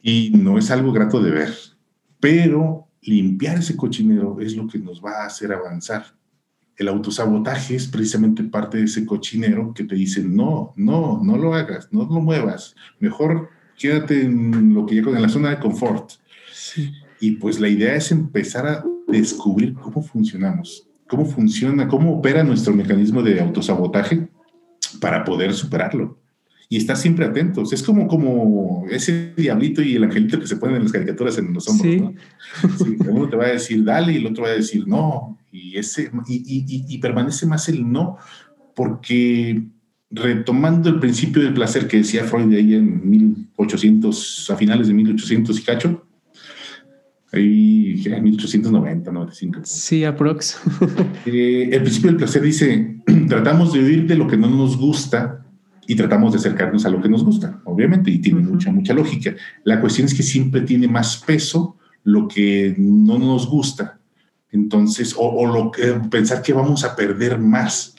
Y 0.00 0.30
no 0.30 0.58
es 0.58 0.70
algo 0.70 0.92
grato 0.92 1.20
de 1.20 1.32
ver. 1.32 1.54
Pero 2.20 2.87
limpiar 3.08 3.58
ese 3.58 3.76
cochinero 3.76 4.38
es 4.40 4.54
lo 4.56 4.66
que 4.66 4.78
nos 4.78 5.02
va 5.04 5.22
a 5.22 5.26
hacer 5.26 5.52
avanzar. 5.52 6.04
El 6.76 6.88
autosabotaje 6.88 7.74
es 7.74 7.88
precisamente 7.88 8.44
parte 8.44 8.78
de 8.78 8.84
ese 8.84 9.04
cochinero 9.04 9.72
que 9.74 9.84
te 9.84 9.94
dice, 9.94 10.22
no, 10.22 10.72
no, 10.76 11.20
no 11.22 11.36
lo 11.36 11.54
hagas, 11.54 11.88
no 11.90 12.04
lo 12.04 12.20
muevas, 12.20 12.76
mejor 13.00 13.48
quédate 13.76 14.22
en 14.22 14.74
lo 14.74 14.86
que 14.86 14.96
ya 14.96 15.02
en 15.02 15.22
la 15.22 15.28
zona 15.28 15.50
de 15.50 15.58
confort. 15.58 16.12
Y 17.20 17.32
pues 17.32 17.58
la 17.58 17.68
idea 17.68 17.94
es 17.94 18.12
empezar 18.12 18.66
a 18.66 18.84
descubrir 19.08 19.74
cómo 19.74 20.02
funcionamos, 20.02 20.88
cómo 21.08 21.24
funciona, 21.24 21.88
cómo 21.88 22.18
opera 22.18 22.44
nuestro 22.44 22.74
mecanismo 22.74 23.22
de 23.22 23.40
autosabotaje 23.40 24.28
para 25.00 25.24
poder 25.24 25.52
superarlo 25.52 26.17
y 26.68 26.76
estar 26.76 26.96
siempre 26.96 27.24
atentos. 27.24 27.72
Es 27.72 27.82
como, 27.82 28.06
como 28.06 28.84
ese 28.90 29.32
diablito 29.36 29.82
y 29.82 29.94
el 29.94 30.04
angelito 30.04 30.38
que 30.38 30.46
se 30.46 30.56
ponen 30.56 30.76
en 30.76 30.82
las 30.82 30.92
caricaturas 30.92 31.38
en 31.38 31.52
los 31.54 31.66
hombros, 31.68 31.96
¿no? 31.96 32.14
uno 33.10 33.28
te 33.28 33.36
va 33.36 33.46
a 33.46 33.52
decir 33.52 33.84
dale 33.84 34.12
y 34.12 34.16
el 34.16 34.26
otro 34.26 34.44
va 34.44 34.50
a 34.50 34.54
decir 34.54 34.86
no. 34.86 35.38
Y, 35.50 35.78
ese, 35.78 36.10
y, 36.28 36.84
y, 36.88 36.98
permanece 36.98 37.46
más 37.46 37.70
el 37.70 37.90
no, 37.90 38.18
porque 38.76 39.62
retomando 40.10 40.90
el 40.90 41.00
principio 41.00 41.42
del 41.42 41.54
placer 41.54 41.88
que 41.88 41.98
decía 41.98 42.24
Freud 42.24 42.54
ahí 42.54 42.74
en 42.74 43.08
1800, 43.08 44.50
a 44.50 44.56
finales 44.56 44.88
de 44.88 44.94
1800 44.94 45.58
y 45.58 45.62
cacho, 45.62 46.06
ahí 47.32 48.02
en 48.04 48.22
1890, 48.22 49.10
95. 49.10 49.60
Sí, 49.64 50.04
aprox. 50.04 50.60
Eh, 51.24 51.70
el 51.72 51.82
principio 51.82 52.10
del 52.10 52.18
placer 52.18 52.42
dice, 52.42 52.98
tratamos 53.28 53.72
de 53.72 53.80
huir 53.80 54.06
de 54.06 54.16
lo 54.16 54.28
que 54.28 54.36
no 54.36 54.48
nos 54.50 54.76
gusta 54.76 55.47
y 55.88 55.96
tratamos 55.96 56.32
de 56.32 56.38
acercarnos 56.38 56.84
a 56.84 56.90
lo 56.90 57.00
que 57.00 57.08
nos 57.08 57.24
gusta, 57.24 57.62
obviamente, 57.64 58.10
y 58.10 58.18
tiene 58.18 58.40
mucha, 58.40 58.70
mucha 58.70 58.92
lógica. 58.92 59.34
La 59.64 59.80
cuestión 59.80 60.06
es 60.06 60.12
que 60.12 60.22
siempre 60.22 60.60
tiene 60.60 60.86
más 60.86 61.16
peso 61.26 61.78
lo 62.04 62.28
que 62.28 62.74
no 62.76 63.18
nos 63.18 63.48
gusta. 63.48 63.98
Entonces, 64.50 65.14
o, 65.16 65.46
lo 65.46 65.70
que, 65.70 65.86
pensar 66.10 66.42
que 66.42 66.52
vamos 66.52 66.84
a 66.84 66.94
perder 66.94 67.38
más. 67.38 67.96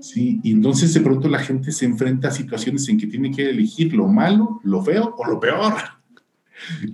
¿sí? 0.00 0.38
Y 0.44 0.52
entonces 0.52 0.94
de 0.94 1.00
pronto 1.00 1.28
la 1.28 1.40
gente 1.40 1.72
se 1.72 1.84
enfrenta 1.84 2.28
a 2.28 2.30
situaciones 2.30 2.88
en 2.88 2.96
que 2.96 3.08
tiene 3.08 3.32
que 3.32 3.50
elegir 3.50 3.92
lo 3.92 4.06
malo, 4.06 4.60
lo 4.62 4.84
feo 4.84 5.12
o 5.18 5.26
lo 5.26 5.40
peor. 5.40 5.74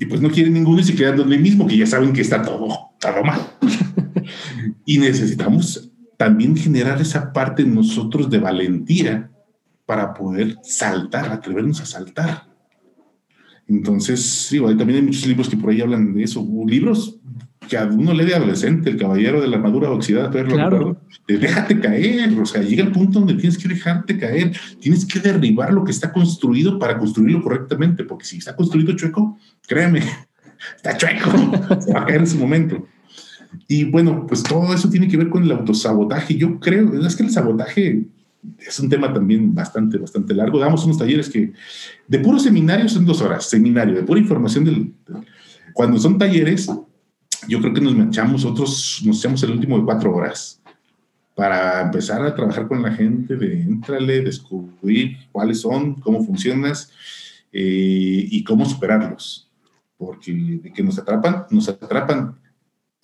Y 0.01 0.07
pues 0.07 0.23
no 0.23 0.31
quieren 0.31 0.55
ninguno 0.55 0.81
y 0.81 0.85
se 0.85 0.95
quedan 0.95 1.19
donde 1.19 1.37
mismo, 1.37 1.67
que 1.67 1.77
ya 1.77 1.87
saben 1.87 2.15
que 2.15 2.23
está 2.23 2.41
todo, 2.41 2.93
todo 2.99 3.23
mal. 3.23 3.41
y 4.87 4.97
necesitamos 4.97 5.91
también 6.17 6.57
generar 6.57 7.03
esa 7.03 7.35
parte 7.35 7.61
en 7.61 7.75
nosotros 7.75 8.31
de 8.31 8.39
valentía 8.39 9.29
para 9.93 10.15
poder 10.15 10.57
saltar, 10.63 11.31
atrevernos 11.31 11.83
a 11.83 11.85
saltar. 11.85 12.45
Entonces, 13.69 14.23
sí, 14.23 14.59
también 14.59 15.01
hay 15.01 15.03
muchos 15.03 15.27
libros 15.27 15.51
que 15.51 15.57
por 15.59 15.69
ahí 15.69 15.83
hablan 15.83 16.15
de 16.15 16.23
eso. 16.23 16.43
Libros 16.67 17.21
que 17.69 17.77
a 17.77 17.85
uno 17.85 18.15
lee 18.15 18.25
de 18.25 18.35
adolescente, 18.35 18.89
El 18.89 18.97
Caballero 18.97 19.43
de 19.43 19.49
la 19.49 19.57
Armadura 19.57 19.91
Oxidada, 19.91 20.31
claro. 20.31 20.99
de 21.29 21.37
déjate 21.37 21.79
caer, 21.79 22.33
o 22.41 22.47
sea, 22.47 22.63
llega 22.63 22.83
el 22.85 22.91
punto 22.91 23.19
donde 23.19 23.35
tienes 23.35 23.59
que 23.59 23.69
dejarte 23.69 24.17
caer, 24.17 24.57
tienes 24.81 25.05
que 25.05 25.21
derribar 25.21 25.75
lo 25.75 25.85
que 25.85 25.91
está 25.91 26.11
construido 26.11 26.79
para 26.79 26.97
construirlo 26.97 27.43
correctamente, 27.43 28.05
porque 28.05 28.25
si 28.25 28.39
está 28.39 28.57
construido 28.57 28.97
chueco, 28.97 29.39
créeme, 29.69 30.01
está 30.77 30.97
chueco, 30.97 31.31
se 31.81 31.93
va 31.93 32.01
a 32.01 32.07
caer 32.07 32.21
en 32.21 32.27
su 32.27 32.39
momento. 32.39 32.89
Y 33.69 33.85
bueno, 33.85 34.27
pues 34.27 34.43
todo 34.43 34.73
eso 34.73 34.89
tiene 34.89 35.07
que 35.07 35.19
ver 35.19 35.29
con 35.29 35.43
el 35.45 35.53
autosabotaje. 35.53 36.35
Yo 36.35 36.59
creo, 36.59 36.99
es 37.07 37.15
que 37.15 37.25
el 37.25 37.31
sabotaje 37.31 38.09
es 38.59 38.79
un 38.81 38.89
tema 38.89 39.13
también 39.13 39.55
bastante, 39.55 39.99
bastante 39.99 40.35
largo. 40.35 40.59
Damos 40.59 40.85
unos 40.85 40.99
talleres 40.99 41.29
que 41.29 41.53
de 42.09 42.19
puro 42.19 42.39
seminario 42.39 42.89
son 42.89 43.05
dos 43.05 43.21
horas, 43.23 43.49
seminario, 43.49 43.95
de 43.95 44.03
pura 44.03 44.21
información 44.21 44.65
del... 44.65 44.93
Cuando 45.73 45.99
son 45.99 46.19
talleres, 46.19 46.71
yo 47.49 47.61
creo 47.61 47.73
que 47.73 47.81
nos 47.81 47.95
echamos 48.07 48.45
otros, 48.45 49.03
nos 49.05 49.19
echamos 49.19 49.43
el 49.43 49.53
último 49.53 49.79
de 49.79 49.85
cuatro 49.85 50.15
horas 50.15 50.61
para 51.35 51.81
empezar 51.83 52.23
a 52.23 52.35
trabajar 52.35 52.69
con 52.69 52.83
la 52.83 52.93
gente, 52.93 53.37
de 53.37 53.63
entrale, 53.63 54.21
descubrir 54.21 55.17
cuáles 55.33 55.61
son, 55.61 55.95
cómo 55.95 56.23
funcionas 56.25 56.93
eh, 57.53 58.29
y 58.31 58.45
cómo 58.45 58.67
superarlos. 58.67 59.49
Porque 59.97 60.33
de 60.33 60.73
que 60.73 60.83
nos 60.83 60.99
atrapan, 60.99 61.47
nos 61.51 61.69
atrapan 61.69 62.37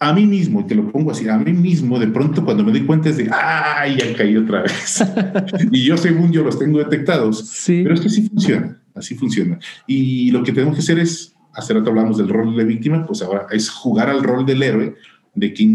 a 0.00 0.12
mí 0.12 0.26
mismo, 0.26 0.60
y 0.60 0.64
te 0.64 0.76
lo 0.76 0.90
pongo 0.92 1.10
así, 1.10 1.28
a 1.28 1.36
mí 1.36 1.52
mismo, 1.52 1.98
de 1.98 2.06
pronto 2.06 2.44
cuando 2.44 2.62
me 2.62 2.70
doy 2.70 2.86
cuenta 2.86 3.08
es 3.08 3.16
de, 3.16 3.28
¡ay, 3.32 3.96
ya 3.98 4.16
caí 4.16 4.36
otra 4.36 4.62
vez! 4.62 5.04
y 5.72 5.84
yo 5.84 5.96
según 5.96 6.30
yo 6.30 6.44
los 6.44 6.58
tengo 6.58 6.78
detectados, 6.78 7.48
sí. 7.48 7.80
pero 7.82 7.94
es 7.94 8.00
que 8.00 8.06
así 8.06 8.28
funciona, 8.28 8.80
así 8.94 9.14
funciona. 9.16 9.58
Y 9.86 10.30
lo 10.30 10.44
que 10.44 10.52
tenemos 10.52 10.76
que 10.76 10.82
hacer 10.82 11.00
es, 11.00 11.34
hace 11.52 11.74
rato 11.74 11.90
hablamos 11.90 12.16
del 12.16 12.28
rol 12.28 12.56
de 12.56 12.64
víctima, 12.64 13.04
pues 13.06 13.22
ahora 13.22 13.46
es 13.50 13.68
jugar 13.68 14.08
al 14.08 14.22
rol 14.22 14.46
del 14.46 14.62
héroe, 14.62 14.94
de 15.34 15.52
que 15.52 15.68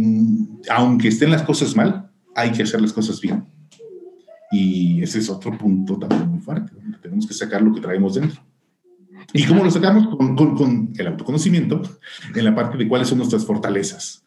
aunque 0.70 1.10
estén 1.10 1.30
las 1.30 1.42
cosas 1.42 1.76
mal, 1.76 2.10
hay 2.34 2.52
que 2.52 2.64
hacer 2.64 2.82
las 2.82 2.94
cosas 2.94 3.20
bien. 3.20 3.44
Y 4.52 5.02
ese 5.02 5.20
es 5.20 5.30
otro 5.30 5.58
punto 5.58 5.98
también 5.98 6.30
muy 6.30 6.40
fuerte, 6.40 6.72
tenemos 7.02 7.28
que 7.28 7.34
sacar 7.34 7.62
lo 7.62 7.74
que 7.74 7.82
traemos 7.82 8.16
dentro. 8.16 8.42
¿Y 9.32 9.46
cómo 9.46 9.64
lo 9.64 9.72
sacamos? 9.72 10.16
Con, 10.16 10.36
con, 10.56 10.94
el 10.98 11.08
autoconocimiento 11.08 11.82
en 12.36 12.46
la 12.46 12.56
parte 12.56 12.78
de 12.78 12.88
cuáles 12.88 13.08
son 13.08 13.20
nuestras 13.20 13.46
fortalezas. 13.46 14.24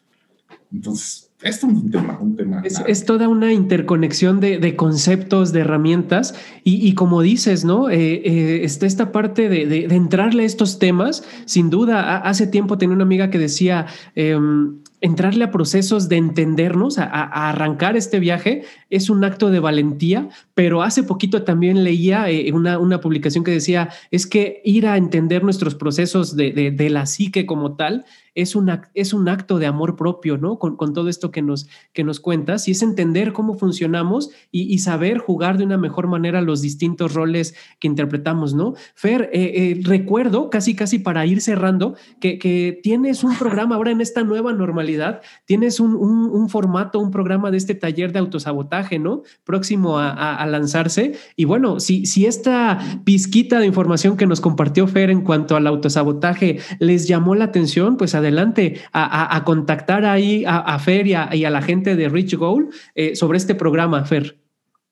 Entonces, 0.71 1.27
esto 1.41 1.67
es 1.67 1.73
un 1.73 1.91
tema. 1.91 2.17
Un 2.19 2.35
tema 2.35 2.63
es, 2.63 3.05
toda 3.05 3.27
una 3.27 3.53
interconexión 3.53 4.39
de, 4.39 4.57
de 4.57 4.75
conceptos, 4.75 5.53
de 5.53 5.59
herramientas. 5.61 6.33
Y, 6.63 6.87
y 6.87 6.93
como 6.93 7.21
dices, 7.21 7.63
¿no? 7.63 7.89
Eh, 7.89 8.21
eh, 8.25 8.63
está 8.63 8.87
esta 8.87 9.11
parte 9.11 9.47
de, 9.47 9.67
de, 9.67 9.95
entrarle 9.95 10.43
a 10.43 10.45
estos 10.45 10.79
temas. 10.79 11.23
Sin 11.45 11.69
duda, 11.69 12.17
hace 12.17 12.47
tiempo 12.47 12.77
tenía 12.77 12.95
una 12.95 13.03
amiga 13.03 13.29
que 13.29 13.37
decía, 13.37 13.85
em, 14.15 14.79
entrarle 14.99 15.43
a 15.43 15.51
procesos 15.51 16.09
de 16.09 16.17
entendernos, 16.17 16.97
a, 16.97 17.03
arrancar 17.49 17.95
este 17.95 18.19
viaje, 18.19 18.63
es 18.89 19.09
un 19.09 19.23
acto 19.23 19.49
de 19.49 19.59
valentía, 19.59 20.29
pero 20.53 20.81
hace 20.81 21.03
poquito 21.03 21.43
también 21.43 21.83
leía 21.83 22.29
eh, 22.29 22.51
una, 22.53 22.79
una, 22.79 23.01
publicación 23.01 23.43
que 23.43 23.51
decía, 23.51 23.89
es 24.11 24.27
que 24.27 24.61
ir 24.65 24.87
a 24.87 24.97
entender 24.97 25.43
nuestros 25.43 25.75
procesos 25.75 26.35
de, 26.35 26.51
de, 26.51 26.71
de 26.71 26.89
la 26.89 27.05
psique 27.05 27.45
como 27.45 27.75
tal 27.75 28.05
es, 28.37 28.55
una, 28.55 28.83
es 28.93 29.13
un 29.13 29.27
acto 29.29 29.57
de 29.57 29.65
amor 29.65 29.95
propio, 29.95 30.37
¿no? 30.37 30.59
Con, 30.59 30.77
con, 30.77 30.93
todo 30.93 31.09
esto 31.09 31.31
que 31.31 31.41
nos, 31.41 31.67
que 31.91 32.03
nos 32.03 32.19
cuentas, 32.19 32.67
y 32.67 32.71
es 32.71 32.83
entender 32.83 33.33
cómo 33.33 33.55
funcionamos 33.55 34.29
y, 34.51 34.71
y, 34.71 34.77
saber 34.77 35.17
jugar 35.17 35.57
de 35.57 35.63
una 35.63 35.77
mejor 35.79 36.05
manera 36.05 36.41
los 36.41 36.61
distintos 36.61 37.15
roles 37.15 37.55
que 37.79 37.87
interpretamos, 37.87 38.53
¿no? 38.53 38.75
Fer, 38.93 39.31
eh, 39.33 39.53
eh, 39.55 39.81
recuerdo, 39.81 40.51
casi, 40.51 40.75
casi 40.75 40.99
para 40.99 41.25
ir 41.25 41.41
cerrando, 41.41 41.95
que, 42.21 42.37
que, 42.37 42.79
tienes 42.83 43.23
un 43.23 43.35
programa 43.39 43.75
ahora 43.75 43.89
en 43.89 44.01
esta 44.01 44.23
nueva 44.23 44.53
normalidad, 44.53 45.21
tienes 45.45 45.79
un, 45.79 45.95
un, 45.95 46.29
un, 46.29 46.47
formato, 46.47 46.99
un 46.99 47.09
programa 47.09 47.49
de 47.49 47.57
este 47.57 47.73
taller 47.73 48.13
de 48.13 48.19
autosabotaje, 48.19 48.76
¿no? 48.99 49.23
Próximo 49.43 49.97
a, 49.97 50.11
a, 50.11 50.35
a 50.35 50.45
lanzarse. 50.45 51.13
Y 51.35 51.45
bueno, 51.45 51.79
si, 51.79 52.05
si 52.05 52.25
esta 52.25 52.79
pizquita 53.03 53.59
de 53.59 53.65
información 53.65 54.15
que 54.15 54.27
nos 54.27 54.41
compartió 54.41 54.87
Fer 54.87 55.09
en 55.09 55.21
cuanto 55.21 55.55
al 55.55 55.67
autosabotaje 55.67 56.59
les 56.79 57.07
llamó 57.07 57.35
la 57.35 57.45
atención, 57.45 57.97
pues 57.97 58.13
adelante 58.13 58.27
adelante 58.27 58.81
a, 58.93 59.43
contactar 59.45 60.05
ahí 60.05 60.43
a, 60.45 60.77
Fer 60.79 61.07
y 61.07 61.13
a, 61.13 61.49
la 61.49 61.61
gente 61.61 61.95
de 61.95 62.09
Rich 62.09 62.35
Goal 62.35 62.69
eh, 62.95 63.15
sobre 63.15 63.37
este 63.37 63.55
programa, 63.55 64.03
Fer. 64.05 64.37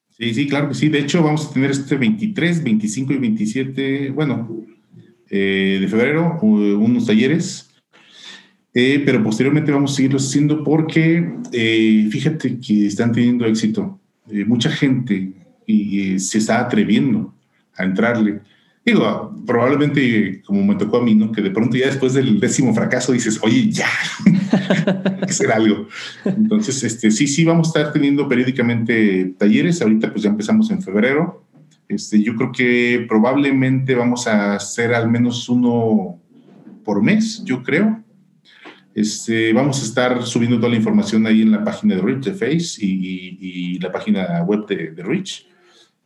Sí, 0.09 0.33
sí, 0.33 0.47
claro 0.47 0.69
que 0.69 0.75
sí. 0.75 0.89
De 0.89 0.99
hecho, 0.99 1.21
vamos 1.21 1.47
a 1.47 1.53
tener 1.53 1.71
este 1.71 1.97
23, 1.97 2.63
25 2.63 3.13
y 3.13 3.17
27, 3.17 4.09
bueno, 4.11 4.65
eh, 5.29 5.77
de 5.81 5.87
febrero, 5.87 6.37
unos 6.41 7.05
talleres. 7.05 7.74
Eh, 8.77 9.01
pero 9.05 9.23
posteriormente 9.23 9.71
vamos 9.71 9.93
a 9.93 9.95
seguirlos 9.95 10.27
haciendo 10.27 10.61
porque 10.61 11.25
eh, 11.53 12.09
fíjate 12.11 12.59
que 12.59 12.85
están 12.85 13.13
teniendo 13.13 13.45
éxito. 13.45 14.01
mucha 14.45 14.69
gente 14.69 15.31
y, 15.65 16.19
se 16.19 16.39
está 16.39 16.59
atreviendo 16.59 17.33
a 17.77 17.85
entrarle. 17.85 18.41
Digo, 18.85 19.33
probablemente 19.47 20.41
como 20.45 20.61
me 20.63 20.75
tocó 20.75 20.97
a 20.97 21.03
mí, 21.03 21.15
¿no? 21.15 21.31
Que 21.31 21.41
de 21.41 21.51
pronto 21.51 21.77
ya 21.77 21.87
después 21.87 22.13
del 22.13 22.37
décimo 22.37 22.73
fracaso 22.73 23.13
dices, 23.13 23.39
oye, 23.41 23.71
ya, 23.71 23.87
hay 24.25 25.19
que 25.21 25.31
hacer 25.31 25.53
algo. 25.53 25.87
Entonces, 26.25 26.83
este, 26.83 27.11
sí, 27.11 27.27
sí, 27.27 27.45
vamos 27.45 27.69
a 27.69 27.79
estar 27.79 27.93
teniendo 27.93 28.27
periódicamente 28.27 29.33
talleres. 29.37 29.81
Ahorita 29.81 30.11
pues 30.11 30.23
ya 30.23 30.29
empezamos 30.29 30.69
en 30.69 30.81
febrero. 30.83 31.45
Este, 31.87 32.21
yo 32.21 32.35
creo 32.35 32.51
que 32.51 33.05
probablemente 33.07 33.95
vamos 33.95 34.27
a 34.27 34.55
hacer 34.55 34.93
al 34.93 35.09
menos 35.09 35.47
uno 35.47 36.19
por 36.83 37.01
mes, 37.01 37.41
yo 37.45 37.63
creo. 37.63 38.04
Este, 38.95 39.51
vamos 39.51 39.81
a 39.81 39.83
estar 39.83 40.23
subiendo 40.25 40.55
toda 40.55 40.69
la 40.69 40.77
información 40.77 41.27
ahí 41.27 41.41
en 41.41 41.51
la 41.51 41.61
página 41.65 41.95
de 41.95 42.01
Rich 42.01 42.23
de 42.23 42.31
Face 42.31 42.77
y, 42.79 43.77
la 43.79 43.91
página 43.91 44.41
web 44.43 44.65
de, 44.65 44.91
de 44.91 45.03
Rich 45.03 45.45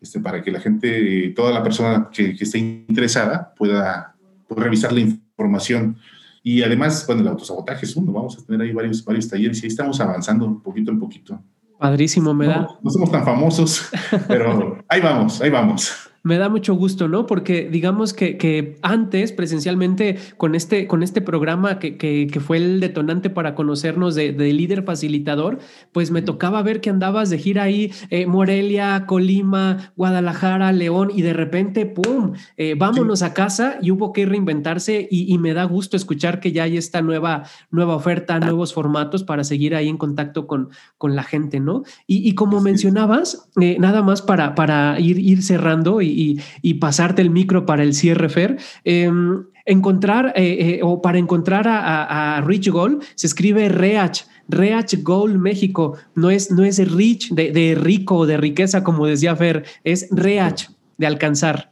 este, 0.01 0.19
para 0.19 0.41
que 0.41 0.51
la 0.51 0.59
gente, 0.59 1.31
toda 1.35 1.51
la 1.51 1.61
persona 1.61 2.09
que, 2.11 2.31
esté 2.31 2.57
interesada 2.57 3.53
pueda, 3.55 4.15
revisar 4.49 4.91
la 4.91 5.01
información. 5.01 5.97
Y 6.41 6.63
además, 6.63 7.05
bueno, 7.05 7.21
el 7.21 7.27
autosabotaje 7.27 7.85
es 7.85 7.95
uno, 7.95 8.11
vamos 8.11 8.39
a 8.39 8.43
tener 8.43 8.59
ahí 8.61 8.73
varios, 8.73 9.05
varios 9.05 9.29
talleres 9.29 9.61
y 9.61 9.67
ahí 9.67 9.71
estamos 9.71 9.99
avanzando 10.01 10.59
poquito 10.63 10.89
en 10.89 10.97
poquito. 10.97 11.39
Padrísimo, 11.77 12.33
me 12.33 12.47
da. 12.47 12.67
No 12.81 12.89
somos 12.89 13.11
tan 13.11 13.23
famosos, 13.23 13.87
pero 14.27 14.83
ahí 14.87 14.99
vamos, 14.99 15.39
ahí 15.41 15.51
vamos 15.51 16.08
me 16.29 16.37
da 16.37 16.47
mucho 16.47 16.75
gusto, 16.75 17.07
¿no? 17.07 17.25
Porque 17.25 17.67
digamos 17.71 18.13
que, 18.13 18.37
que 18.37 18.77
antes, 18.83 19.31
presencialmente, 19.31 20.17
con 20.37 20.53
este, 20.53 20.85
con 20.85 21.01
este 21.01 21.21
programa 21.21 21.79
que, 21.79 21.97
que, 21.97 22.39
fue 22.39 22.57
el 22.57 22.79
detonante 22.79 23.31
para 23.31 23.55
conocernos 23.55 24.13
de, 24.13 24.31
líder 24.31 24.83
facilitador, 24.83 25.57
pues 25.91 26.11
me 26.11 26.21
tocaba 26.21 26.61
ver 26.61 26.81
que 26.81 26.91
andabas 26.91 27.31
de 27.31 27.39
gira 27.39 27.63
ahí, 27.63 27.91
eh, 28.11 28.27
Morelia, 28.27 29.05
Colima, 29.07 29.91
Guadalajara, 29.95 30.71
León, 30.71 31.09
y 31.13 31.23
de 31.23 31.33
repente, 31.33 31.87
¡pum! 31.87 32.33
Eh, 32.57 32.75
vámonos 32.77 33.23
a 33.23 33.33
casa 33.33 33.79
y 33.81 33.89
hubo 33.89 34.13
que 34.13 34.27
reinventarse 34.27 35.07
y, 35.09 35.35
me 35.39 35.55
da 35.55 35.63
gusto 35.63 35.97
escuchar 35.97 36.39
que 36.39 36.51
ya 36.51 36.63
hay 36.63 36.77
esta 36.77 37.01
nueva, 37.01 37.43
nueva 37.71 37.95
oferta, 37.95 38.39
nuevos 38.39 38.73
formatos 38.73 39.23
para 39.23 39.43
seguir 39.43 39.73
ahí 39.73 39.87
en 39.87 39.97
contacto 39.97 40.45
con, 40.45 40.69
con 40.99 41.15
la 41.15 41.23
gente, 41.23 41.59
¿no? 41.59 41.81
Y, 42.05 42.35
como 42.35 42.61
mencionabas, 42.61 43.49
eh, 43.59 43.77
nada 43.79 44.03
más 44.03 44.21
para, 44.21 44.53
para 44.53 44.99
ir, 44.99 45.17
ir 45.17 45.41
cerrando 45.41 46.01
y 46.01 46.18
y, 46.61 46.73
pasarte 46.75 47.21
el 47.21 47.29
micro 47.29 47.65
para 47.65 47.83
el 47.83 47.93
cierre, 47.93 48.29
Fer. 48.29 48.57
Em, 48.83 49.43
encontrar 49.65 50.33
eh, 50.35 50.77
eh, 50.77 50.79
o 50.81 51.01
para 51.01 51.19
encontrar 51.19 51.67
a, 51.67 52.41
Rich 52.45 52.69
Goal 52.69 52.99
se 53.15 53.27
escribe 53.27 53.69
Reach. 53.69 54.25
Reach 54.47 55.03
Goal 55.03 55.37
México 55.37 55.97
no 56.15 56.31
es, 56.31 56.49
no 56.51 56.63
es 56.63 56.79
Rich 56.91 57.29
de, 57.31 57.77
rico 57.79 58.17
o 58.17 58.25
de 58.25 58.37
riqueza, 58.37 58.83
como 58.83 59.05
decía 59.05 59.35
Fer, 59.35 59.63
es 59.83 60.07
Reach 60.11 60.69
de 60.97 61.05
alcanzar. 61.05 61.69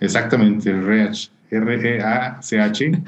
Exactamente, 0.00 0.72
Reach, 0.72 1.30
R-E-A-C-H, 1.50 3.02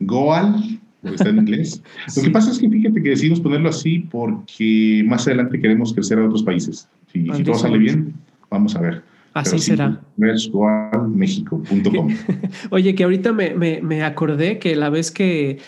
Goal, 0.00 0.80
está 1.02 1.30
en 1.30 1.38
inglés. 1.38 1.82
Lo 2.16 2.22
que 2.22 2.30
pasa 2.30 2.50
es 2.50 2.58
que 2.58 2.68
fíjate 2.68 3.02
que 3.02 3.10
decidimos 3.10 3.40
ponerlo 3.40 3.70
así 3.70 4.00
porque 4.10 5.02
más 5.06 5.26
adelante 5.26 5.58
queremos 5.58 5.94
crecer 5.94 6.18
a 6.18 6.26
otros 6.26 6.42
países. 6.42 6.88
Si, 7.12 7.26
si 7.32 7.44
todo 7.44 7.54
sale 7.54 7.78
bien, 7.78 8.14
vamos 8.50 8.76
a 8.76 8.80
ver. 8.80 9.13
Así 9.34 9.58
será. 9.58 10.00
México.com. 10.16 12.08
Oye, 12.70 12.94
que 12.94 13.02
ahorita 13.02 13.32
me, 13.32 13.52
me, 13.54 13.82
me, 13.82 14.04
acordé 14.04 14.60
que 14.60 14.76
la 14.76 14.90
vez 14.90 15.10
que 15.10 15.58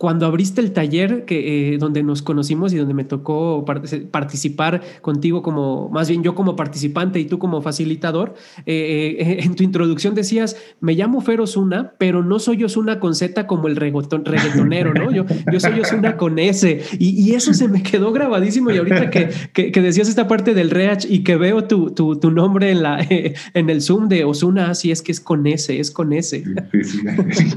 cuando 0.00 0.24
abriste 0.24 0.62
el 0.62 0.72
taller 0.72 1.26
que, 1.26 1.74
eh, 1.74 1.76
donde 1.76 2.02
nos 2.02 2.22
conocimos 2.22 2.72
y 2.72 2.78
donde 2.78 2.94
me 2.94 3.04
tocó 3.04 3.66
participar 4.10 4.80
contigo 5.02 5.42
como, 5.42 5.90
más 5.90 6.08
bien 6.08 6.22
yo 6.22 6.34
como 6.34 6.56
participante 6.56 7.20
y 7.20 7.26
tú 7.26 7.38
como 7.38 7.60
facilitador, 7.60 8.32
eh, 8.64 9.16
eh, 9.20 9.36
en 9.44 9.54
tu 9.56 9.62
introducción 9.62 10.14
decías, 10.14 10.56
me 10.80 10.94
llamo 10.94 11.20
Fer 11.20 11.42
Osuna, 11.42 11.92
pero 11.98 12.24
no 12.24 12.38
soy 12.38 12.64
Osuna 12.64 12.98
con 12.98 13.14
Z 13.14 13.46
como 13.46 13.68
el 13.68 13.76
reggaetonero, 13.76 14.94
¿no? 14.94 15.10
Yo, 15.10 15.26
yo 15.52 15.60
soy 15.60 15.78
Osuna 15.80 16.16
con 16.16 16.38
S. 16.38 16.82
Y, 16.98 17.34
eso 17.34 17.52
se 17.52 17.68
me 17.68 17.82
quedó 17.82 18.10
grabadísimo 18.10 18.70
y 18.70 18.78
ahorita 18.78 19.10
que, 19.10 19.28
que, 19.52 19.82
decías 19.82 20.08
esta 20.08 20.26
parte 20.26 20.54
del 20.54 20.70
Reach 20.70 21.04
y 21.04 21.24
que 21.24 21.36
veo 21.36 21.64
tu, 21.64 21.90
tu, 21.90 22.18
tu 22.18 22.30
nombre 22.30 22.70
en, 22.70 22.82
la, 22.82 23.06
en 23.54 23.68
el 23.68 23.82
Zoom 23.82 24.08
de 24.08 24.24
Osuna, 24.24 24.70
así 24.70 24.90
es 24.90 25.02
que 25.02 25.12
es 25.12 25.20
con 25.20 25.46
S, 25.46 25.78
es 25.78 25.90
con 25.90 26.14
S. 26.14 26.42
Sí, 26.42 26.84
sí, 26.84 27.52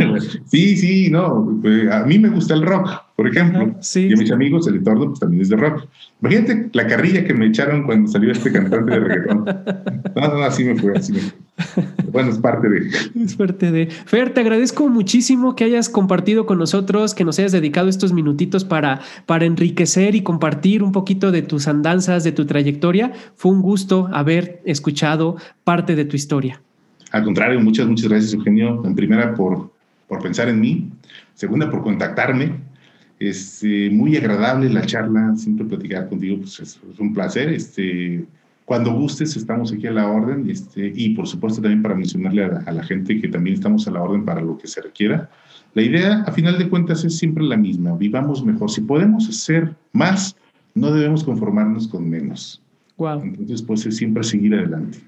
sí, 0.45 0.75
sí 0.75 1.09
no, 1.09 1.57
pues, 1.61 1.89
a 1.89 2.03
mí 2.05 2.19
me 2.19 2.32
gusta 2.33 2.53
el 2.53 2.63
rock, 2.63 2.89
por 3.15 3.27
ejemplo. 3.27 3.75
y 3.95 4.13
a 4.13 4.17
mis 4.17 4.31
amigos, 4.31 4.67
el 4.67 4.75
entorno, 4.75 5.07
pues 5.07 5.19
también 5.19 5.41
es 5.41 5.49
de 5.49 5.55
rock. 5.55 5.87
Imagínate 6.21 6.69
la 6.73 6.87
carrilla 6.87 7.25
que 7.25 7.33
me 7.33 7.47
echaron 7.47 7.83
cuando 7.83 8.11
salió 8.11 8.31
este 8.31 8.51
cantante 8.51 8.91
de 8.91 8.99
reggaetón. 8.99 9.45
No, 10.15 10.27
no, 10.27 10.43
así 10.43 10.63
me 10.63 10.75
fue, 10.75 10.95
así 10.95 11.11
me 11.11 11.19
fue. 11.19 11.83
Bueno, 12.11 12.29
es 12.29 12.37
parte 12.37 12.69
de. 12.69 12.89
Es 13.23 13.35
parte 13.35 13.71
de. 13.71 13.87
Fer, 13.87 14.31
te 14.31 14.41
agradezco 14.41 14.87
muchísimo 14.89 15.55
que 15.55 15.63
hayas 15.63 15.89
compartido 15.89 16.45
con 16.45 16.59
nosotros, 16.59 17.15
que 17.15 17.25
nos 17.25 17.39
hayas 17.39 17.51
dedicado 17.51 17.89
estos 17.89 18.13
minutitos 18.13 18.63
para, 18.63 19.01
para 19.25 19.45
enriquecer 19.45 20.13
y 20.13 20.21
compartir 20.21 20.83
un 20.83 20.91
poquito 20.91 21.31
de 21.31 21.41
tus 21.41 21.67
andanzas, 21.67 22.23
de 22.23 22.31
tu 22.31 22.45
trayectoria. 22.45 23.13
Fue 23.35 23.51
un 23.51 23.61
gusto 23.63 24.07
haber 24.13 24.61
escuchado 24.65 25.37
parte 25.63 25.95
de 25.95 26.05
tu 26.05 26.15
historia. 26.15 26.61
Al 27.11 27.23
contrario, 27.23 27.59
muchas, 27.59 27.87
muchas 27.87 28.09
gracias, 28.09 28.33
Eugenio. 28.33 28.83
En 28.85 28.95
primera, 28.95 29.33
por, 29.33 29.71
por 30.07 30.21
pensar 30.21 30.49
en 30.49 30.59
mí 30.59 30.91
Segunda, 31.33 31.69
por 31.69 31.83
contactarme. 31.83 32.61
Es 33.19 33.63
este, 33.63 33.89
muy 33.89 34.17
agradable 34.17 34.69
la 34.69 34.85
charla, 34.85 35.35
siempre 35.35 35.65
platicar 35.65 36.09
contigo, 36.09 36.37
pues 36.39 36.59
es, 36.59 36.79
un 36.99 37.13
placer. 37.13 37.49
Este, 37.49 38.25
cuando 38.65 38.93
gustes, 38.93 39.35
estamos 39.35 39.71
aquí 39.71 39.87
a 39.87 39.91
la 39.91 40.07
orden. 40.07 40.49
Este, 40.49 40.91
y 40.93 41.09
por 41.15 41.27
supuesto 41.27 41.61
también 41.61 41.81
para 41.81 41.95
mencionarle 41.95 42.43
a 42.43 42.71
la, 42.71 42.83
gente 42.83 43.19
que 43.19 43.27
también 43.27 43.55
estamos 43.55 43.87
a 43.87 43.91
la 43.91 44.01
orden 44.01 44.25
para 44.25 44.41
lo 44.41 44.57
que 44.57 44.67
se 44.67 44.81
requiera. 44.81 45.29
La 45.73 45.81
idea, 45.81 46.23
a 46.27 46.31
final 46.31 46.57
de 46.57 46.69
cuentas, 46.69 47.03
es 47.03 47.17
siempre 47.17 47.43
la 47.43 47.57
misma. 47.57 47.95
Vivamos 47.95 48.43
mejor. 48.43 48.69
Si 48.69 48.81
podemos 48.81 49.27
hacer 49.27 49.75
más, 49.91 50.35
no 50.75 50.91
debemos 50.91 51.23
conformarnos 51.23 51.87
con 51.87 52.09
menos. 52.09 52.61
Wow. 52.97 53.21
Entonces, 53.23 53.61
pues 53.61 53.85
es 53.85 53.97
siempre 53.97 54.23
seguir 54.23 54.53
adelante. 54.53 54.99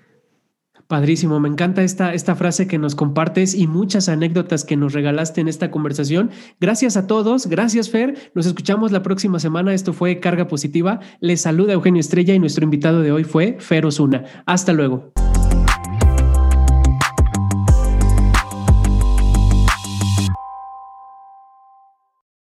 Padrísimo, 0.88 1.40
me 1.40 1.50
encanta 1.50 1.84
esta, 1.84 2.14
esta 2.14 2.36
frase 2.36 2.68
que 2.68 2.78
nos 2.78 2.94
compartes 2.94 3.56
y 3.56 3.66
muchas 3.66 4.08
anécdotas 4.08 4.64
que 4.64 4.78
nos 4.78 4.94
regalaste 4.94 5.42
en 5.42 5.48
esta 5.48 5.72
conversación. 5.72 6.30
Gracias 6.60 6.96
a 6.96 7.08
todos, 7.08 7.48
gracias 7.48 7.90
Fer, 7.90 8.32
nos 8.36 8.46
escuchamos 8.46 8.92
la 8.92 9.02
próxima 9.02 9.40
semana, 9.40 9.74
esto 9.74 9.94
fue 9.94 10.20
Carga 10.20 10.48
Positiva, 10.48 11.00
les 11.20 11.42
saluda 11.42 11.74
Eugenio 11.74 12.00
Estrella 12.00 12.36
y 12.36 12.40
nuestro 12.40 12.64
invitado 12.64 13.02
de 13.02 13.12
hoy 13.12 13.24
fue 13.24 13.58
Fer 13.60 13.86
Osuna. 13.86 14.26
Hasta 14.46 14.74
luego. 14.74 15.12